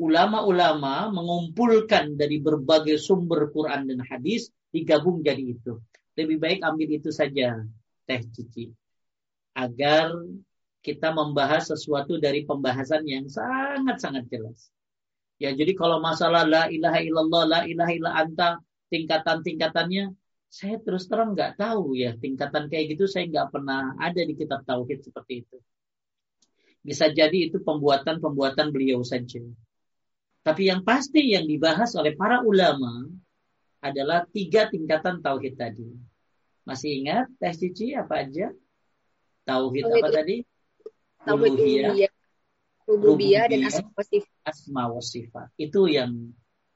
[0.00, 5.80] ulama-ulama um, mengumpulkan dari berbagai sumber Quran dan hadis digabung jadi itu.
[6.16, 7.60] Lebih baik ambil itu saja
[8.08, 8.72] teh cici
[9.54, 10.12] agar
[10.84, 14.68] kita membahas sesuatu dari pembahasan yang sangat-sangat jelas.
[15.40, 18.60] Ya, jadi kalau masalah la ilaha illallah, la ilaha illa anta,
[18.92, 20.12] tingkatan-tingkatannya,
[20.54, 24.62] saya terus terang nggak tahu ya tingkatan kayak gitu saya nggak pernah ada di kitab
[24.62, 25.58] tauhid seperti itu.
[26.84, 29.40] Bisa jadi itu pembuatan-pembuatan beliau saja.
[30.44, 33.08] Tapi yang pasti yang dibahas oleh para ulama
[33.80, 35.88] adalah tiga tingkatan tauhid tadi.
[36.68, 38.52] Masih ingat tes cici apa aja?
[39.48, 40.36] Tauhid, tauhid apa tadi?
[41.24, 41.52] Tauhid
[42.84, 44.32] rububiyah dan asma sifat.
[44.44, 45.48] Asma wa sifat.
[45.56, 46.32] Itu yang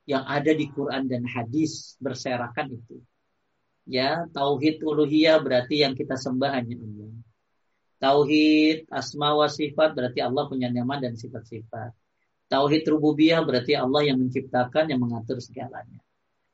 [0.08, 2.96] yang ada di Quran dan hadis berserakan itu.
[3.84, 7.12] Ya, tauhid uluhiyah berarti yang kita sembah hanya Allah.
[7.98, 11.90] Tauhid asma wa sifat berarti Allah punya nama dan sifat-sifat.
[12.46, 15.98] Tauhid rububiyah berarti Allah yang menciptakan, yang mengatur segalanya.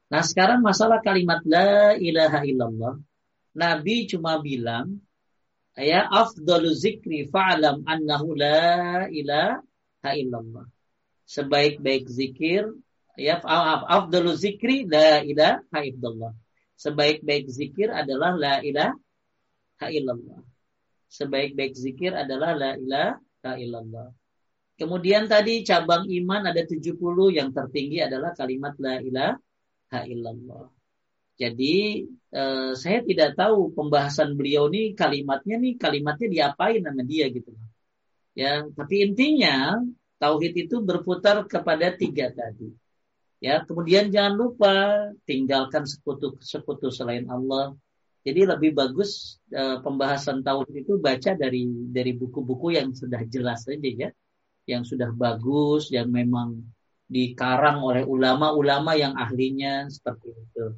[0.08, 2.96] Nah sekarang masalah kalimat la ilaha illallah.
[3.54, 5.04] Nabi cuma bilang,
[5.76, 10.66] ya afdalu zikri fa'alam annahu la ilaha illallah.
[11.28, 12.72] Sebaik-baik zikir,
[13.20, 13.38] ya
[13.84, 16.32] afdalu zikri la ilaha illallah.
[16.80, 20.53] Sebaik-baik zikir adalah la ilaha illallah
[21.14, 24.08] sebaik-baik zikir adalah la ilaha illallah.
[24.74, 26.98] Kemudian tadi cabang iman ada 70
[27.30, 30.66] yang tertinggi adalah kalimat la ilaha illallah.
[31.38, 32.02] Jadi
[32.34, 37.54] eh, saya tidak tahu pembahasan beliau nih kalimatnya nih kalimatnya diapain sama dia gitu.
[38.34, 39.78] Ya, tapi intinya
[40.18, 42.74] tauhid itu berputar kepada tiga tadi.
[43.38, 44.74] Ya, kemudian jangan lupa
[45.28, 47.78] tinggalkan sekutu-sekutu selain Allah,
[48.24, 53.84] jadi lebih bagus uh, pembahasan tauhid itu baca dari dari buku-buku yang sudah jelas saja
[53.84, 54.10] ya,
[54.64, 56.64] yang sudah bagus, yang memang
[57.04, 60.72] dikarang oleh ulama-ulama yang ahlinya seperti itu.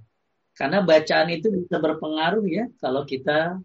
[0.58, 3.62] Karena bacaan itu bisa berpengaruh ya kalau kita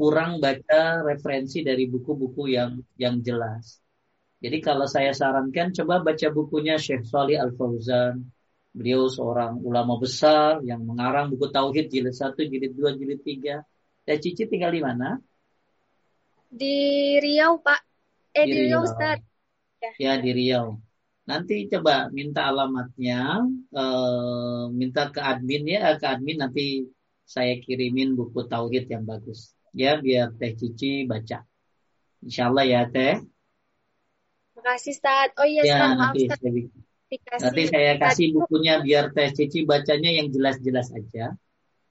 [0.00, 3.84] kurang baca referensi dari buku-buku yang yang jelas.
[4.40, 8.24] Jadi kalau saya sarankan coba baca bukunya Syekh Salih Al Fauzan,
[8.70, 13.66] Beliau seorang ulama besar yang mengarang buku Tauhid jilid 1, jilid 2, jilid 3.
[14.06, 15.18] Dan Cici tinggal di mana?
[16.46, 17.80] Di Riau, Pak.
[18.30, 19.18] Eh, di, di Riau, Ustaz.
[19.82, 19.90] Ya.
[19.98, 20.78] ya, di Riau.
[21.26, 23.42] Nanti coba minta alamatnya,
[23.74, 26.90] uh, minta ke admin ya, ke admin nanti
[27.26, 29.54] saya kirimin buku Tauhid yang bagus.
[29.74, 31.46] Ya, biar Teh Cici baca.
[32.22, 33.18] Insya Allah ya, Teh.
[34.58, 35.28] Makasih, Ustaz.
[35.38, 36.38] Oh iya, ya, maaf, nanti Ustaz.
[36.38, 36.79] Saya
[37.10, 41.34] Nanti saya kasih bukunya biar Teh Cici bacanya yang jelas-jelas aja.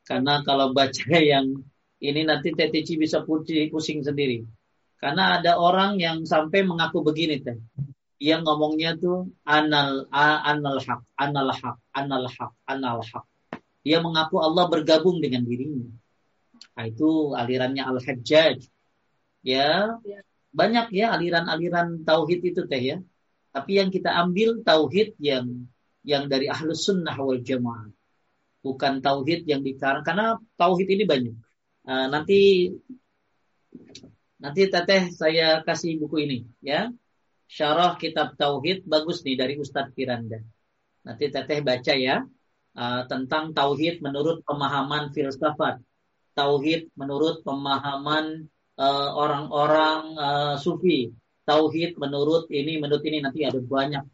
[0.07, 0.95] Karena kalau baca
[1.31, 1.59] yang
[1.99, 4.47] ini nanti Teh Cici bisa pusing sendiri.
[4.95, 7.59] Karena ada orang yang sampai mengaku begini Teh.
[8.19, 13.25] Dia ngomongnya tuh anal anal hak, anal hak, anal hak, anal hak.
[13.83, 15.87] Dia mengaku Allah bergabung dengan dirinya.
[16.75, 18.59] Nah, itu alirannya Al-Hajjaj.
[19.43, 20.19] Ya, ya,
[20.51, 22.97] banyak ya aliran-aliran tauhid itu teh ya.
[23.49, 25.65] Tapi yang kita ambil tauhid yang
[26.05, 27.89] yang dari ahlus sunnah wal jamaah.
[28.59, 31.35] Bukan tauhid yang dikarang karena tauhid ini banyak.
[31.87, 32.69] Uh, nanti
[34.39, 36.91] nanti teteh saya kasih buku ini ya.
[37.49, 40.37] Syarah kitab tauhid bagus nih dari Ustadz Kiranda.
[41.01, 42.21] Nanti teteh baca ya.
[42.77, 45.81] uh, tentang tauhid menurut pemahaman filsafat,
[46.37, 48.47] tauhid menurut pemahaman
[48.77, 50.15] uh, orang-orang
[50.61, 51.09] sufi,
[51.49, 54.05] tauhid menurut ini menurut ini nanti ada banyak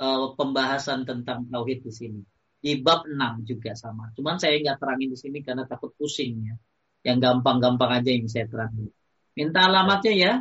[0.00, 2.20] uh, pembahasan tentang tauhid di sini.
[2.64, 4.08] Di bab 6 juga sama.
[4.16, 6.56] Cuman saya nggak terangin di sini karena takut pusing ya.
[7.04, 8.88] Yang gampang-gampang aja yang saya terangin.
[9.36, 10.32] Minta alamatnya ya.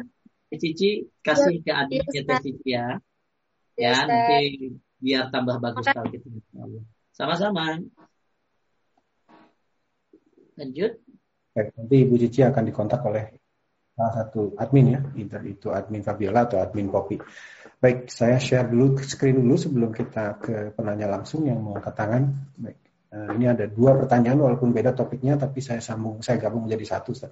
[0.53, 2.95] Cici kasih ke adiknya Teh Cici ya.
[3.73, 4.69] Ya, nanti
[5.01, 6.29] biar tambah bagus kalau kita.
[7.11, 7.83] Sama-sama.
[10.55, 11.03] Lanjut.
[11.51, 13.42] Baik, nanti Ibu Cici akan dikontak oleh
[13.93, 17.21] salah satu admin ya, either itu admin Fabiola atau admin Poppy.
[17.77, 22.23] Baik, saya share dulu screen dulu sebelum kita ke penanya langsung yang mau angkat tangan.
[22.57, 22.79] Baik,
[23.13, 27.13] uh, ini ada dua pertanyaan walaupun beda topiknya, tapi saya sambung, saya gabung menjadi satu.
[27.13, 27.31] Ustaz.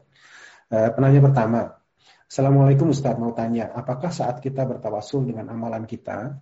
[0.70, 1.82] Uh, penanya pertama,
[2.32, 6.40] Assalamualaikum Ustaz, mau tanya, apakah saat kita bertawasul dengan amalan kita,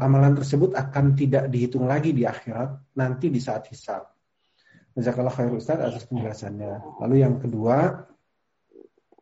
[0.00, 4.08] amalan tersebut akan tidak dihitung lagi di akhirat, nanti di saat hisab.
[4.96, 7.04] Jazakallah khair Ustaz atas penjelasannya.
[7.04, 8.08] Lalu yang kedua,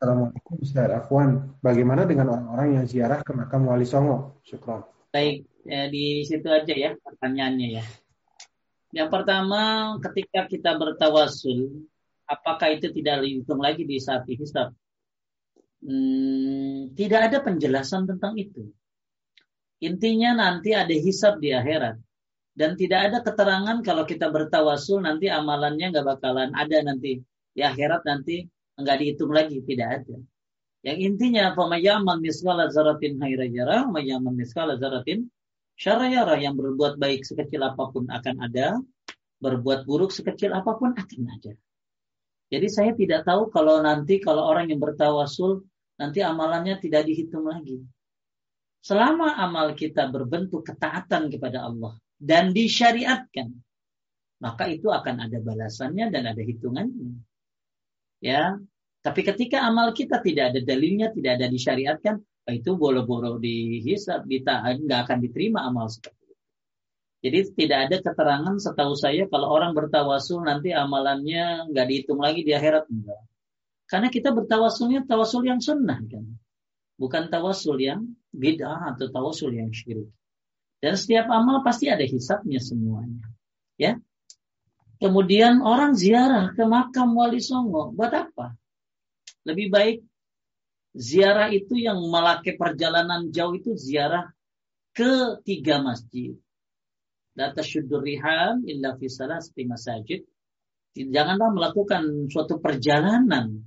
[0.03, 1.55] Assalamualaikum Ustaz Afwan.
[1.63, 4.43] Bagaimana dengan orang-orang yang ziarah ke makam Wali Songo?
[4.43, 4.83] Syukron.
[5.15, 7.85] Baik, ya, di situ aja ya pertanyaannya ya.
[8.91, 11.87] Yang pertama, ketika kita bertawasul,
[12.27, 14.75] apakah itu tidak dihitung lagi di saat hisab?
[15.87, 18.75] Hmm, tidak ada penjelasan tentang itu.
[19.87, 21.95] Intinya nanti ada hisab di akhirat.
[22.51, 27.23] Dan tidak ada keterangan kalau kita bertawasul nanti amalannya nggak bakalan ada nanti.
[27.55, 30.17] Di akhirat nanti nggak dihitung lagi tidak ada.
[30.83, 35.31] Yang intinya apa pemayaman miskala zaratin khaira yara pemayaman miskala zaratin
[35.79, 38.83] syarayara yang berbuat baik sekecil apa pun akan ada
[39.39, 41.53] berbuat buruk sekecil apa pun akan ada.
[42.53, 45.65] Jadi saya tidak tahu kalau nanti kalau orang yang bertawasul
[45.97, 47.81] nanti amalannya tidak dihitung lagi.
[48.83, 53.55] Selama amal kita berbentuk ketaatan kepada Allah dan disyariatkan
[54.43, 57.15] maka itu akan ada balasannya dan ada hitungannya.
[58.23, 58.55] Ya,
[59.03, 62.23] tapi ketika amal kita tidak ada dalilnya, tidak ada disyariatkan,
[62.55, 66.35] itu boro-boro ditahan, nggak akan diterima amal seperti itu.
[67.23, 72.55] Jadi tidak ada keterangan setahu saya kalau orang bertawasul nanti amalannya nggak dihitung lagi di
[72.55, 73.23] akhirat enggak.
[73.91, 76.25] Karena kita bertawasulnya tawasul yang sunnah kan
[77.03, 80.07] bukan tawasul yang bid'ah atau tawasul yang syirik.
[80.79, 83.27] Dan setiap amal pasti ada hisapnya semuanya.
[83.75, 83.99] Ya.
[85.03, 88.55] Kemudian orang ziarah ke makam Wali Songo, buat apa?
[89.43, 89.99] Lebih baik
[90.95, 94.31] ziarah itu yang melakukan perjalanan jauh itu ziarah
[94.95, 96.39] ke tiga masjid.
[97.35, 100.23] Data syudur rihal illa fi salasti masajid.
[100.95, 103.59] Janganlah melakukan suatu perjalanan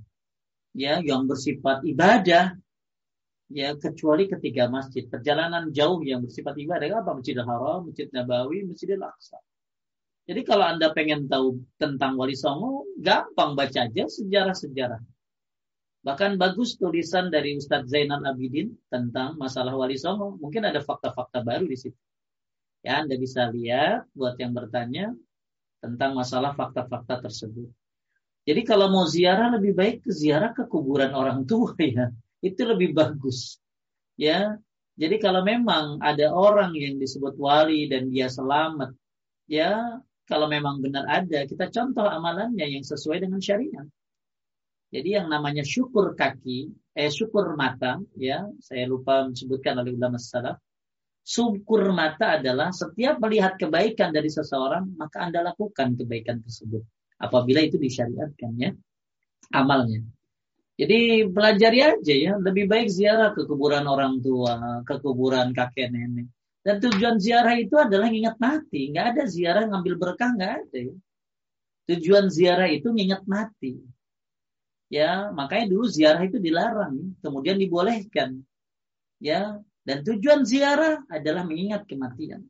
[0.72, 2.54] ya yang bersifat ibadah
[3.52, 5.04] ya kecuali ketiga masjid.
[5.04, 7.12] Perjalanan jauh yang bersifat ibadah apa?
[7.12, 9.36] Masjidil Haram, Masjid Nabawi, Masjidil Aqsa.
[10.26, 14.98] Jadi kalau Anda pengen tahu tentang Wali Songo, gampang baca aja sejarah-sejarah.
[16.02, 20.34] Bahkan bagus tulisan dari Ustadz Zainal Abidin tentang masalah Wali Songo.
[20.42, 21.98] Mungkin ada fakta-fakta baru di situ.
[22.82, 25.14] Ya, Anda bisa lihat buat yang bertanya
[25.78, 27.70] tentang masalah fakta-fakta tersebut.
[28.46, 32.10] Jadi kalau mau ziarah lebih baik ke ziarah ke kuburan orang tua ya
[32.42, 33.58] itu lebih bagus.
[34.14, 34.58] Ya.
[34.96, 38.96] Jadi kalau memang ada orang yang disebut wali dan dia selamat,
[39.44, 43.86] ya kalau memang benar ada, kita contoh amalannya yang sesuai dengan syariat.
[44.90, 50.58] Jadi yang namanya syukur kaki, eh syukur mata, ya saya lupa menyebutkan oleh ulama salaf.
[51.26, 56.86] Syukur mata adalah setiap melihat kebaikan dari seseorang, maka Anda lakukan kebaikan tersebut.
[57.18, 58.70] Apabila itu disyariatkan ya,
[59.50, 60.06] amalnya.
[60.76, 66.30] Jadi pelajari aja ya, lebih baik ziarah ke kuburan orang tua, ke kuburan kakek nenek.
[66.66, 68.90] Dan tujuan ziarah itu adalah ingat mati.
[68.90, 70.82] Nggak ada ziarah ngambil berkah, nggak ada.
[71.86, 73.78] Tujuan ziarah itu ingat mati.
[74.90, 78.42] Ya, makanya dulu ziarah itu dilarang, kemudian dibolehkan.
[79.22, 82.42] Ya, dan tujuan ziarah adalah mengingat kematian.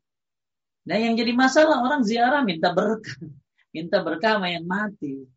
[0.89, 3.21] Nah, yang jadi masalah orang ziarah minta berkah,
[3.77, 5.29] minta berkah sama yang mati.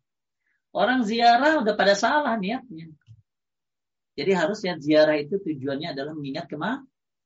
[0.72, 2.88] Orang ziarah udah pada salah niatnya.
[4.16, 6.48] Jadi harusnya ziarah itu tujuannya adalah mengingat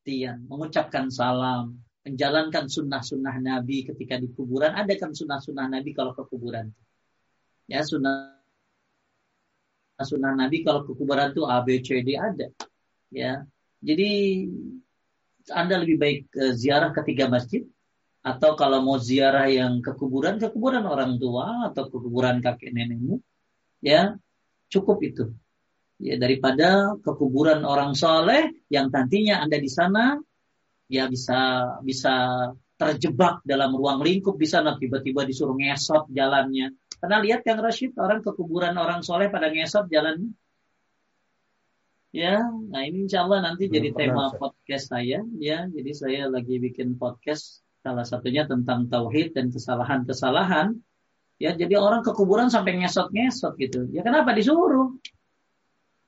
[0.05, 4.76] kematian, mengucapkan salam, menjalankan sunnah-sunnah Nabi ketika di kuburan.
[4.76, 6.68] Ada kan sunnah-sunnah Nabi kalau ke kuburan?
[7.64, 8.36] Ya sunnah
[9.97, 12.52] sunnah Nabi kalau ke kuburan itu A, B, C, D ada.
[13.09, 13.48] Ya,
[13.81, 14.44] jadi
[15.48, 16.20] anda lebih baik
[16.52, 17.64] ziarah ke tiga masjid
[18.20, 22.72] atau kalau mau ziarah yang ke kuburan ke kuburan orang tua atau ke kuburan kakek
[22.72, 23.20] nenekmu
[23.85, 24.16] ya
[24.72, 25.24] cukup itu
[26.02, 30.18] ya daripada kekuburan orang soleh yang nantinya anda di sana
[30.90, 31.38] ya bisa
[31.80, 32.14] bisa
[32.74, 36.74] terjebak dalam ruang lingkup di sana tiba-tiba disuruh ngesot jalannya.
[36.98, 40.34] Pernah lihat yang Rashid orang ke kuburan orang soleh pada ngesot jalannya?
[42.14, 44.38] Ya, nah ini insya Allah nanti Belum jadi tema saya.
[44.38, 45.18] podcast saya.
[45.38, 50.78] Ya, jadi saya lagi bikin podcast salah satunya tentang tauhid dan kesalahan-kesalahan.
[51.42, 53.90] Ya, jadi orang ke kuburan sampai ngesot-ngesot gitu.
[53.90, 54.94] Ya kenapa disuruh?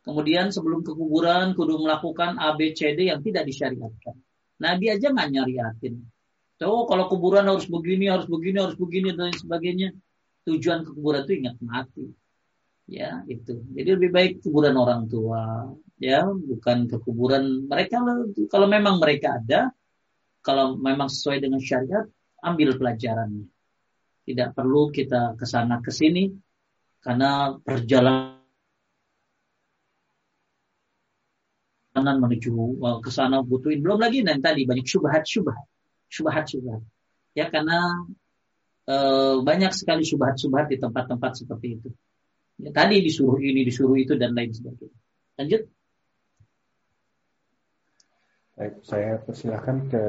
[0.06, 4.14] Kemudian sebelum ke kuburan kudu melakukan A, B, C, D yang tidak disyariatkan.
[4.62, 5.98] Nabi aja nggak nyariatin.
[6.56, 9.90] Tuh kalau kuburan harus begini, harus begini, harus begini dan sebagainya.
[10.46, 12.06] Tujuan ke kuburan itu ingat mati.
[12.86, 13.66] Ya, itu.
[13.74, 18.04] Jadi lebih baik kuburan orang tua, ya bukan ke kuburan mereka
[18.52, 19.72] kalau memang mereka ada
[20.44, 22.04] kalau memang sesuai dengan syariat
[22.44, 23.48] ambil pelajarannya
[24.28, 26.28] tidak perlu kita ke sana ke sini
[27.00, 28.35] karena perjalanan
[32.02, 33.80] menuju ke sana butuhin.
[33.80, 35.60] Belum lagi dan tadi banyak syubhat syubhat.
[36.10, 36.82] Syubhat syubhat.
[37.32, 38.08] Ya karena
[38.84, 38.96] e,
[39.40, 41.88] banyak sekali syubhat syubhat di tempat-tempat seperti itu.
[42.56, 44.98] Ya, tadi disuruh ini disuruh itu dan lain sebagainya.
[45.36, 45.62] Lanjut.
[48.56, 50.04] Baik, saya persilahkan ke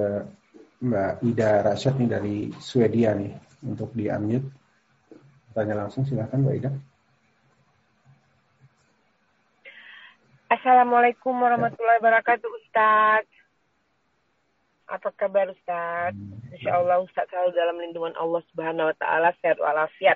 [0.80, 3.35] Mbak Ida Rasyad nih dari Swedia nih
[3.68, 4.47] untuk di unmute.
[5.51, 6.72] Tanya langsung silahkan Mbak Ida.
[10.47, 13.27] Assalamualaikum warahmatullahi wabarakatuh Ustaz.
[14.87, 16.15] Apa kabar Ustaz?
[16.15, 16.39] Hmm.
[16.55, 20.15] Insya Allah Ustaz selalu dalam lindungan Allah Subhanahu Wa Taala sehat walafiat.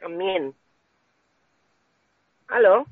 [0.00, 0.56] Amin.
[2.48, 2.88] Halo.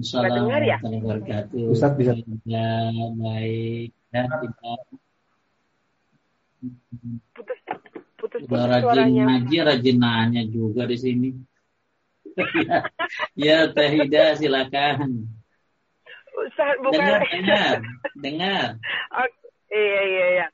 [0.00, 0.80] Assalamualaikum ya?
[0.80, 1.62] warahmatullahi wabarakatuh.
[1.68, 2.16] Ustaz bisa.
[2.48, 2.88] Ya,
[3.20, 3.92] baik.
[4.16, 4.80] Ya, tidak.
[7.36, 7.58] Putus,
[8.16, 9.24] putus, putus rajin suaranya.
[9.28, 11.30] ngaji, rajin nanya juga di sini.
[13.34, 15.26] Ya, Teh Hida, silakan.
[16.38, 16.98] Ustaz, bukan.
[16.98, 17.74] Dengar, dengar,
[18.22, 18.66] dengar.
[19.14, 19.28] Oh,
[19.74, 20.46] iya, iya, iya.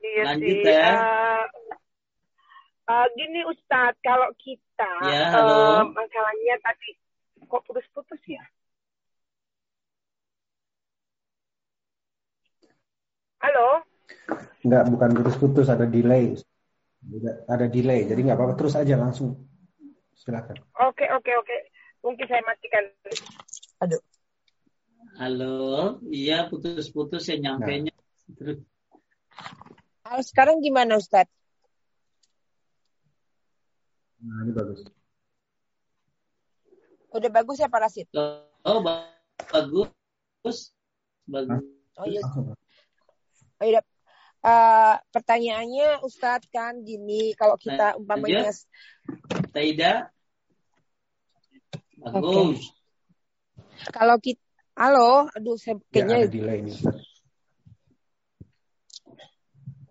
[0.00, 0.64] Iya Lanjut, sih.
[0.64, 0.88] Ya.
[0.96, 1.44] Uh,
[2.88, 5.52] uh, gini Ustadz, kalau kita ya, halo.
[5.52, 6.96] Uh, masalahnya tadi
[7.44, 8.40] kok putus-putus ya?
[13.44, 13.84] Halo?
[14.64, 16.36] Enggak, bukan putus-putus, ada delay.
[17.48, 18.54] Ada delay, jadi nggak apa-apa.
[18.56, 19.49] Terus aja langsung.
[20.20, 20.56] Silakan.
[20.84, 21.56] Oke, oke, oke.
[22.04, 22.84] Mungkin saya matikan.
[23.80, 24.00] Aduh.
[25.16, 27.94] Halo, iya putus-putus ya nyampe nya.
[28.36, 28.60] Terus.
[30.04, 31.24] Halo, sekarang gimana Ustaz?
[34.20, 34.84] Nah, ini bagus.
[37.16, 38.12] Udah bagus ya Parasit?
[38.12, 40.76] Oh, bagus.
[41.24, 41.64] Bagus.
[41.96, 42.20] Oh iya.
[43.60, 43.80] Oh, iya.
[44.40, 48.48] Uh, pertanyaannya Ustadz kan gini kalau kita nah, umpamanya
[49.52, 50.08] Taida
[52.00, 52.56] bagus.
[52.56, 53.92] Okay.
[53.92, 54.40] Kalau kita
[54.80, 56.74] halo, aduh saya ya, kayaknya ya, delay ini.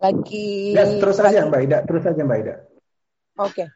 [0.02, 2.56] Lagi ya, terus aja Mbak Ida, terus aja Mbak Ida.
[3.38, 3.54] Oke.
[3.54, 3.68] Okay.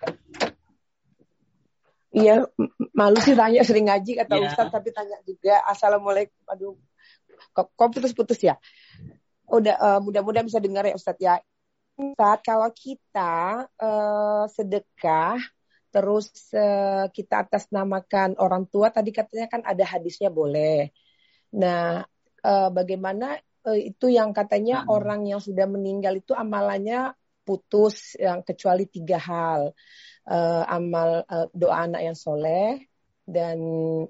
[2.13, 2.49] Iya,
[2.97, 4.49] malu sih tanya sering ngaji kata ya.
[4.49, 6.41] Ustadz tapi tanya juga Assalamualaikum.
[6.49, 6.77] Aduh,
[7.53, 8.57] kok, kok putus-putus ya?
[9.53, 11.37] Udah uh, mudah-mudahan bisa dengar ya Ustadz ya.
[11.93, 15.37] Ustadz kalau kita uh, sedekah
[15.93, 20.89] terus uh, kita atas namakan orang tua tadi katanya kan ada hadisnya boleh.
[21.53, 22.01] Nah,
[22.41, 23.37] uh, bagaimana
[23.69, 24.89] uh, itu yang katanya hmm.
[24.89, 27.13] orang yang sudah meninggal itu amalannya
[27.45, 29.69] putus yang kecuali tiga hal.
[30.23, 32.79] Uh, amal uh, doa anak yang soleh
[33.27, 33.59] dan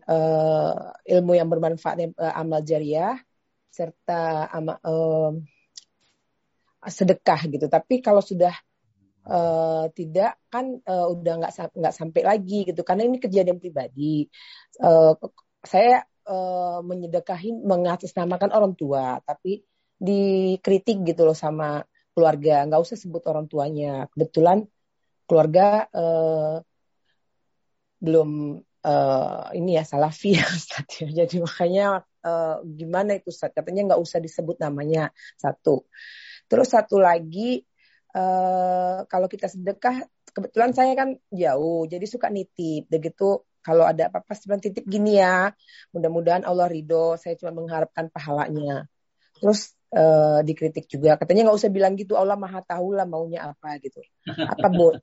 [0.05, 3.17] uh, ilmu yang bermanfaat uh, amal jariah
[3.73, 5.33] serta ama, uh,
[6.85, 7.65] sedekah gitu.
[7.65, 8.53] Tapi kalau sudah
[9.25, 14.29] uh, tidak kan uh, udah nggak nggak sampai lagi gitu karena ini kejadian pribadi.
[14.77, 15.17] Uh,
[15.65, 19.65] saya uh, menyedekahi mengatasnamakan orang tua, tapi
[19.97, 21.81] dikritik gitu loh sama
[22.13, 22.67] keluarga.
[22.67, 24.05] Nggak usah sebut orang tuanya.
[24.13, 24.67] Kebetulan
[25.25, 26.61] keluarga uh,
[28.03, 30.47] belum uh, ini ya salafi ya.
[31.23, 33.51] Jadi makanya uh, gimana itu Ustaz?
[33.51, 35.85] Katanya nggak usah disebut namanya satu.
[36.47, 37.61] Terus satu lagi
[38.15, 42.89] uh, kalau kita sedekah, kebetulan saya kan jauh, jadi suka nitip.
[42.89, 45.51] Begitu kalau ada apa-apa sebenarnya titip gini ya.
[45.95, 47.15] Mudah-mudahan Allah ridho.
[47.15, 48.87] Saya cuma mengharapkan pahalanya.
[49.39, 52.15] Terus uh, dikritik juga, katanya nggak usah bilang gitu.
[52.15, 53.99] Allah maha tahu lah maunya apa gitu.
[54.25, 54.95] Apa bo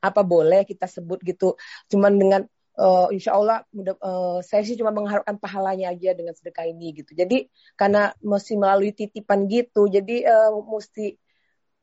[0.00, 1.56] apa boleh kita sebut gitu?
[1.92, 2.42] Cuman dengan
[2.78, 7.14] uh, insya Allah mudah, uh, saya sih cuma mengharapkan pahalanya aja dengan sedekah ini gitu.
[7.14, 11.18] Jadi karena mesti melalui titipan gitu, jadi uh, mesti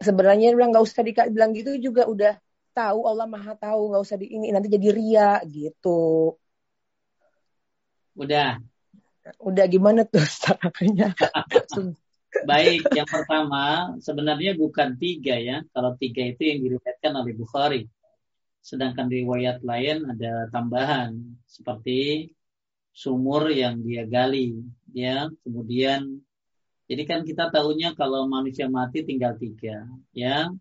[0.02, 2.34] sebenarnya bilang nggak usah dibilang gitu juga udah
[2.74, 6.36] tahu Allah maha tahu nggak usah di ini nanti jadi ria gitu.
[8.18, 8.60] Udah.
[9.38, 11.14] Udah gimana tuh caranya?
[12.48, 15.62] Baik, yang pertama sebenarnya bukan tiga ya.
[15.76, 17.82] Kalau tiga itu yang diriwayatkan oleh Bukhari.
[18.62, 21.18] Sedangkan riwayat lain ada tambahan
[21.50, 22.30] seperti
[22.94, 24.62] sumur yang dia gali,
[24.94, 25.28] ya.
[25.42, 26.22] Kemudian,
[26.86, 30.54] jadi kan kita tahunya kalau manusia mati tinggal tiga, ya.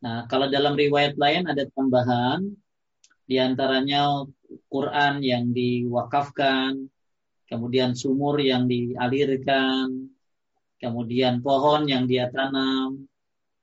[0.00, 2.54] Nah, kalau dalam riwayat lain ada tambahan,
[3.28, 4.26] di antaranya
[4.66, 6.88] Quran yang diwakafkan,
[7.50, 10.10] kemudian sumur yang dialirkan,
[10.80, 13.06] kemudian pohon yang dia tanam,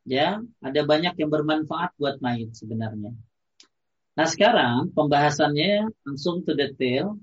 [0.08, 3.12] ya ada banyak yang bermanfaat buat mayit sebenarnya.
[4.18, 7.22] Nah sekarang pembahasannya langsung to detail.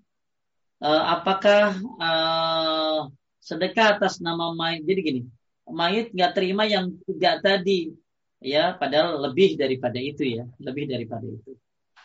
[0.79, 3.11] Uh, apakah uh,
[3.43, 4.87] sedekah atas nama mayit?
[4.87, 5.21] Jadi gini,
[5.67, 7.91] mayit nggak terima yang tiga tadi,
[8.39, 11.59] ya padahal lebih daripada itu ya, lebih daripada itu.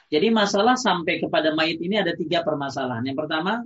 [0.09, 3.05] Jadi masalah sampai kepada mayit ini ada tiga permasalahan.
[3.05, 3.61] Yang pertama,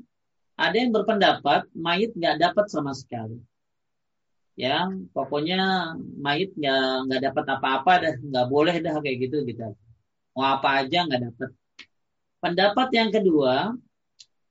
[0.60, 3.40] ada yang berpendapat mayit nggak dapat sama sekali.
[4.60, 9.72] Yang pokoknya mayit nggak nggak dapat apa-apa dah, nggak boleh dah kayak gitu gitu
[10.34, 11.50] mau apa aja nggak dapet.
[12.44, 13.72] Pendapat yang kedua,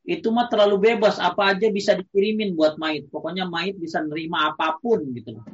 [0.02, 3.06] itu mah terlalu bebas, apa aja bisa dikirimin buat mayit.
[3.12, 5.46] Pokoknya mayit bisa nerima apa pun gitu loh.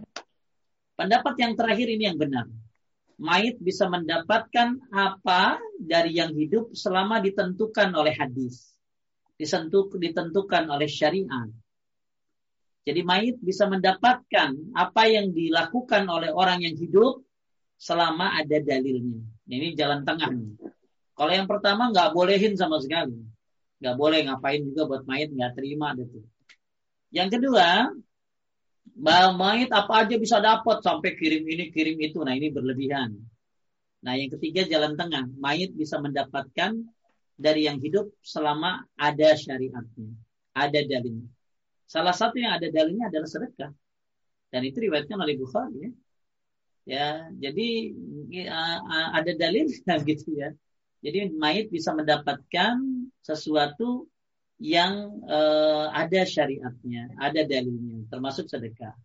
[0.96, 2.48] Pendapat yang terakhir ini yang benar.
[3.18, 8.72] Mayit bisa mendapatkan apa dari yang hidup selama ditentukan oleh hadis.
[9.34, 11.50] Disentuh, ditentukan oleh syariat.
[12.88, 17.20] Jadi mayit bisa mendapatkan apa yang dilakukan oleh orang yang hidup
[17.76, 19.20] selama ada dalilnya.
[19.48, 20.28] Ini jalan tengah.
[21.16, 23.16] Kalau yang pertama nggak bolehin sama sekali.
[23.80, 26.20] Nggak boleh ngapain juga buat mayit nggak terima itu.
[27.08, 27.88] Yang kedua,
[29.40, 32.20] mayit apa aja bisa dapat sampai kirim ini kirim itu.
[32.20, 33.16] Nah ini berlebihan.
[34.04, 35.24] Nah yang ketiga jalan tengah.
[35.40, 36.76] Mayit bisa mendapatkan
[37.34, 40.12] dari yang hidup selama ada syariatnya.
[40.52, 41.30] Ada dalilnya.
[41.88, 43.72] Salah satu yang ada dalilnya adalah sedekah.
[44.52, 45.90] Dan itu riwayatkan oleh Bukhari ya
[46.89, 47.69] ya jadi
[48.32, 48.81] ya,
[49.12, 49.69] ada dalil
[50.09, 50.56] gitu ya.
[50.98, 52.74] Jadi mayit bisa mendapatkan
[53.23, 54.10] sesuatu
[54.59, 58.97] yang uh, ada syariatnya ada dalilnya termasuk sedekah.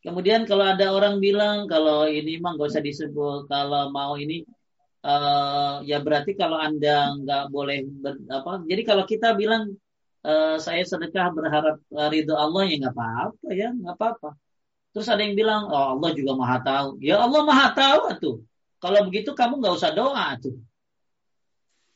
[0.00, 4.44] Kemudian kalau ada orang bilang kalau ini mah gak usah disebut kalau mau ini
[5.04, 9.76] uh, ya berarti kalau anda nggak boleh ber, apa jadi kalau kita bilang
[10.24, 11.76] uh, saya sedekah berharap
[12.12, 14.30] ridho Allah ya nggak apa-apa ya nggak apa-apa
[14.94, 17.02] Terus ada yang bilang, oh Allah juga maha tahu.
[17.02, 18.36] Ya Allah maha tahu tuh.
[18.78, 20.54] Kalau begitu kamu nggak usah doa tuh.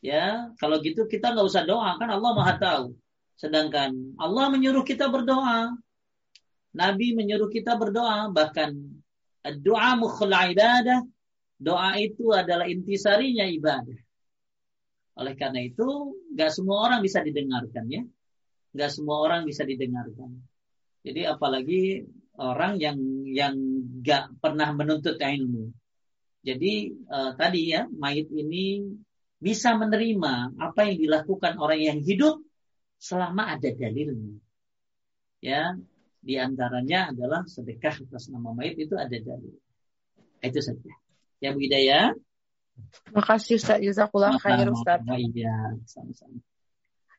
[0.03, 2.99] Ya, kalau gitu kita nggak usah doa kan Allah maha tahu.
[3.39, 5.79] Sedangkan Allah menyuruh kita berdoa.
[6.75, 8.35] Nabi menyuruh kita berdoa.
[8.35, 8.71] Bahkan
[9.63, 11.07] doa mukhul ibadah.
[11.59, 13.99] Doa itu adalah intisarinya ibadah.
[15.19, 18.03] Oleh karena itu, nggak semua orang bisa didengarkan ya.
[18.75, 20.39] Nggak semua orang bisa didengarkan.
[21.03, 22.07] Jadi apalagi
[22.39, 23.55] orang yang yang
[24.03, 25.75] gak pernah menuntut ilmu.
[26.43, 28.87] Jadi uh, tadi ya mayit ini
[29.39, 32.43] bisa menerima apa yang dilakukan orang yang hidup
[32.99, 34.39] selama ada dalilnya.
[35.39, 35.79] Ya,
[36.19, 39.55] di antaranya adalah sedekah atas nama mayit itu ada dalil.
[40.43, 40.95] Itu saja.
[41.39, 42.15] Ya Bu Hidayah.
[43.15, 45.03] Makasih Ustaz Jazakullah khair Ustaz.
[45.07, 46.39] Iya, sama-sama.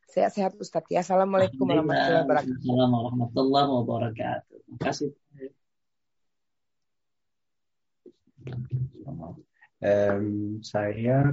[0.10, 1.04] Sehat-sehat Ustaz ya.
[1.04, 2.56] Assalamualaikum warahmatullahi wabarakatuh.
[2.60, 4.59] Assalamualaikum warahmatullahi wabarakatuh.
[4.78, 5.12] Kasih.
[9.80, 11.32] Um, saya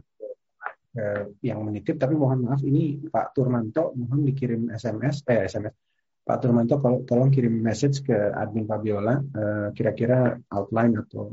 [0.97, 5.75] uh, yang menitip tapi mohon maaf ini Pak Turmanto mohon dikirim SMS eh SMS
[6.27, 11.31] Pak Turmanto kalau tolong kirim message ke admin Fabiola uh, kira-kira outline atau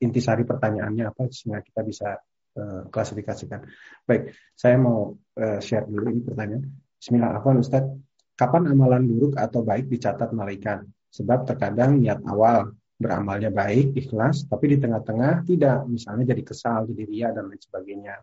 [0.00, 2.08] intisari pertanyaannya apa sehingga kita bisa
[2.56, 3.60] uh, klasifikasikan.
[4.08, 6.64] Baik, saya mau uh, share dulu ini pertanyaan.
[6.96, 7.84] Bismillah, apa Ustaz?
[8.32, 10.88] Kapan amalan buruk atau baik dicatat malaikat?
[11.10, 12.70] Sebab terkadang niat awal
[13.00, 18.20] beramalnya baik, ikhlas, tapi di tengah-tengah tidak, misalnya jadi kesal, jadi ria dan lain sebagainya.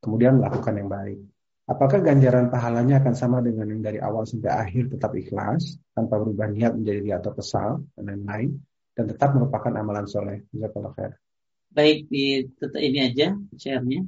[0.00, 1.20] Kemudian melakukan yang baik.
[1.70, 6.50] Apakah ganjaran pahalanya akan sama dengan yang dari awal sampai akhir tetap ikhlas, tanpa berubah
[6.50, 8.58] niat menjadi ria atau kesal, dan lain-lain,
[8.96, 10.42] dan tetap merupakan amalan soleh?
[10.50, 11.12] Jazakallah khair.
[11.70, 14.02] Baik, ini aja share-nya.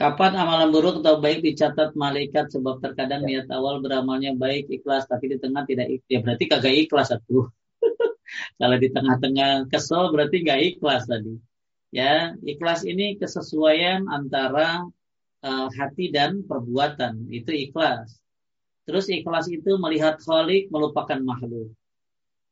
[0.00, 5.28] Kapan amalan buruk atau baik dicatat malaikat sebab terkadang niat awal beramalnya baik ikhlas tapi
[5.28, 6.08] di tengah tidak ikhlas.
[6.08, 7.52] Ya berarti kagak ikhlas satu.
[8.60, 11.36] Kalau di tengah-tengah kesel berarti nggak ikhlas tadi.
[11.92, 14.88] Ya, ikhlas ini kesesuaian antara
[15.44, 17.28] uh, hati dan perbuatan.
[17.28, 18.16] Itu ikhlas.
[18.88, 21.76] Terus ikhlas itu melihat khalik melupakan makhluk.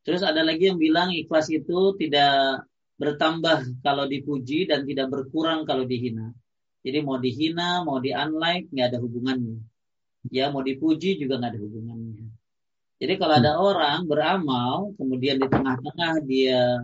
[0.05, 2.69] Terus ada lagi yang bilang ikhlas itu tidak
[3.01, 6.37] bertambah kalau dipuji dan tidak berkurang kalau dihina.
[6.85, 9.59] Jadi mau dihina, mau di unlike nggak ada hubungannya.
[10.31, 12.27] Ya mau dipuji juga nggak ada hubungannya.
[12.99, 16.83] Jadi kalau ada orang beramal, kemudian di tengah-tengah dia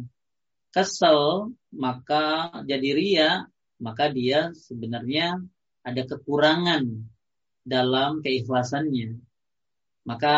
[0.71, 3.31] kesel, maka jadi ria,
[3.83, 5.43] maka dia sebenarnya
[5.83, 6.87] ada kekurangan
[7.67, 9.19] dalam keikhlasannya.
[10.05, 10.37] Maka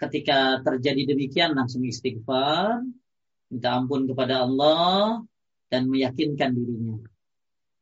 [0.00, 2.82] ketika terjadi demikian langsung istighfar,
[3.52, 5.20] minta ampun kepada Allah
[5.68, 7.11] dan meyakinkan dirinya.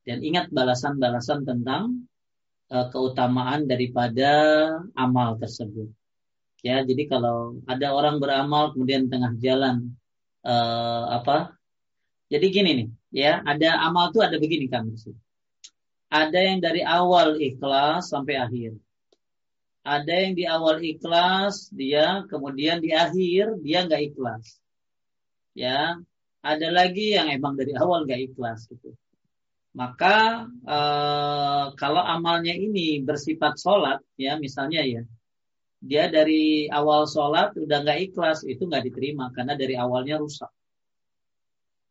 [0.06, 2.08] Dan ingat balasan-balasan tentang
[2.72, 4.30] uh, keutamaan daripada
[4.96, 5.90] amal tersebut.
[6.60, 9.96] Ya, jadi kalau ada orang beramal kemudian tengah jalan
[10.44, 11.56] uh, apa?
[12.30, 14.86] Jadi gini nih, ya, ada amal tuh ada begini kan
[16.10, 18.76] Ada yang dari awal ikhlas sampai akhir.
[19.80, 24.60] Ada yang di awal ikhlas, dia kemudian di akhir dia nggak ikhlas.
[25.56, 25.96] Ya,
[26.44, 28.92] ada lagi yang emang dari awal nggak ikhlas gitu.
[29.70, 35.02] Maka eh, kalau amalnya ini bersifat sholat, ya misalnya ya,
[35.80, 40.50] dia dari awal sholat udah nggak ikhlas itu nggak diterima karena dari awalnya rusak.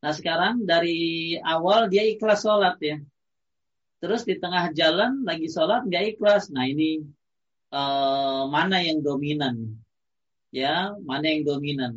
[0.03, 2.99] Nah sekarang dari awal dia ikhlas sholat ya,
[4.03, 6.51] terus di tengah jalan lagi sholat nggak ikhlas.
[6.51, 7.01] Nah ini
[7.71, 9.79] uh, mana yang dominan?
[10.51, 11.93] Ya mana yang dominan?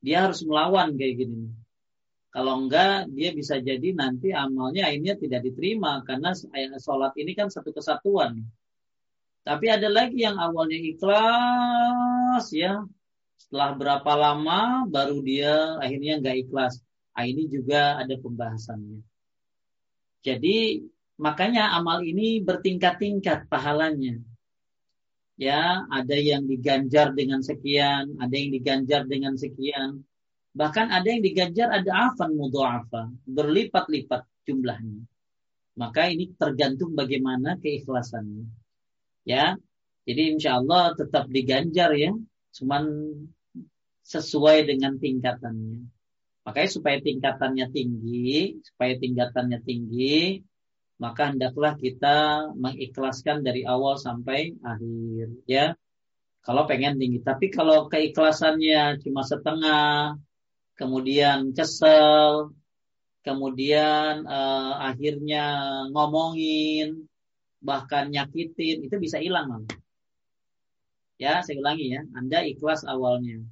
[0.00, 1.59] Dia harus melawan kayak gini.
[2.30, 6.30] Kalau enggak dia bisa jadi nanti amalnya akhirnya tidak diterima karena
[6.78, 8.46] sholat ini kan satu kesatuan.
[9.42, 12.86] Tapi ada lagi yang awalnya ikhlas ya.
[13.34, 16.78] Setelah berapa lama baru dia akhirnya nggak ikhlas.
[17.20, 19.04] Nah, ini juga ada pembahasannya.
[20.24, 20.80] Jadi
[21.20, 24.16] makanya amal ini bertingkat-tingkat pahalanya.
[25.36, 30.00] Ya, ada yang diganjar dengan sekian, ada yang diganjar dengan sekian.
[30.50, 35.06] Bahkan ada yang diganjar ada afan mudha'afa, berlipat-lipat jumlahnya.
[35.78, 38.50] Maka ini tergantung bagaimana keikhlasannya.
[39.22, 39.54] Ya,
[40.02, 42.10] jadi insya Allah tetap diganjar ya,
[42.56, 42.82] cuman
[44.02, 45.86] sesuai dengan tingkatannya.
[46.42, 50.42] Makanya supaya tingkatannya tinggi, supaya tingkatannya tinggi,
[50.98, 55.78] maka hendaklah kita mengikhlaskan dari awal sampai akhir ya.
[56.40, 60.16] Kalau pengen tinggi, tapi kalau keikhlasannya cuma setengah,
[60.80, 62.56] kemudian kesel,
[63.20, 65.44] kemudian uh, akhirnya
[65.92, 67.04] ngomongin,
[67.60, 69.62] bahkan nyakitin itu bisa hilang man.
[71.20, 72.00] Ya, saya ulangi ya.
[72.16, 73.44] Anda ikhlas awalnya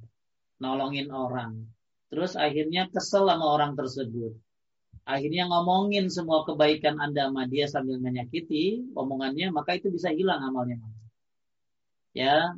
[0.57, 1.69] nolongin orang.
[2.09, 4.33] Terus akhirnya kesel sama orang tersebut.
[5.05, 10.81] Akhirnya ngomongin semua kebaikan Anda sama dia sambil menyakiti omongannya, maka itu bisa hilang amalnya.
[12.17, 12.57] Ya.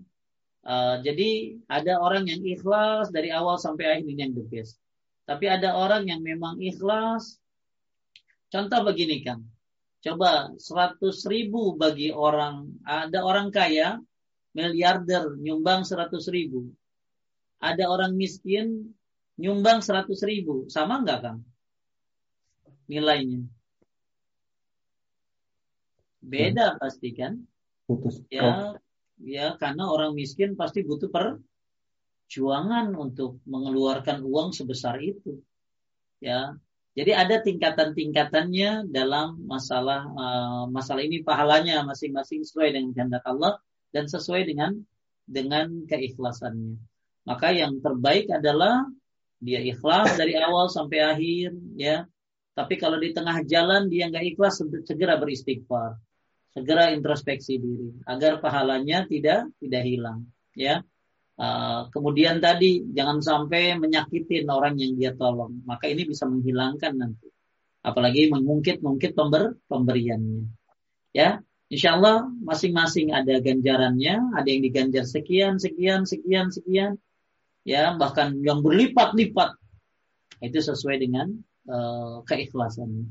[0.61, 4.77] Uh, jadi ada orang yang ikhlas dari awal sampai akhir ini yang the best.
[5.25, 7.41] Tapi ada orang yang memang ikhlas.
[8.51, 9.41] Contoh begini kan,
[10.01, 10.97] Coba 100
[11.29, 14.01] ribu bagi orang, ada orang kaya,
[14.57, 16.73] miliarder, nyumbang 100 ribu.
[17.61, 18.97] Ada orang miskin,
[19.37, 20.65] nyumbang 100 ribu.
[20.73, 21.39] Sama nggak Kang?
[22.89, 23.45] Nilainya.
[26.17, 27.37] Beda pasti kan?
[27.85, 28.25] Putus.
[28.33, 28.73] Ya,
[29.21, 35.41] ya karena orang miskin pasti butuh perjuangan untuk mengeluarkan uang sebesar itu.
[36.21, 36.53] Ya,
[36.91, 43.63] jadi ada tingkatan-tingkatannya dalam masalah uh, masalah ini pahalanya masing-masing sesuai dengan kehendak Allah
[43.95, 44.75] dan sesuai dengan
[45.23, 46.75] dengan keikhlasannya.
[47.23, 48.83] Maka yang terbaik adalah
[49.39, 52.03] dia ikhlas dari awal sampai akhir ya.
[52.51, 55.95] Tapi kalau di tengah jalan dia nggak ikhlas segera beristighfar.
[56.51, 60.83] Segera introspeksi diri agar pahalanya tidak tidak hilang ya.
[61.41, 67.31] Uh, kemudian tadi jangan sampai menyakitin orang yang dia tolong, maka ini bisa menghilangkan nanti.
[67.81, 70.45] Apalagi mengungkit-ungkit pember pemberiannya.
[71.17, 77.01] Ya, insya Allah masing-masing ada ganjarannya, ada yang diganjar sekian, sekian, sekian, sekian,
[77.65, 79.57] ya bahkan yang berlipat-lipat.
[80.45, 83.09] Itu sesuai dengan uh, keikhlasannya.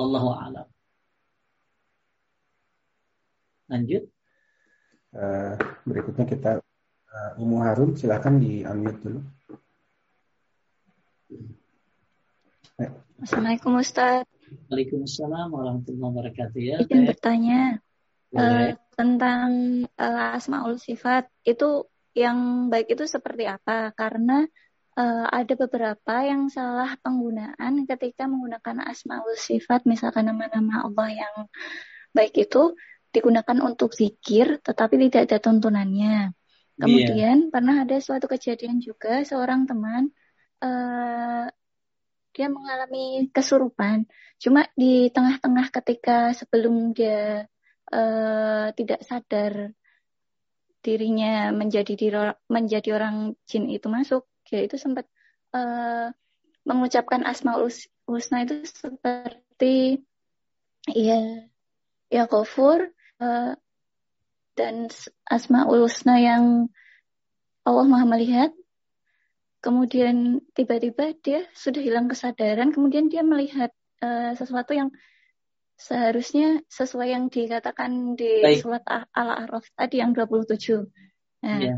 [0.00, 0.68] Wallahu a'lam.
[3.70, 4.10] Lanjut.
[5.14, 5.54] Uh,
[5.86, 6.50] berikutnya kita
[7.10, 9.20] Uh, Umu Harun, silakan di unmute dulu.
[13.18, 14.22] Assalamualaikum Ustaz.
[14.70, 16.78] Waalaikumsalam warahmatullahi wabarakatuh ya.
[16.78, 17.82] Izin bertanya
[18.30, 19.50] uh, tentang
[19.98, 23.90] uh, asmaul sifat itu yang baik itu seperti apa?
[23.98, 24.46] Karena
[24.94, 31.34] uh, ada beberapa yang salah penggunaan ketika menggunakan asmaul sifat, misalkan nama-nama Allah yang
[32.14, 32.78] baik itu
[33.10, 36.30] digunakan untuk zikir, tetapi tidak ada tuntunannya.
[36.30, 36.80] Iya.
[36.80, 37.50] Kemudian yeah.
[37.52, 40.08] pernah ada suatu kejadian juga seorang teman
[40.64, 41.46] uh,
[42.30, 44.06] dia mengalami kesurupan.
[44.40, 47.44] Cuma di tengah-tengah ketika sebelum dia
[47.92, 49.74] uh, tidak sadar
[50.80, 52.16] dirinya menjadi diri,
[52.48, 55.04] menjadi orang jin itu masuk, dia itu sempat
[55.52, 56.08] uh,
[56.64, 57.68] mengucapkan asmaul
[58.08, 60.00] husna itu seperti
[60.88, 61.46] ya
[62.10, 63.52] ya kofur uh,
[64.58, 64.88] dan
[65.28, 66.68] asmaul husna yang
[67.62, 68.50] Allah Maha melihat.
[69.60, 73.68] Kemudian tiba-tiba dia sudah hilang kesadaran, kemudian dia melihat
[74.00, 74.88] uh, sesuatu yang
[75.76, 78.60] seharusnya sesuai yang dikatakan di Baik.
[78.60, 80.84] surat Al-A'raf tadi yang 27.
[81.44, 81.76] Nah, yeah.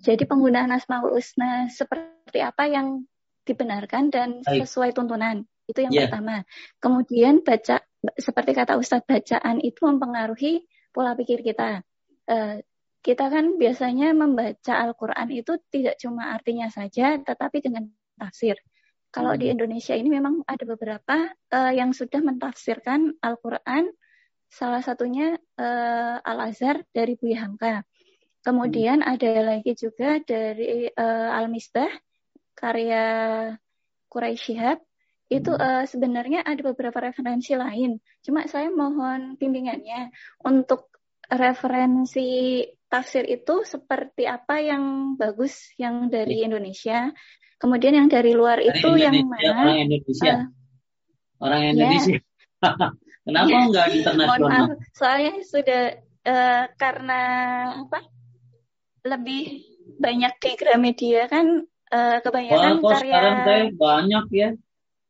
[0.00, 3.08] jadi penggunaan Asmaul Husna seperti apa yang
[3.48, 4.68] dibenarkan dan Baik.
[4.68, 5.44] sesuai tuntunan.
[5.64, 6.08] Itu yang yeah.
[6.08, 6.44] pertama.
[6.80, 7.80] Kemudian baca
[8.16, 11.84] seperti kata Ustadz bacaan itu mempengaruhi pola pikir kita.
[12.24, 12.60] Uh,
[13.00, 17.88] kita kan biasanya membaca Al-Quran itu tidak cuma artinya saja, tetapi dengan
[18.20, 18.60] tafsir.
[19.10, 19.54] Kalau di hmm.
[19.56, 23.88] Indonesia ini memang ada beberapa uh, yang sudah mentafsirkan Al-Quran,
[24.52, 27.82] salah satunya uh, Al-Azhar dari Buya Hamka.
[28.44, 29.12] Kemudian hmm.
[29.16, 31.90] ada lagi juga dari uh, Al-Misbah,
[32.52, 33.04] karya
[34.12, 34.78] Quraisy Shihab.
[35.30, 38.02] Itu uh, sebenarnya ada beberapa referensi lain.
[38.26, 40.10] Cuma saya mohon bimbingannya
[40.42, 40.90] untuk
[41.30, 46.50] referensi tafsir itu seperti apa yang bagus yang dari iya.
[46.50, 47.14] Indonesia
[47.60, 49.68] Kemudian yang dari luar itu yang mana?
[49.68, 50.32] Orang Indonesia.
[50.32, 52.16] Uh, orang Indonesia.
[52.16, 52.88] Yeah.
[53.28, 53.64] Kenapa yeah.
[53.68, 54.66] enggak internasional?
[54.96, 55.82] soalnya sudah
[56.24, 57.20] uh, karena
[57.84, 58.00] apa?
[59.04, 59.44] Lebih
[60.00, 64.50] banyak di Gramedia kan uh, kebanyakan Wah, karya sekarang saya banyak ya.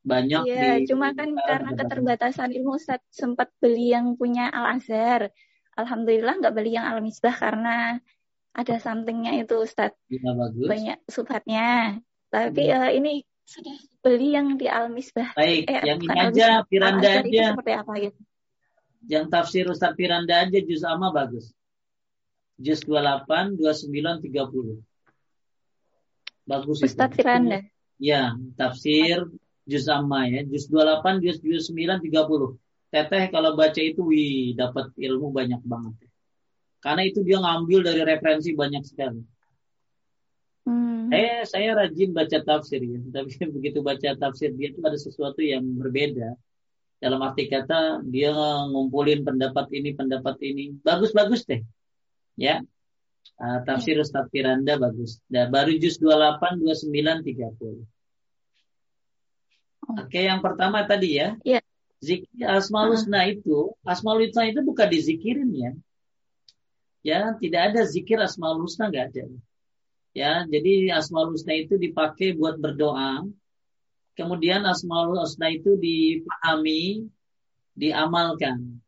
[0.00, 5.28] Banyak Iya, di, cuma kan karena keterbatasan ilmu Ustaz sempat beli yang punya Al Azhar.
[5.76, 8.00] Alhamdulillah nggak beli yang Al Misbah karena
[8.56, 9.92] ada somethingnya itu Ustaz.
[10.08, 10.66] Ya, bagus.
[10.66, 12.00] Banyak subhatnya.
[12.32, 12.80] Tapi hmm.
[12.80, 13.12] uh, ini
[13.44, 15.36] sudah beli yang di Al Misbah.
[15.36, 17.44] Baik, eh, yang ini aja Firanda aja.
[17.52, 18.20] Seperti apa gitu.
[19.04, 21.52] Yang tafsir Ustaz Firanda aja juz amma bagus.
[22.56, 24.80] Juz 28, 29, 30.
[26.48, 27.16] Bagus Ustaz itu.
[27.20, 27.60] Firanda.
[28.00, 29.28] Ya, tafsir
[29.70, 30.42] juz amma ya.
[30.42, 31.38] Juz 28, juz
[31.70, 32.58] 29, 30.
[32.90, 35.94] Teteh kalau baca itu wih dapat ilmu banyak banget.
[36.82, 39.22] Karena itu dia ngambil dari referensi banyak sekali.
[40.66, 41.08] Hmm.
[41.12, 45.62] Eh, saya rajin baca tafsir ya, tapi begitu baca tafsir dia itu ada sesuatu yang
[45.78, 46.34] berbeda.
[47.00, 48.32] Dalam arti kata dia
[48.68, 51.64] ngumpulin pendapat ini, pendapat ini, bagus-bagus deh.
[52.36, 52.60] Ya,
[53.40, 54.04] uh, tafsir ya.
[54.04, 55.20] Ustaz Firanda bagus.
[55.30, 57.99] Dan baru juz 28, 29, 30.
[59.98, 61.34] Oke, yang pertama tadi ya.
[61.42, 61.60] Ya.
[62.00, 65.72] Zikir Asmaul Husna itu, Asmaul Husna itu bukan dizikirin ya.
[67.04, 69.24] Ya, tidak ada zikir Asmaul Husna nggak ada.
[70.16, 73.28] Ya, jadi Asmaul Husna itu dipakai buat berdoa.
[74.16, 77.04] Kemudian Asmaul Husna itu dipahami,
[77.76, 78.80] diamalkan.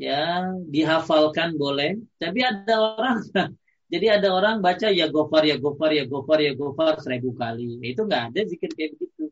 [0.00, 2.00] Ya, dihafalkan boleh.
[2.16, 3.16] Tapi ada orang
[3.92, 7.76] jadi ada orang baca ya gofar ya gofar ya gofar ya gofar seribu kali.
[7.84, 9.28] Itu nggak ada zikir kayak begitu.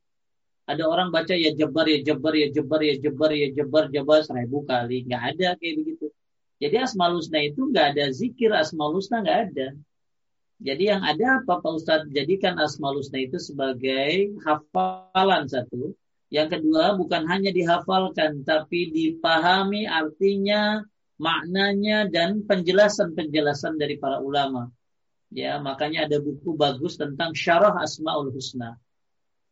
[0.71, 4.63] Ada orang baca ya jebar ya jebar ya jebar ya jebar ya jebar jebar seribu
[4.63, 5.03] kali.
[5.07, 6.07] Nggak ada kayak begitu.
[6.61, 9.69] Jadi Asmaul Husna itu nggak ada zikir Asmaul Husna nggak ada.
[10.61, 12.13] Jadi yang ada apa Pak Ustadz?
[12.13, 15.97] Jadikan Asmaul Husna itu sebagai hafalan satu.
[16.31, 20.85] Yang kedua bukan hanya dihafalkan tapi dipahami artinya,
[21.19, 24.71] maknanya dan penjelasan-penjelasan dari para ulama.
[25.33, 28.79] Ya, makanya ada buku bagus tentang syarah Asmaul Husna.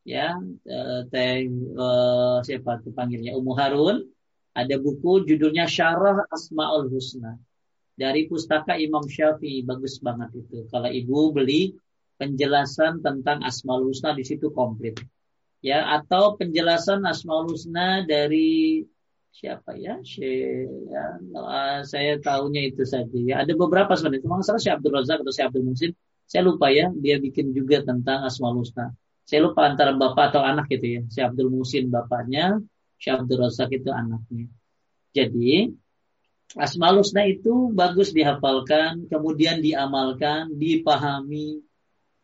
[0.09, 1.44] Ya, eh, teh
[1.85, 3.97] eh, siapa panggilnya Ummu Harun
[4.56, 7.36] ada buku judulnya Syarah Asmaul Husna
[7.93, 10.64] dari pustaka Imam Syafi'i bagus banget itu.
[10.72, 11.76] Kalau ibu beli
[12.16, 14.97] penjelasan tentang Asmaul Husna di situ komplit.
[15.60, 18.80] Ya, atau penjelasan Asmaul Husna dari
[19.28, 20.01] siapa ya?
[20.89, 21.05] Ya
[21.85, 23.18] saya tahunya itu saja.
[23.18, 24.24] Ya, ada beberapa sebenarnya.
[24.24, 25.93] Cuma salah Syekh Abdul Razak atau Syekh Abdul Musin.
[26.24, 28.94] Saya lupa ya, dia bikin juga tentang Asmaul Husna.
[29.28, 31.00] Saya lupa antara bapak atau anak gitu ya.
[31.12, 32.64] Syekh Abdul Musin bapaknya,
[32.96, 34.48] Syekh Abdul Razak itu anaknya.
[35.12, 35.68] Jadi
[36.56, 41.60] Asmaul Husna itu bagus dihafalkan, kemudian diamalkan, dipahami,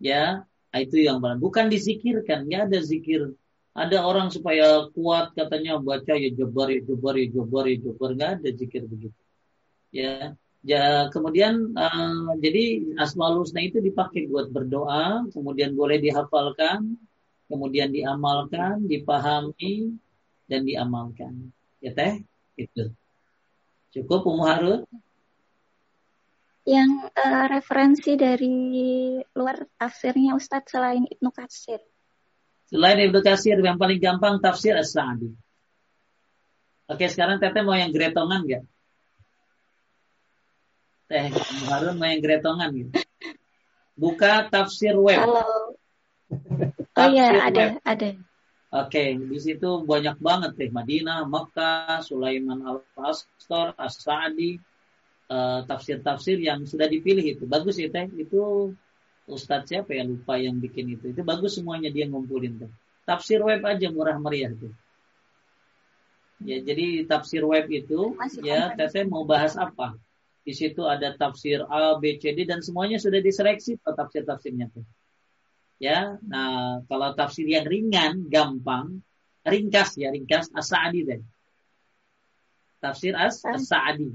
[0.01, 3.36] ya itu yang paling bukan disikirkan, ya ada zikir.
[3.76, 8.31] Ada orang supaya kuat katanya baca ya jebar ya jebar ya jebar ya jebar nggak
[8.40, 9.20] ada zikir begitu.
[9.93, 16.97] Ya, ya kemudian uh, jadi Asmaul Husna itu dipakai buat berdoa, kemudian boleh dihafalkan,
[17.47, 19.93] kemudian diamalkan, dipahami
[20.49, 21.53] dan diamalkan.
[21.85, 22.24] Ya teh,
[22.57, 22.91] itu.
[23.93, 24.82] Cukup Umu Harun?
[26.65, 28.57] Yang uh, referensi dari
[29.36, 31.85] luar tafsirnya Ustadz selain Ibnu Katsir.
[32.73, 35.28] Selain Ibnu Katsir yang paling gampang tafsir As-Sa'di.
[36.89, 38.65] Oke, sekarang Tete mau yang gretongan nggak?
[41.05, 41.28] Teh
[41.68, 42.93] Harun main gretongan gitu.
[43.94, 45.20] Buka tafsir web.
[45.20, 45.44] Halo.
[46.94, 47.82] Oh iya, ada, web.
[47.82, 48.09] ada.
[48.70, 54.62] Oke, di situ banyak banget teh Madinah, Mekah, Sulaiman Al-Astor, As-Sa'di,
[55.26, 57.51] uh, tafsir-tafsir yang sudah dipilih itu.
[57.51, 58.70] Bagus ya teh, itu
[59.26, 61.10] Ustadz siapa ya lupa yang bikin itu.
[61.10, 62.70] Itu bagus semuanya dia ngumpulin tuh.
[63.02, 64.72] Tafsir web aja murah meriah tuh.
[66.44, 69.97] Ya, jadi tafsir web itu Masih ya teteh mau bahas apa?
[70.44, 74.84] Di situ ada tafsir A, B, C, D dan semuanya sudah diseleksi tafsir-tafsirnya tuh.
[75.80, 79.00] Ya, nah kalau tafsir yang ringan, gampang,
[79.42, 81.24] ringkas ya, ringkas As-Sa'di.
[82.78, 84.12] Tafsir As-Sa'di.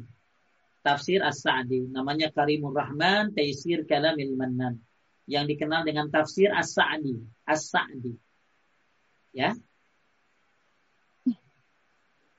[0.86, 1.90] Tafsir As-Sa'di.
[1.90, 4.80] Namanya Karimur Rahman, Taisir Kalamil Mannan.
[5.26, 7.18] Yang dikenal dengan tafsir As-Sa'di.
[7.46, 8.14] As-Sa'di.
[9.34, 9.54] Ya.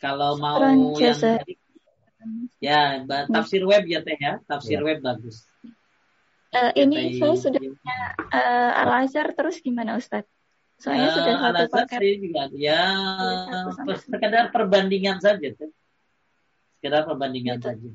[0.01, 1.21] Kalau mau yang
[2.61, 4.85] ya tafsir web ya teh ya, tafsir ya.
[4.85, 5.47] web bagus.
[6.51, 7.99] Uh, ini saya sudah punya
[8.35, 10.27] uh, Al Azhar terus gimana Ustaz?
[10.83, 11.99] Soalnya uh, sudah satu paket.
[12.03, 12.83] Sih juga ya
[14.03, 15.71] sekedar perbandingan saja tuh.
[16.81, 17.67] Sekedar perbandingan gitu.
[17.71, 17.91] saja.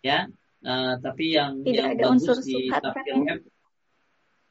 [0.00, 0.18] Ya.
[0.62, 3.40] Uh, tapi yang Tidak yang ada bagus unsur di kan tafsir web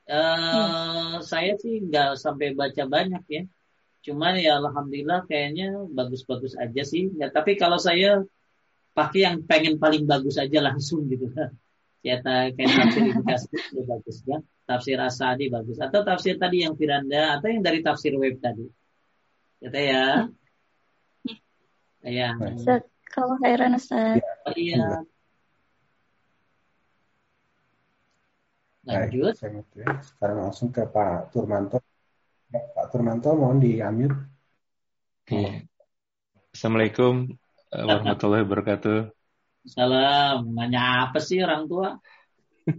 [0.09, 1.25] uh, hmm.
[1.25, 3.43] saya sih nggak sampai baca banyak ya.
[4.05, 7.09] Cuman ya alhamdulillah kayaknya bagus-bagus aja sih.
[7.17, 8.21] Ya, tapi kalau saya
[8.95, 11.27] pakai yang pengen paling bagus aja langsung gitu.
[12.05, 14.37] Ya kayak tafsir Ibnu itu bagus ya.
[14.69, 15.81] Tafsir Asadi bagus.
[15.81, 18.61] Atau tafsir tadi yang Firanda atau yang dari tafsir web tadi.
[19.57, 20.05] Ya ya.
[22.05, 22.29] Ya.
[23.09, 24.21] Kalau heran Ustaz.
[24.45, 25.01] Oh, iya.
[28.85, 29.33] Lanjut.
[29.73, 29.97] Ya.
[30.05, 31.81] sekarang langsung ke Pak Turmanto.
[32.53, 34.13] Pak Turmanto mohon di unmute.
[36.53, 37.33] Assalamualaikum
[37.83, 39.15] warahmatullahi wabarakatuh
[39.65, 40.53] Salam.
[40.53, 41.97] Nanya apa sih orang tua?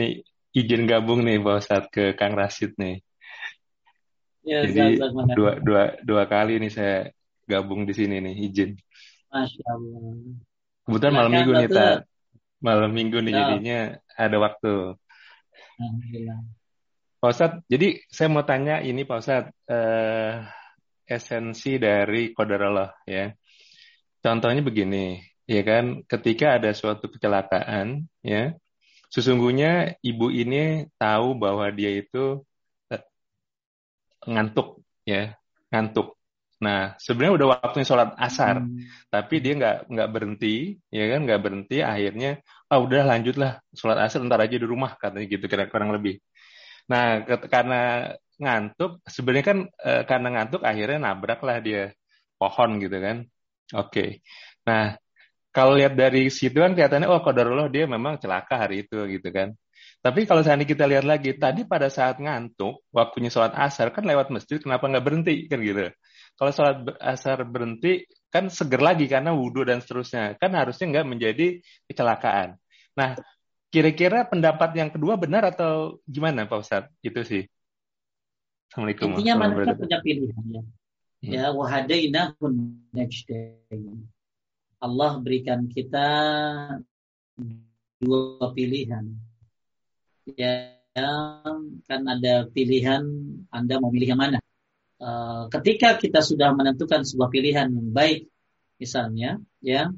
[0.00, 0.24] nih
[0.56, 3.04] izin gabung nih Pak Ustadz ke Kang Rasid nih.
[4.44, 5.00] Ya, Jadi
[5.36, 6.96] dua, dua, dua kali nih saya
[7.44, 8.70] gabung di sini nih izin.
[9.28, 10.16] Masya Allah.
[10.84, 11.96] Kebetulan malam minggu nih tak
[12.64, 13.38] malam minggu nih ya.
[13.44, 13.80] jadinya
[14.16, 14.72] ada waktu.
[15.80, 16.38] Alhamdulillah.
[17.20, 20.44] Pak Ustadz, jadi saya mau tanya ini Pak Ustadz, eh,
[21.08, 23.32] esensi dari Qadarullah ya.
[24.24, 26.00] Contohnya begini, ya kan?
[26.08, 28.56] Ketika ada suatu kecelakaan ya
[29.12, 32.40] sesungguhnya ibu ini tahu bahwa dia itu
[32.88, 33.04] eh,
[34.24, 35.36] ngantuk ya
[35.70, 36.16] ngantuk.
[36.64, 39.12] Nah sebenarnya udah waktunya sholat asar hmm.
[39.12, 41.20] tapi dia nggak nggak berhenti ya kan?
[41.28, 42.30] Nggak berhenti akhirnya
[42.72, 46.18] ah oh, udah lanjutlah sholat asar ntar aja di rumah katanya gitu kira kurang lebih.
[46.90, 48.08] Nah karena
[48.40, 51.94] ngantuk sebenarnya kan e, karena ngantuk akhirnya nabrak lah dia
[52.34, 53.30] pohon gitu kan
[53.72, 54.20] oke okay.
[54.68, 54.98] nah
[55.54, 59.54] kalau lihat dari situ kan kelihatannya oh kodarullah dia memang celaka hari itu gitu kan.
[60.02, 64.28] Tapi kalau ini kita lihat lagi, tadi pada saat ngantuk, waktunya sholat asar kan lewat
[64.28, 65.88] masjid, kenapa nggak berhenti kan gitu?
[66.36, 71.46] Kalau sholat asar berhenti kan seger lagi karena wudhu dan seterusnya, kan harusnya nggak menjadi
[71.88, 72.60] kecelakaan.
[72.98, 73.16] Nah,
[73.72, 76.92] kira-kira pendapat yang kedua benar atau gimana Pak Ustadz?
[77.00, 77.48] Itu sih.
[78.68, 79.14] Assalamualaikum.
[79.16, 80.62] Intinya manusia punya pilihan ya.
[81.24, 81.32] Hmm.
[81.32, 82.52] Ya, wahadainahun
[82.92, 84.04] najdain.
[84.76, 86.08] Allah berikan kita
[87.96, 89.08] dua pilihan.
[90.36, 90.76] Ya,
[91.88, 93.08] kan ada pilihan
[93.48, 94.38] Anda mau pilih yang mana.
[95.00, 98.28] Uh, ketika kita sudah menentukan sebuah pilihan yang baik,
[98.76, 99.88] misalnya, ya,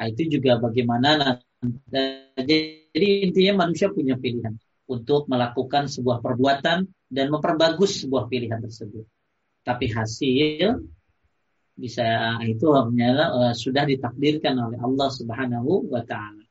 [0.00, 1.36] nah itu juga bagaimana.
[2.40, 4.56] Jadi intinya manusia punya pilihan
[4.88, 9.04] untuk melakukan sebuah perbuatan dan memperbagus sebuah pilihan tersebut.
[9.62, 10.82] Tapi hasil
[11.72, 16.44] bisa itu hanya uh, sudah ditakdirkan oleh Allah Subhanahu wa taala.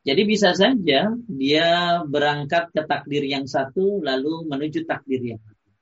[0.00, 1.68] Jadi bisa saja dia
[2.08, 5.76] berangkat ke takdir yang satu lalu menuju takdir yang lain.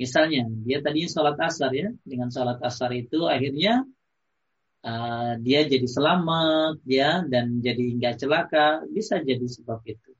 [0.00, 3.84] Misalnya dia tadinya sholat asar ya, dengan sholat asar itu akhirnya
[4.82, 10.10] uh, dia jadi selamat ya dan jadi nggak celaka bisa jadi sebab itu.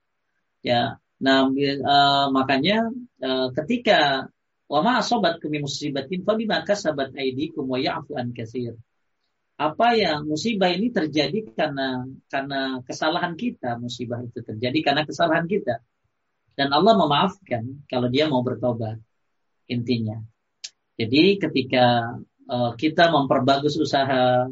[0.63, 2.93] Ya, nah uh, makanya
[3.25, 4.29] uh, ketika
[4.73, 5.05] Wa ma
[5.53, 8.73] min musibatin fa bima kasabat aydikum wa ya'fu an katsir.
[9.61, 15.85] Apa yang musibah ini terjadi karena karena kesalahan kita, musibah itu terjadi karena kesalahan kita.
[16.57, 18.97] Dan Allah memaafkan kalau dia mau bertobat.
[19.69, 20.17] Intinya.
[20.97, 22.17] Jadi ketika
[22.49, 24.49] uh, kita memperbagus usaha,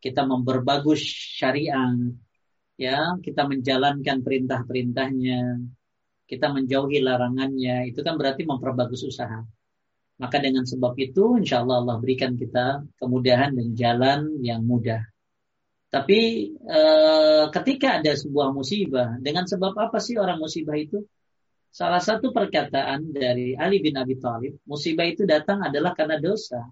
[0.00, 1.04] kita memperbagus
[1.36, 1.92] syariah,
[2.80, 5.60] ya, kita menjalankan perintah-perintahnya,
[6.24, 9.44] kita menjauhi larangannya, itu kan berarti memperbagus usaha.
[10.18, 14.98] Maka dengan sebab itu insya Allah Allah berikan kita kemudahan dan jalan yang mudah.
[15.88, 16.80] Tapi e,
[17.54, 21.00] ketika ada sebuah musibah, dengan sebab apa sih orang musibah itu?
[21.70, 26.66] Salah satu perkataan dari Ali bin Abi Thalib, musibah itu datang adalah karena dosa.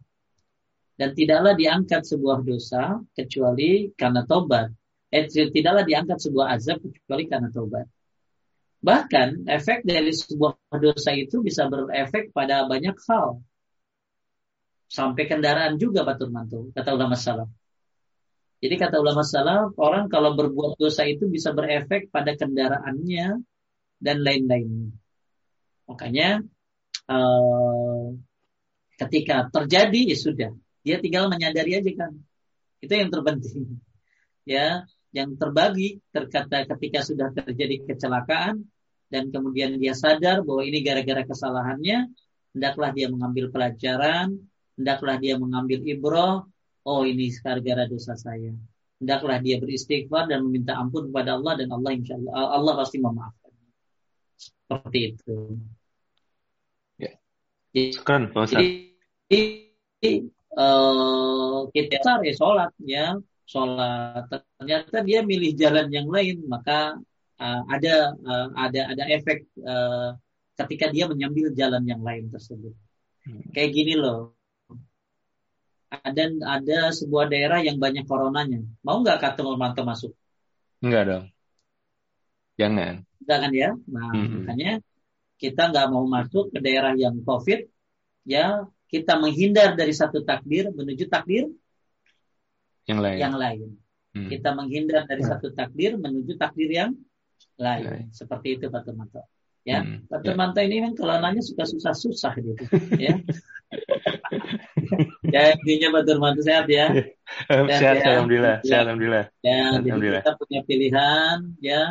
[0.96, 4.72] Dan tidaklah diangkat sebuah dosa kecuali karena tobat.
[5.12, 7.86] Eh, tidaklah diangkat sebuah azab kecuali karena tobat.
[8.86, 13.42] Bahkan efek dari sebuah dosa itu bisa berefek pada banyak hal.
[14.86, 17.50] Sampai kendaraan juga Batur Mantu, kata ulama salaf.
[18.62, 23.42] Jadi kata ulama salaf, orang kalau berbuat dosa itu bisa berefek pada kendaraannya
[23.98, 24.94] dan lain-lainnya.
[25.90, 26.46] Makanya
[27.10, 28.14] uh,
[29.02, 30.50] ketika terjadi ya sudah,
[30.86, 32.22] dia tinggal menyadari aja kan.
[32.78, 33.66] Itu yang terpenting.
[34.46, 38.62] Ya, yang terbagi terkata ketika sudah terjadi kecelakaan
[39.06, 42.10] dan kemudian dia sadar bahwa ini gara-gara kesalahannya,
[42.56, 44.34] hendaklah dia mengambil pelajaran,
[44.74, 46.46] hendaklah dia mengambil ibroh,
[46.82, 48.50] oh ini gara-gara dosa saya.
[48.96, 53.52] Hendaklah dia beristighfar dan meminta ampun kepada Allah dan Allah insya Allah Allah pasti memaafkan.
[54.40, 55.36] Seperti itu.
[56.96, 57.12] Ya.
[57.92, 58.32] Sekarang,
[59.28, 60.12] Jadi,
[60.56, 63.06] uh, kita ya sholat ya
[63.44, 64.26] sholat
[64.58, 66.96] ternyata dia milih jalan yang lain maka
[67.40, 70.16] uh, ada uh, ada ada efek uh,
[70.56, 72.72] ketika dia mengambil jalan yang lain tersebut
[73.28, 73.52] hmm.
[73.52, 74.34] kayak gini loh
[75.90, 80.12] ada ada sebuah daerah yang banyak coronanya mau nggak kata Nurmanto masuk
[80.82, 81.24] Enggak dong
[82.56, 84.44] jangan jangan ya nah hmm.
[84.44, 84.72] makanya
[85.36, 87.68] kita nggak mau masuk ke daerah yang covid
[88.26, 91.52] ya kita menghindar dari satu takdir menuju takdir
[92.86, 93.18] yang lain.
[93.18, 93.68] Yang lain.
[94.16, 94.28] Hmm.
[94.30, 95.30] Kita menghindar dari hmm.
[95.30, 96.90] satu takdir menuju takdir yang
[97.58, 97.84] lain.
[97.84, 98.06] lain.
[98.12, 99.22] Seperti itu Pak Temanto.
[99.66, 100.06] Ya, hmm.
[100.06, 100.66] Pak Temanto ya.
[100.70, 102.62] ini kan kalau nanya suka susah-susah gitu.
[103.04, 103.14] ya.
[105.26, 106.86] ya intinya Pak Temanto sehat ya.
[107.50, 108.06] Sehat, sehat ya.
[108.14, 108.56] alhamdulillah.
[108.62, 108.68] Ya.
[108.68, 109.24] Sehat alhamdulillah.
[109.42, 110.22] Ya, alhamdulillah.
[110.22, 111.82] kita punya pilihan ya.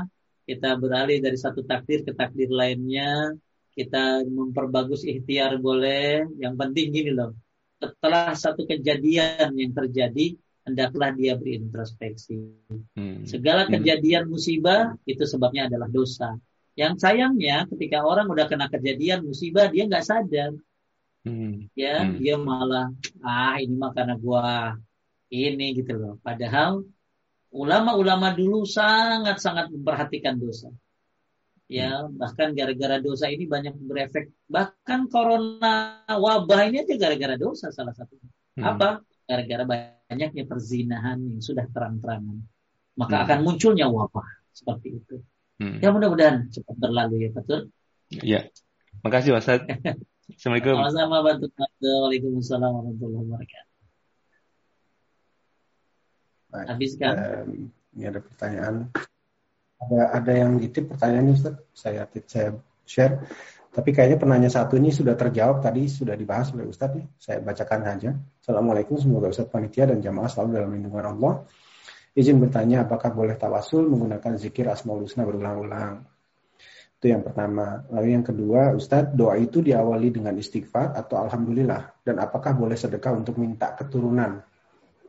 [0.45, 3.33] Kita beralih dari satu takdir ke takdir lainnya
[3.75, 6.23] kita memperbagus ikhtiar boleh.
[6.39, 7.35] Yang penting gini loh.
[7.75, 12.41] Setelah satu kejadian yang terjadi, hendaklah dia berintrospeksi.
[12.97, 13.23] Hmm.
[13.23, 13.71] Segala hmm.
[13.79, 16.35] kejadian musibah itu sebabnya adalah dosa.
[16.75, 20.51] Yang sayangnya ketika orang udah kena kejadian musibah dia nggak sadar.
[21.25, 21.69] Hmm.
[21.77, 22.17] Ya, hmm.
[22.19, 22.89] dia malah
[23.21, 24.75] ah ini mah karena gua
[25.29, 26.13] ini gitu loh.
[26.19, 26.83] Padahal
[27.53, 30.73] ulama-ulama dulu sangat-sangat memperhatikan dosa
[31.65, 37.93] ya bahkan gara-gara dosa ini banyak berefek bahkan corona wabah ini aja gara-gara dosa salah
[37.97, 38.61] satu hmm.
[38.61, 42.41] apa gara-gara banyaknya perzinahan yang sudah terang-terangan.
[42.95, 43.23] Maka hmm.
[43.27, 45.17] akan munculnya wabah seperti itu.
[45.55, 45.79] Hmm.
[45.79, 47.71] ya mudah-mudahan cepat berlalu ya betul
[48.11, 48.43] ya.
[49.07, 49.63] Makasih Ustaz
[50.25, 50.75] Assalamualaikum.
[50.81, 51.47] Sama-sama bantu
[51.79, 53.73] Waalaikumsalam warahmatullahi wabarakatuh.
[56.65, 57.13] Habiskan.
[57.13, 58.75] Um, ini ada pertanyaan.
[59.85, 61.55] Ada ada yang gitu pertanyaannya Ustaz.
[61.77, 62.57] Saya saya
[62.89, 63.21] share.
[63.75, 67.03] Tapi kayaknya penanya satu ini sudah terjawab tadi sudah dibahas oleh Ustadz ya.
[67.19, 68.15] Saya bacakan saja.
[68.39, 71.43] Assalamualaikum semoga Ustadz panitia dan jamaah selalu dalam lindungan Allah.
[72.15, 76.07] Izin bertanya apakah boleh tawasul menggunakan zikir asmaul husna berulang-ulang.
[76.95, 77.83] Itu yang pertama.
[77.91, 83.11] Lalu yang kedua, Ustadz, doa itu diawali dengan istighfar atau alhamdulillah dan apakah boleh sedekah
[83.11, 84.39] untuk minta keturunan?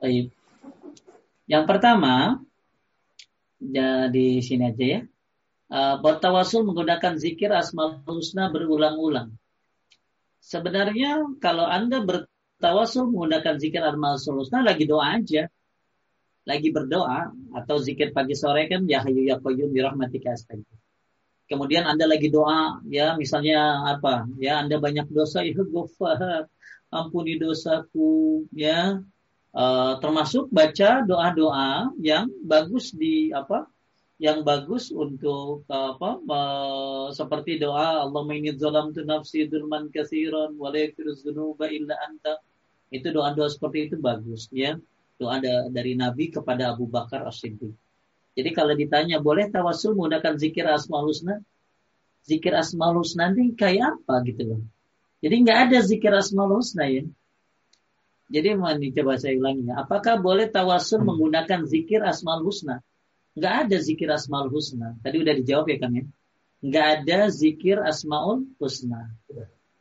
[0.02, 0.34] Baik.
[1.46, 2.42] Yang pertama,
[3.62, 4.10] ya,
[4.42, 5.00] sini aja ya.
[5.66, 9.34] Uh, bertawasul menggunakan zikir asmaul husna berulang-ulang.
[10.38, 15.50] Sebenarnya kalau Anda bertawasul menggunakan zikir asmaul husna lagi doa aja.
[16.46, 20.38] Lagi berdoa atau zikir pagi sore kan ya hayu ya qayyum bi rahmatika
[21.50, 24.30] Kemudian Anda lagi doa ya misalnya apa?
[24.38, 26.46] Ya Anda banyak dosa ya ghafar
[26.94, 29.02] ampuni dosaku ya
[29.56, 33.64] Uh, termasuk baca doa-doa yang bagus di apa
[34.16, 36.16] yang bagus untuk apa
[37.12, 38.68] seperti doa Allahumma inni tu
[39.04, 42.40] nafsi dzulman katsiran wa la dzunuba illa anta
[42.88, 44.80] itu doa-doa seperti itu bagus ya
[45.20, 47.76] doa da dari Nabi kepada Abu Bakar As-Siddiq
[48.32, 51.36] jadi kalau ditanya boleh tawasul menggunakan zikir asmaul husna
[52.24, 54.60] zikir asmaul husna ini kayak apa gitu loh
[55.20, 57.04] jadi nggak ada zikir asmaul husna ya
[58.26, 59.86] jadi mau coba saya ulangi ya.
[59.86, 61.14] Apakah boleh tawasul hmm.
[61.14, 62.82] menggunakan zikir asmaul husna?
[63.36, 64.96] Enggak ada zikir asmaul husna.
[65.04, 66.04] Tadi udah dijawab ya kan ya.
[66.64, 69.12] Enggak ada zikir asmaul husna.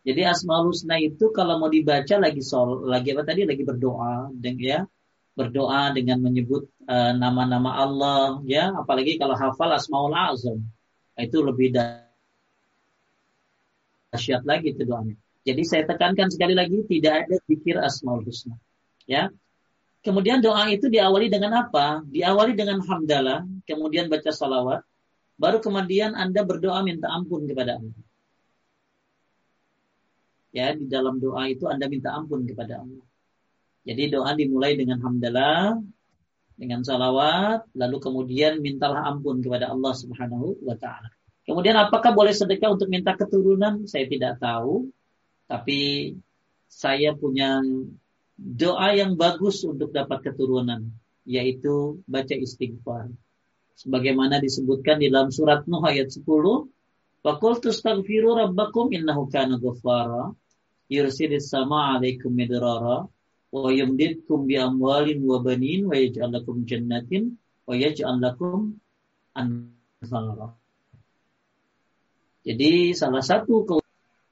[0.06, 4.60] Jadi asmaul husna itu kalau mau dibaca lagi sol, lagi apa tadi lagi berdoa dan
[4.60, 4.84] ya
[5.36, 10.64] berdoa dengan menyebut uh, nama-nama Allah ya apalagi kalau hafal asmaul azam
[11.20, 11.76] itu lebih
[14.16, 18.58] dahsyat lagi itu doanya jadi saya tekankan sekali lagi tidak ada zikir asmaul husna.
[19.06, 19.30] Ya.
[20.06, 22.06] Kemudian doa itu diawali dengan apa?
[22.06, 24.86] Diawali dengan hamdalah, kemudian baca salawat,
[25.42, 27.98] baru kemudian Anda berdoa minta ampun kepada Allah.
[30.54, 33.02] Ya, di dalam doa itu Anda minta ampun kepada Allah.
[33.82, 35.82] Jadi doa dimulai dengan hamdalah,
[36.54, 41.10] dengan salawat, lalu kemudian mintalah ampun kepada Allah Subhanahu wa taala.
[41.50, 43.90] Kemudian apakah boleh sedekah untuk minta keturunan?
[43.90, 44.90] Saya tidak tahu,
[45.50, 46.14] tapi
[46.70, 47.62] saya punya
[48.36, 50.92] doa yang bagus untuk dapat keturunan,
[51.24, 53.12] yaitu baca istighfar.
[53.76, 56.24] Sebagaimana disebutkan di dalam surat Nuh ayat 10,
[57.26, 60.30] Fakul tustaghfiru rabbakum innahu kana ghaffara
[60.86, 63.10] yursilis sama alaikum midrara
[63.50, 67.34] wa yumdidkum bi amwalin wa banin wa yaj'al lakum jannatin
[67.66, 68.78] wa yaj'al lakum
[69.34, 70.54] anhara.
[72.46, 73.66] Jadi salah satu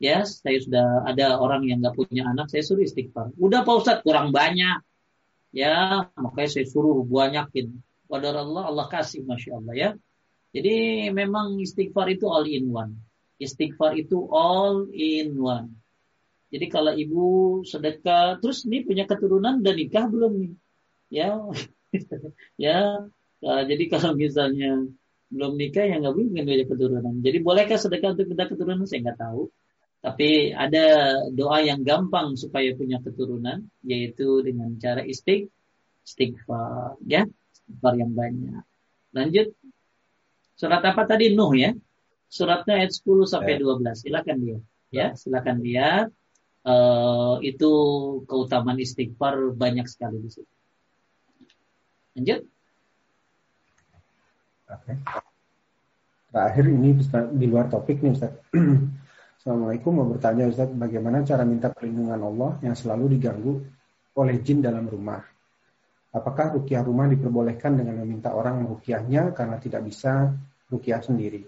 [0.02, 3.34] ya saya sudah ada orang yang nggak punya anak saya suruh istighfar.
[3.38, 4.82] Udah pak ustadz kurang banyak.
[5.54, 7.82] Ya makanya saya suruh banyakin.
[8.10, 9.90] Pada Allah Allah kasih masya Allah ya.
[10.54, 13.02] Jadi memang istighfar itu all in one.
[13.42, 15.82] Istighfar itu all in one.
[16.54, 17.26] Jadi kalau ibu
[17.66, 20.54] sedekah terus nih punya keturunan dan nikah belum nih?
[21.10, 21.42] Ya
[22.70, 23.10] ya.
[23.44, 24.88] Uh, jadi kalau misalnya
[25.34, 27.14] belum nikah ya nggak mungkin punya keturunan.
[27.26, 28.86] Jadi bolehkah sedekah untuk kita keturunan?
[28.86, 29.50] Saya nggak tahu
[30.04, 35.48] tapi ada doa yang gampang supaya punya keturunan, yaitu dengan cara istig,
[36.04, 38.68] istighfar, ya, istighfar yang banyak.
[39.16, 39.56] Lanjut,
[40.60, 41.72] surat apa tadi Nuh ya?
[42.28, 43.80] Suratnya ayat 10 sampai 12.
[43.80, 43.94] Ya.
[43.96, 44.58] Silakan dia,
[44.92, 46.12] ya, silakan dia.
[46.64, 47.72] Uh, itu
[48.28, 50.56] keutamaan istighfar banyak sekali di situ.
[52.20, 52.44] Lanjut.
[54.68, 54.94] Oke.
[56.28, 56.92] Terakhir ini
[57.40, 58.36] di luar topik nih Ustaz.
[59.44, 63.60] Assalamualaikum mau bertanya Ustaz, bagaimana cara minta perlindungan Allah yang selalu diganggu
[64.16, 65.20] oleh jin dalam rumah?
[66.16, 70.32] Apakah rukiah rumah diperbolehkan dengan meminta orang merukiahnya karena tidak bisa
[70.72, 71.44] rukiah sendiri?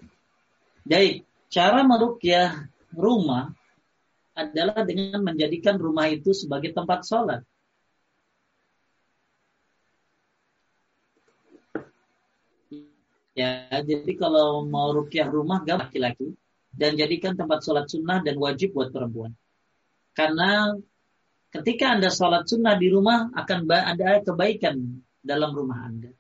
[0.84, 3.56] Jadi, cara merukiah rumah
[4.36, 7.48] adalah dengan menjadikan rumah itu sebagai tempat sholat.
[13.40, 16.36] Ya, jadi kalau mau rukiah rumah gak laki-laki,
[16.76, 19.32] dan jadikan tempat sholat sunnah dan wajib buat perempuan.
[20.12, 20.76] Karena
[21.52, 26.12] ketika Anda sholat sunnah di rumah akan ada kebaikan dalam rumah Anda.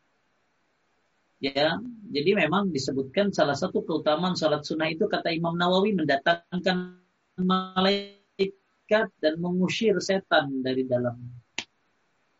[1.43, 1.77] Ya,
[2.09, 6.97] jadi memang disebutkan salah satu keutamaan sholat sunnah itu kata Imam Nawawi mendatangkan
[7.37, 11.19] malaikat dan mengusir setan dari dalam.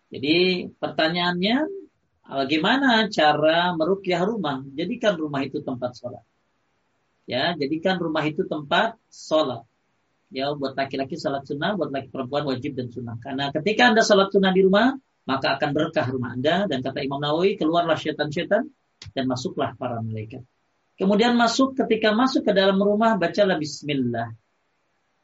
[0.08, 1.58] Jadi pertanyaannya,
[2.24, 4.64] bagaimana cara merukyah rumah?
[4.72, 6.24] Jadikan rumah itu tempat sholat.
[7.26, 9.66] Ya, jadikan rumah itu tempat sholat.
[10.30, 13.18] Ya, buat laki-laki sholat sunnah, buat laki perempuan wajib dan sunnah.
[13.18, 14.94] Karena ketika anda sholat sunnah di rumah,
[15.26, 16.70] maka akan berkah rumah anda.
[16.70, 18.70] Dan kata Imam Nawawi, keluarlah syaitan-syaitan
[19.14, 20.46] dan masuklah para malaikat.
[20.96, 24.32] Kemudian masuk, ketika masuk ke dalam rumah, bacalah Bismillah.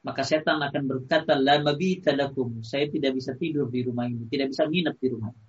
[0.02, 2.66] Maka setan akan berkata, La mabita lakum.
[2.66, 4.26] Saya tidak bisa tidur di rumah ini.
[4.26, 5.46] Tidak bisa nginep di rumah ini.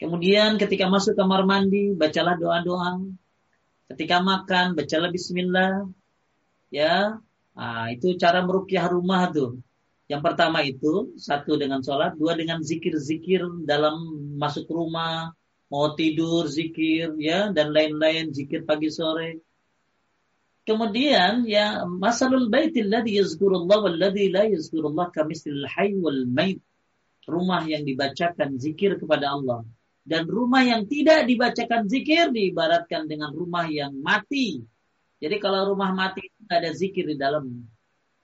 [0.00, 3.04] Kemudian ketika masuk kamar mandi, bacalah doa-doa.
[3.90, 5.90] Ketika makan, bacalah bismillah.
[6.70, 7.18] Ya,
[7.58, 9.58] nah, itu cara merukyah rumah tuh.
[10.06, 13.98] Yang pertama itu, satu dengan sholat, dua dengan zikir-zikir dalam
[14.38, 15.34] masuk rumah,
[15.66, 19.42] mau tidur, zikir, ya, dan lain-lain, zikir pagi sore.
[20.62, 26.62] Kemudian ya masalul baitil ladzi yazkurullah wal ladzi la yazkurullah kamislil hayy wal mait.
[27.26, 29.66] Rumah yang dibacakan zikir kepada Allah
[30.10, 34.58] dan rumah yang tidak dibacakan zikir diibaratkan dengan rumah yang mati.
[35.22, 37.62] Jadi kalau rumah mati tidak ada zikir di dalamnya.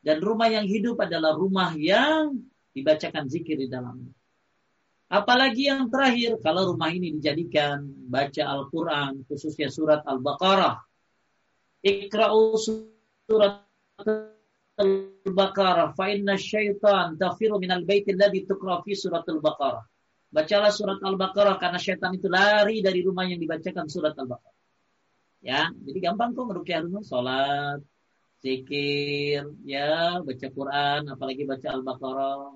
[0.02, 2.42] Dan rumah yang hidup adalah rumah yang
[2.74, 4.10] dibacakan zikir di dalamnya.
[5.06, 10.82] Apalagi yang terakhir, kalau rumah ini dijadikan baca Al-Quran, khususnya surat Al-Baqarah.
[11.86, 13.62] Ikra'u surat
[14.74, 19.86] Al-Baqarah, fa inna syaitan tafiru minal baitil ladhi tukra fi surat Al-Baqarah.
[20.36, 24.60] Bacalah surat Al-Baqarah karena setan itu lari dari rumah yang dibacakan surat Al-Baqarah.
[25.40, 27.80] Ya, jadi gampang kok merukyah rumah, sholat,
[28.44, 32.52] zikir, ya, baca Quran, apalagi baca Al-Baqarah.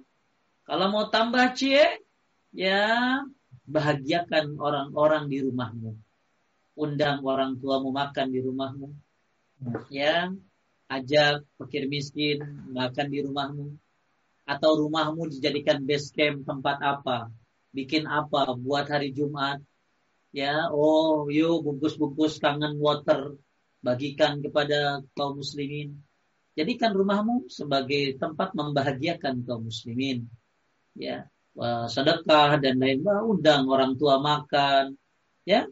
[0.68, 2.04] Kalau mau tambah cie,
[2.52, 3.24] ya,
[3.64, 5.96] bahagiakan orang-orang di rumahmu.
[6.76, 8.88] Undang orang tuamu makan di rumahmu.
[9.88, 10.28] Ya,
[10.92, 12.44] ajak fakir miskin
[12.76, 13.72] makan di rumahmu.
[14.44, 17.39] Atau rumahmu dijadikan base camp tempat apa?
[17.70, 18.54] Bikin apa?
[18.54, 19.62] Buat hari Jumat.
[20.30, 23.34] Ya oh yuk bungkus-bungkus kangen water.
[23.80, 25.98] Bagikan kepada kaum muslimin.
[26.54, 30.28] Jadikan rumahmu sebagai tempat membahagiakan kaum muslimin.
[30.94, 31.26] Ya
[31.56, 34.94] uh, sedekah dan lain lain undang orang tua makan.
[35.48, 35.66] Ya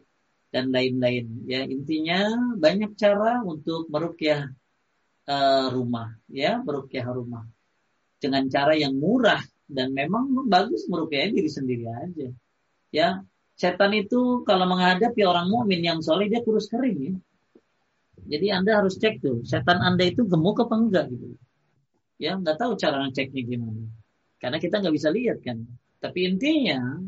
[0.49, 1.45] dan lain-lain.
[1.45, 4.49] Ya intinya banyak cara untuk merukyah
[5.29, 6.17] uh, rumah.
[6.27, 7.45] Ya merukyah rumah.
[8.19, 9.39] Dengan cara yang murah
[9.69, 12.27] dan memang bagus merukyah diri sendiri aja.
[12.89, 13.09] Ya
[13.53, 17.13] setan itu kalau menghadapi orang mukmin yang soleh dia kurus kering ya.
[18.29, 21.37] Jadi anda harus cek tuh setan anda itu gemuk apa enggak gitu.
[22.17, 23.85] Ya nggak tahu cara ngeceknya gimana.
[24.41, 25.63] Karena kita nggak bisa lihat kan.
[26.01, 26.99] Tapi intinya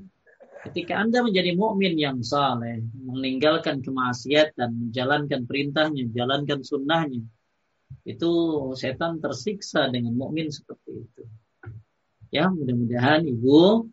[0.69, 7.25] ketika anda menjadi mukmin yang saleh meninggalkan kemaksiatan menjalankan perintahnya menjalankan sunnahnya
[8.05, 8.31] itu
[8.77, 11.23] setan tersiksa dengan mukmin seperti itu
[12.31, 13.91] ya mudah-mudahan ibu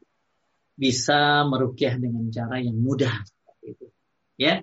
[0.78, 3.26] bisa merukyah dengan cara yang mudah.
[3.66, 3.90] Itu
[4.38, 4.62] ya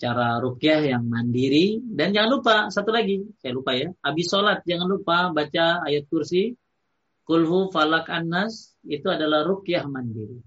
[0.00, 1.84] cara rukyah yang mandiri.
[1.84, 3.92] Dan jangan lupa satu lagi saya lupa ya.
[4.00, 6.56] Habis sholat jangan lupa baca ayat kursi.
[7.28, 10.40] Kulhu falak annas itu adalah rukyah mandiri.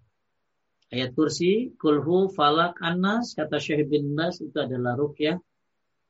[0.91, 5.37] Ayat kursi kulhu falak annas kata Syekh bin Bas itu adalah rukyah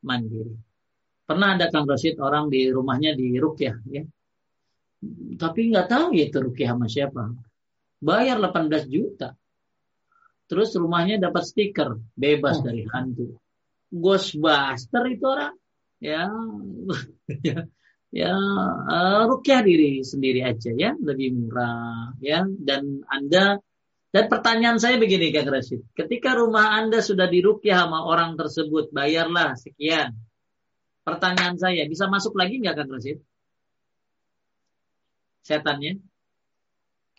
[0.02, 0.56] mandiri.
[1.24, 4.02] Pernah ada Kang Rosid orang di rumahnya di rukyah ya
[5.36, 7.22] tapi nggak tahu ya itu rukyah sama siapa.
[7.98, 9.34] Bayar 18 juta.
[10.44, 12.62] Terus rumahnya dapat stiker bebas oh.
[12.68, 13.40] dari hantu.
[13.88, 15.54] Ghostbuster itu orang.
[16.02, 16.28] Ya
[17.48, 17.64] ya,
[18.12, 18.34] ya
[18.90, 22.44] uh, rukyah diri sendiri aja ya lebih murah ya.
[22.44, 23.58] Dan anda
[24.14, 25.82] dan pertanyaan saya begini Kang Rashid.
[25.96, 30.14] Ketika rumah anda sudah dirukyah sama orang tersebut bayarlah sekian.
[31.04, 33.18] Pertanyaan saya bisa masuk lagi nggak Kang Rashid
[35.44, 36.00] setannya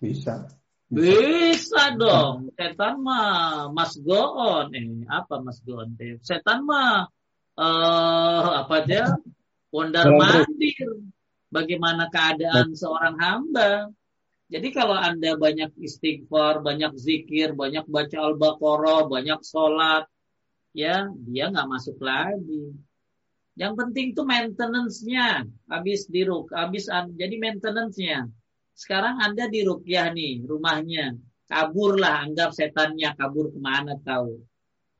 [0.01, 0.49] bisa
[0.85, 2.53] bisa dong.
[2.53, 4.69] Setan mah Mas Goon.
[4.71, 5.97] Eh, apa Mas Goon?
[6.21, 7.09] Setan mah
[7.57, 9.09] uh, apa dia?
[9.73, 11.03] Pondar mandir.
[11.49, 13.89] Bagaimana keadaan seorang hamba?
[14.45, 20.05] Jadi kalau Anda banyak istighfar, banyak zikir, banyak baca Al-Baqarah, banyak sholat,
[20.69, 22.77] ya dia nggak masuk lagi.
[23.55, 25.47] Yang penting tuh maintenance-nya.
[25.71, 28.27] Habis diruk, habis jadi maintenance-nya.
[28.75, 31.15] Sekarang Anda di Rukyah nih, rumahnya.
[31.47, 34.43] Kaburlah, anggap setannya kabur ke mana tahu.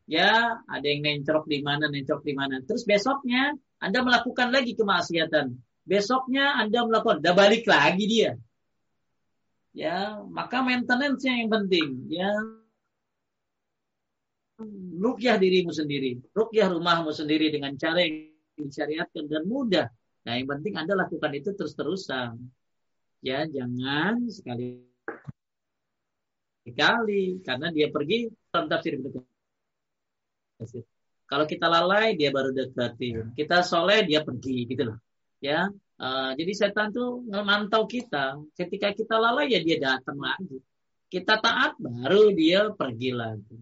[0.07, 2.61] Ya, ada yang nencrok di mana, nencrok di mana.
[2.64, 3.52] Terus besoknya
[3.82, 5.52] Anda melakukan lagi kemaksiatan.
[5.84, 8.32] Besoknya Anda melakukan, udah balik lagi dia.
[9.76, 12.07] Ya, maka maintenance-nya yang penting.
[12.07, 12.32] Ya,
[14.95, 19.88] rukyah dirimu sendiri, rukyah rumahmu sendiri dengan cara yang disyariatkan dan mudah.
[20.26, 22.40] Nah, yang penting Anda lakukan itu terus-terusan
[23.26, 24.86] ya jangan sekali
[26.65, 28.98] kali karena dia pergi dalam tafsir
[31.26, 34.98] Kalau kita lalai dia baru deketin, kita soleh dia pergi gitu loh.
[35.41, 35.69] Ya,
[36.02, 38.38] uh, jadi setan tuh memantau kita.
[38.53, 40.57] Ketika kita lalai ya dia datang lagi.
[41.06, 43.57] Kita taat baru dia pergi lagi.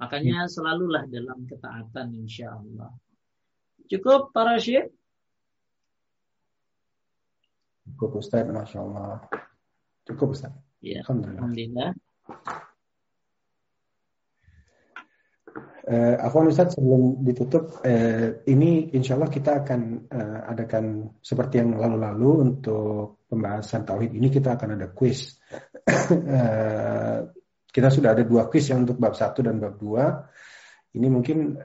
[0.00, 2.92] Makanya selalulah dalam ketaatan insya Allah.
[3.88, 4.88] Cukup para syekh?
[7.84, 9.20] Cukup Ustaz, Masya Allah.
[10.08, 10.56] Cukup Ustaz.
[10.80, 11.40] Ya, Alhamdulillah.
[11.40, 11.90] Alhamdulillah.
[15.84, 21.76] Uh, Afwan Ustaz sebelum ditutup uh, ini insya Allah kita akan uh, adakan seperti yang
[21.76, 25.36] lalu-lalu untuk pembahasan tauhid ini kita akan ada quiz.
[25.84, 27.28] uh,
[27.74, 30.24] kita sudah ada dua quiz yang untuk bab satu dan bab dua.
[30.96, 31.60] Ini mungkin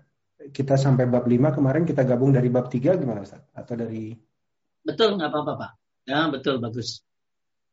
[0.49, 3.41] kita sampai bab lima kemarin kita gabung dari bab tiga gimana Ustaz?
[3.53, 4.13] Atau dari
[4.83, 5.71] Betul nggak apa-apa Pak.
[6.09, 7.05] Ya, betul bagus.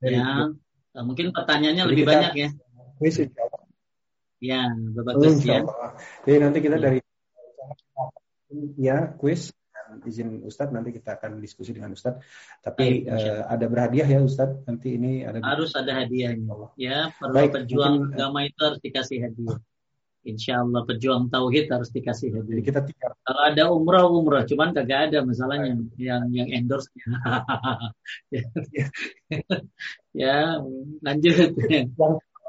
[0.04, 0.52] Ya,
[0.92, 2.48] ya mungkin pertanyaannya Jadi lebih kita, banyak ya.
[3.00, 3.16] Kuis
[4.36, 5.64] Ya, bagus ya.
[6.28, 7.00] Jadi nanti kita dari
[8.76, 9.56] ya kuis
[10.04, 12.20] izin Ustadz nanti kita akan diskusi dengan Ustadz.
[12.60, 14.66] Tapi Baik, uh, ada berhadiah ya Ustadz.
[14.68, 16.74] Nanti ini ada harus ada hadiahnya.
[16.76, 19.58] Ya, perlu Baik, pejuang mungkin, agama itu harus dikasih hadiah.
[20.26, 22.62] Insya Allah pejuang tauhid harus dikasih hadiah.
[22.66, 23.14] kita tinggal.
[23.22, 26.90] Kalau ada umrah umrah, cuman kagak ada masalahnya yang yang endorse.
[28.34, 28.42] ya,
[30.26, 30.58] ya
[31.06, 31.54] lanjut.
[31.70, 31.94] Yang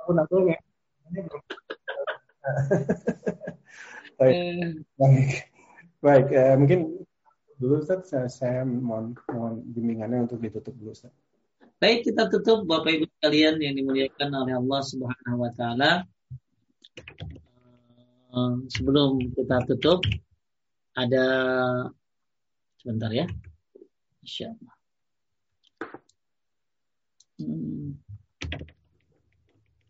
[0.09, 0.57] pun aku ya.
[4.17, 5.29] Baik, baik,
[6.01, 6.27] baik.
[6.33, 6.79] Uh, mungkin
[7.61, 11.13] dulu Ustaz, saya, saya mohon mohon bimbingannya untuk ditutup dulu Ustaz.
[11.77, 16.09] Baik, kita tutup Bapak Ibu sekalian yang dimuliakan oleh Allah Subhanahu wa taala.
[18.71, 20.03] Sebelum kita tutup
[20.97, 21.25] ada
[22.81, 23.25] sebentar ya.
[24.23, 24.75] Insya Allah.
[27.37, 27.93] Hmm.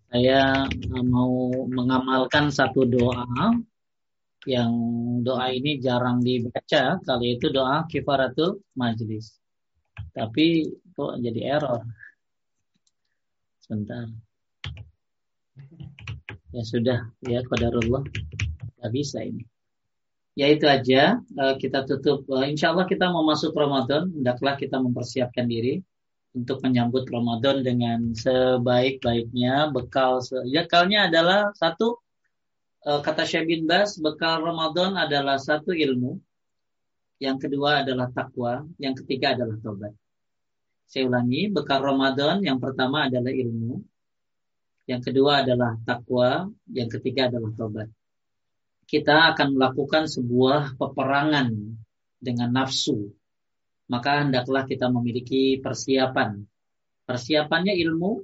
[0.08, 0.66] Saya
[1.04, 3.28] mau mengamalkan satu doa
[4.48, 4.72] yang
[5.20, 9.36] doa ini jarang dibaca kali itu doa kifaratul majlis.
[10.16, 10.64] Tapi
[10.96, 11.84] kok jadi error.
[13.60, 14.08] Sebentar.
[16.56, 18.08] Ya sudah, ya qadarullah.
[18.80, 19.44] Gak bisa ini.
[20.38, 22.30] Ya itu aja, eh, kita tutup.
[22.30, 25.82] Eh, insya Allah kita mau masuk Ramadan, hendaklah kita mempersiapkan diri
[26.38, 29.74] untuk menyambut Ramadan dengan sebaik-baiknya.
[29.74, 31.98] Bekal, bekalnya adalah satu,
[32.86, 36.22] eh, kata Syekh bin Bas, bekal Ramadan adalah satu ilmu.
[37.18, 39.94] Yang kedua adalah takwa, yang ketiga adalah tobat.
[40.86, 43.82] Saya ulangi, bekal Ramadan yang pertama adalah ilmu,
[44.88, 47.92] yang kedua adalah takwa, yang ketiga adalah tobat.
[48.88, 51.52] Kita akan melakukan sebuah peperangan
[52.24, 53.12] dengan nafsu.
[53.92, 56.40] Maka hendaklah kita memiliki persiapan.
[57.04, 58.24] Persiapannya ilmu,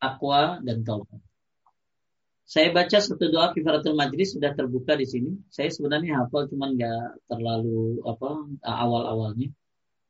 [0.00, 1.20] takwa, dan taubat.
[2.48, 5.36] Saya baca satu doa kifaratul majlis sudah terbuka di sini.
[5.52, 9.52] Saya sebenarnya hafal cuman nggak terlalu apa awal-awalnya.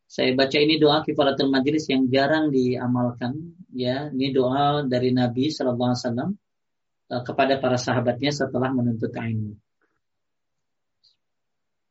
[0.09, 4.09] Saya baca ini doa kifaratul majlis yang jarang diamalkan ya.
[4.09, 6.31] Ini doa dari Nabi sallallahu alaihi wasallam
[7.13, 9.53] eh, kepada para sahabatnya setelah menuntut ilmu.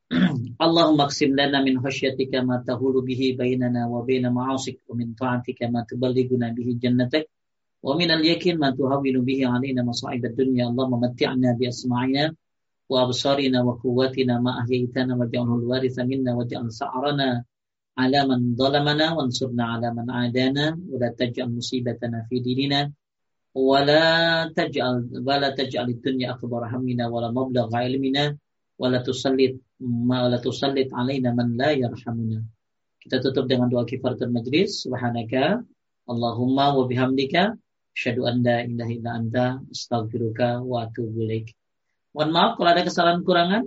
[0.66, 5.70] Allahumma qsim lana min khasyatika ma tahulu bihi bainana wa baina ma'asik wa min ta'atika
[5.70, 7.30] ma tuballighuna bihi jannatak
[7.86, 12.34] wa min al-yakin ma tuhawwinu bihi alaina masa'ib ad-dunya Allahumma matti'na bi asma'ina
[12.90, 14.66] wa absarina wa quwwatina ma
[17.98, 22.80] ala man zalamana wansurna ala man adana wala taj'al musibatana fi dinina
[23.58, 28.38] wala taj'al wala taj'al dunya akbar hamina wala mablagh ilmina
[28.78, 32.40] wala tusallit ma wala tusallit alaina man la yarhamuna.
[33.02, 35.66] Kita tutup dengan doa kifaratul majlis subhanaka
[36.08, 37.58] Allahumma wa bihamdika
[37.98, 41.58] syadu anda la indah illa astaghfiruka wa atubu ilaik.
[42.14, 43.64] Mohon maaf kalau ada kesalahan kurangan.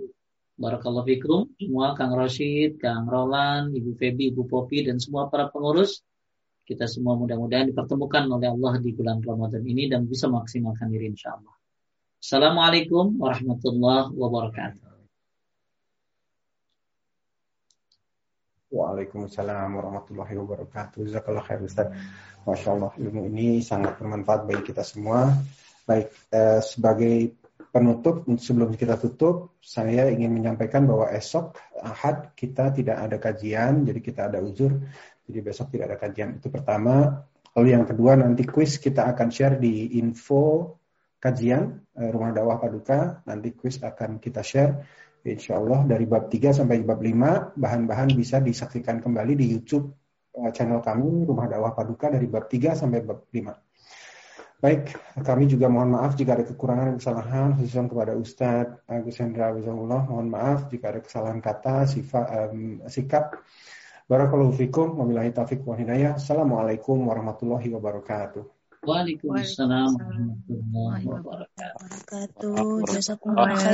[0.61, 6.05] Barakallahu fikum semua Kang Rashid, Kang Roland, Ibu Febi, Ibu Popi dan semua para pengurus.
[6.69, 11.33] Kita semua mudah-mudahan dipertemukan oleh Allah di bulan Ramadan ini dan bisa maksimalkan diri insya
[11.33, 11.57] Allah.
[12.21, 14.91] Assalamualaikum warahmatullahi wabarakatuh.
[18.69, 21.09] Waalaikumsalam warahmatullahi wabarakatuh.
[21.09, 21.89] Jazakallah khair Ustaz.
[22.45, 25.33] Masya Allah ilmu ini sangat bermanfaat bagi kita semua.
[25.89, 27.40] Baik, eh, sebagai
[27.71, 34.01] penutup sebelum kita tutup saya ingin menyampaikan bahwa esok Ahad kita tidak ada kajian jadi
[34.03, 34.77] kita ada uzur.
[35.31, 36.43] Jadi besok tidak ada kajian.
[36.43, 37.23] Itu pertama.
[37.55, 40.75] Lalu yang kedua nanti quiz kita akan share di info
[41.23, 43.23] kajian eh, rumah dakwah paduka.
[43.25, 44.83] Nanti quiz akan kita share
[45.21, 49.93] Insya Allah dari bab 3 sampai bab 5 bahan-bahan bisa disaksikan kembali di YouTube
[50.33, 53.70] eh, channel kami rumah dakwah paduka dari bab 3 sampai bab 5
[54.61, 54.93] Baik,
[55.25, 60.05] kami juga mohon maaf jika ada kekurangan dan kesalahan, khususnya kepada Ustadz Agus Hendra Abizullah.
[60.05, 63.41] Mohon maaf jika ada kesalahan kata, sifat, um, sikap.
[64.05, 66.21] Barakallahu fikum, wabillahi taufiq wa hidayah.
[66.21, 68.45] Assalamualaikum warahmatullahi wabarakatuh.
[68.85, 72.85] Waalaikumsalam warahmatullahi wabarakatuh.
[72.85, 73.65] Jazakumullah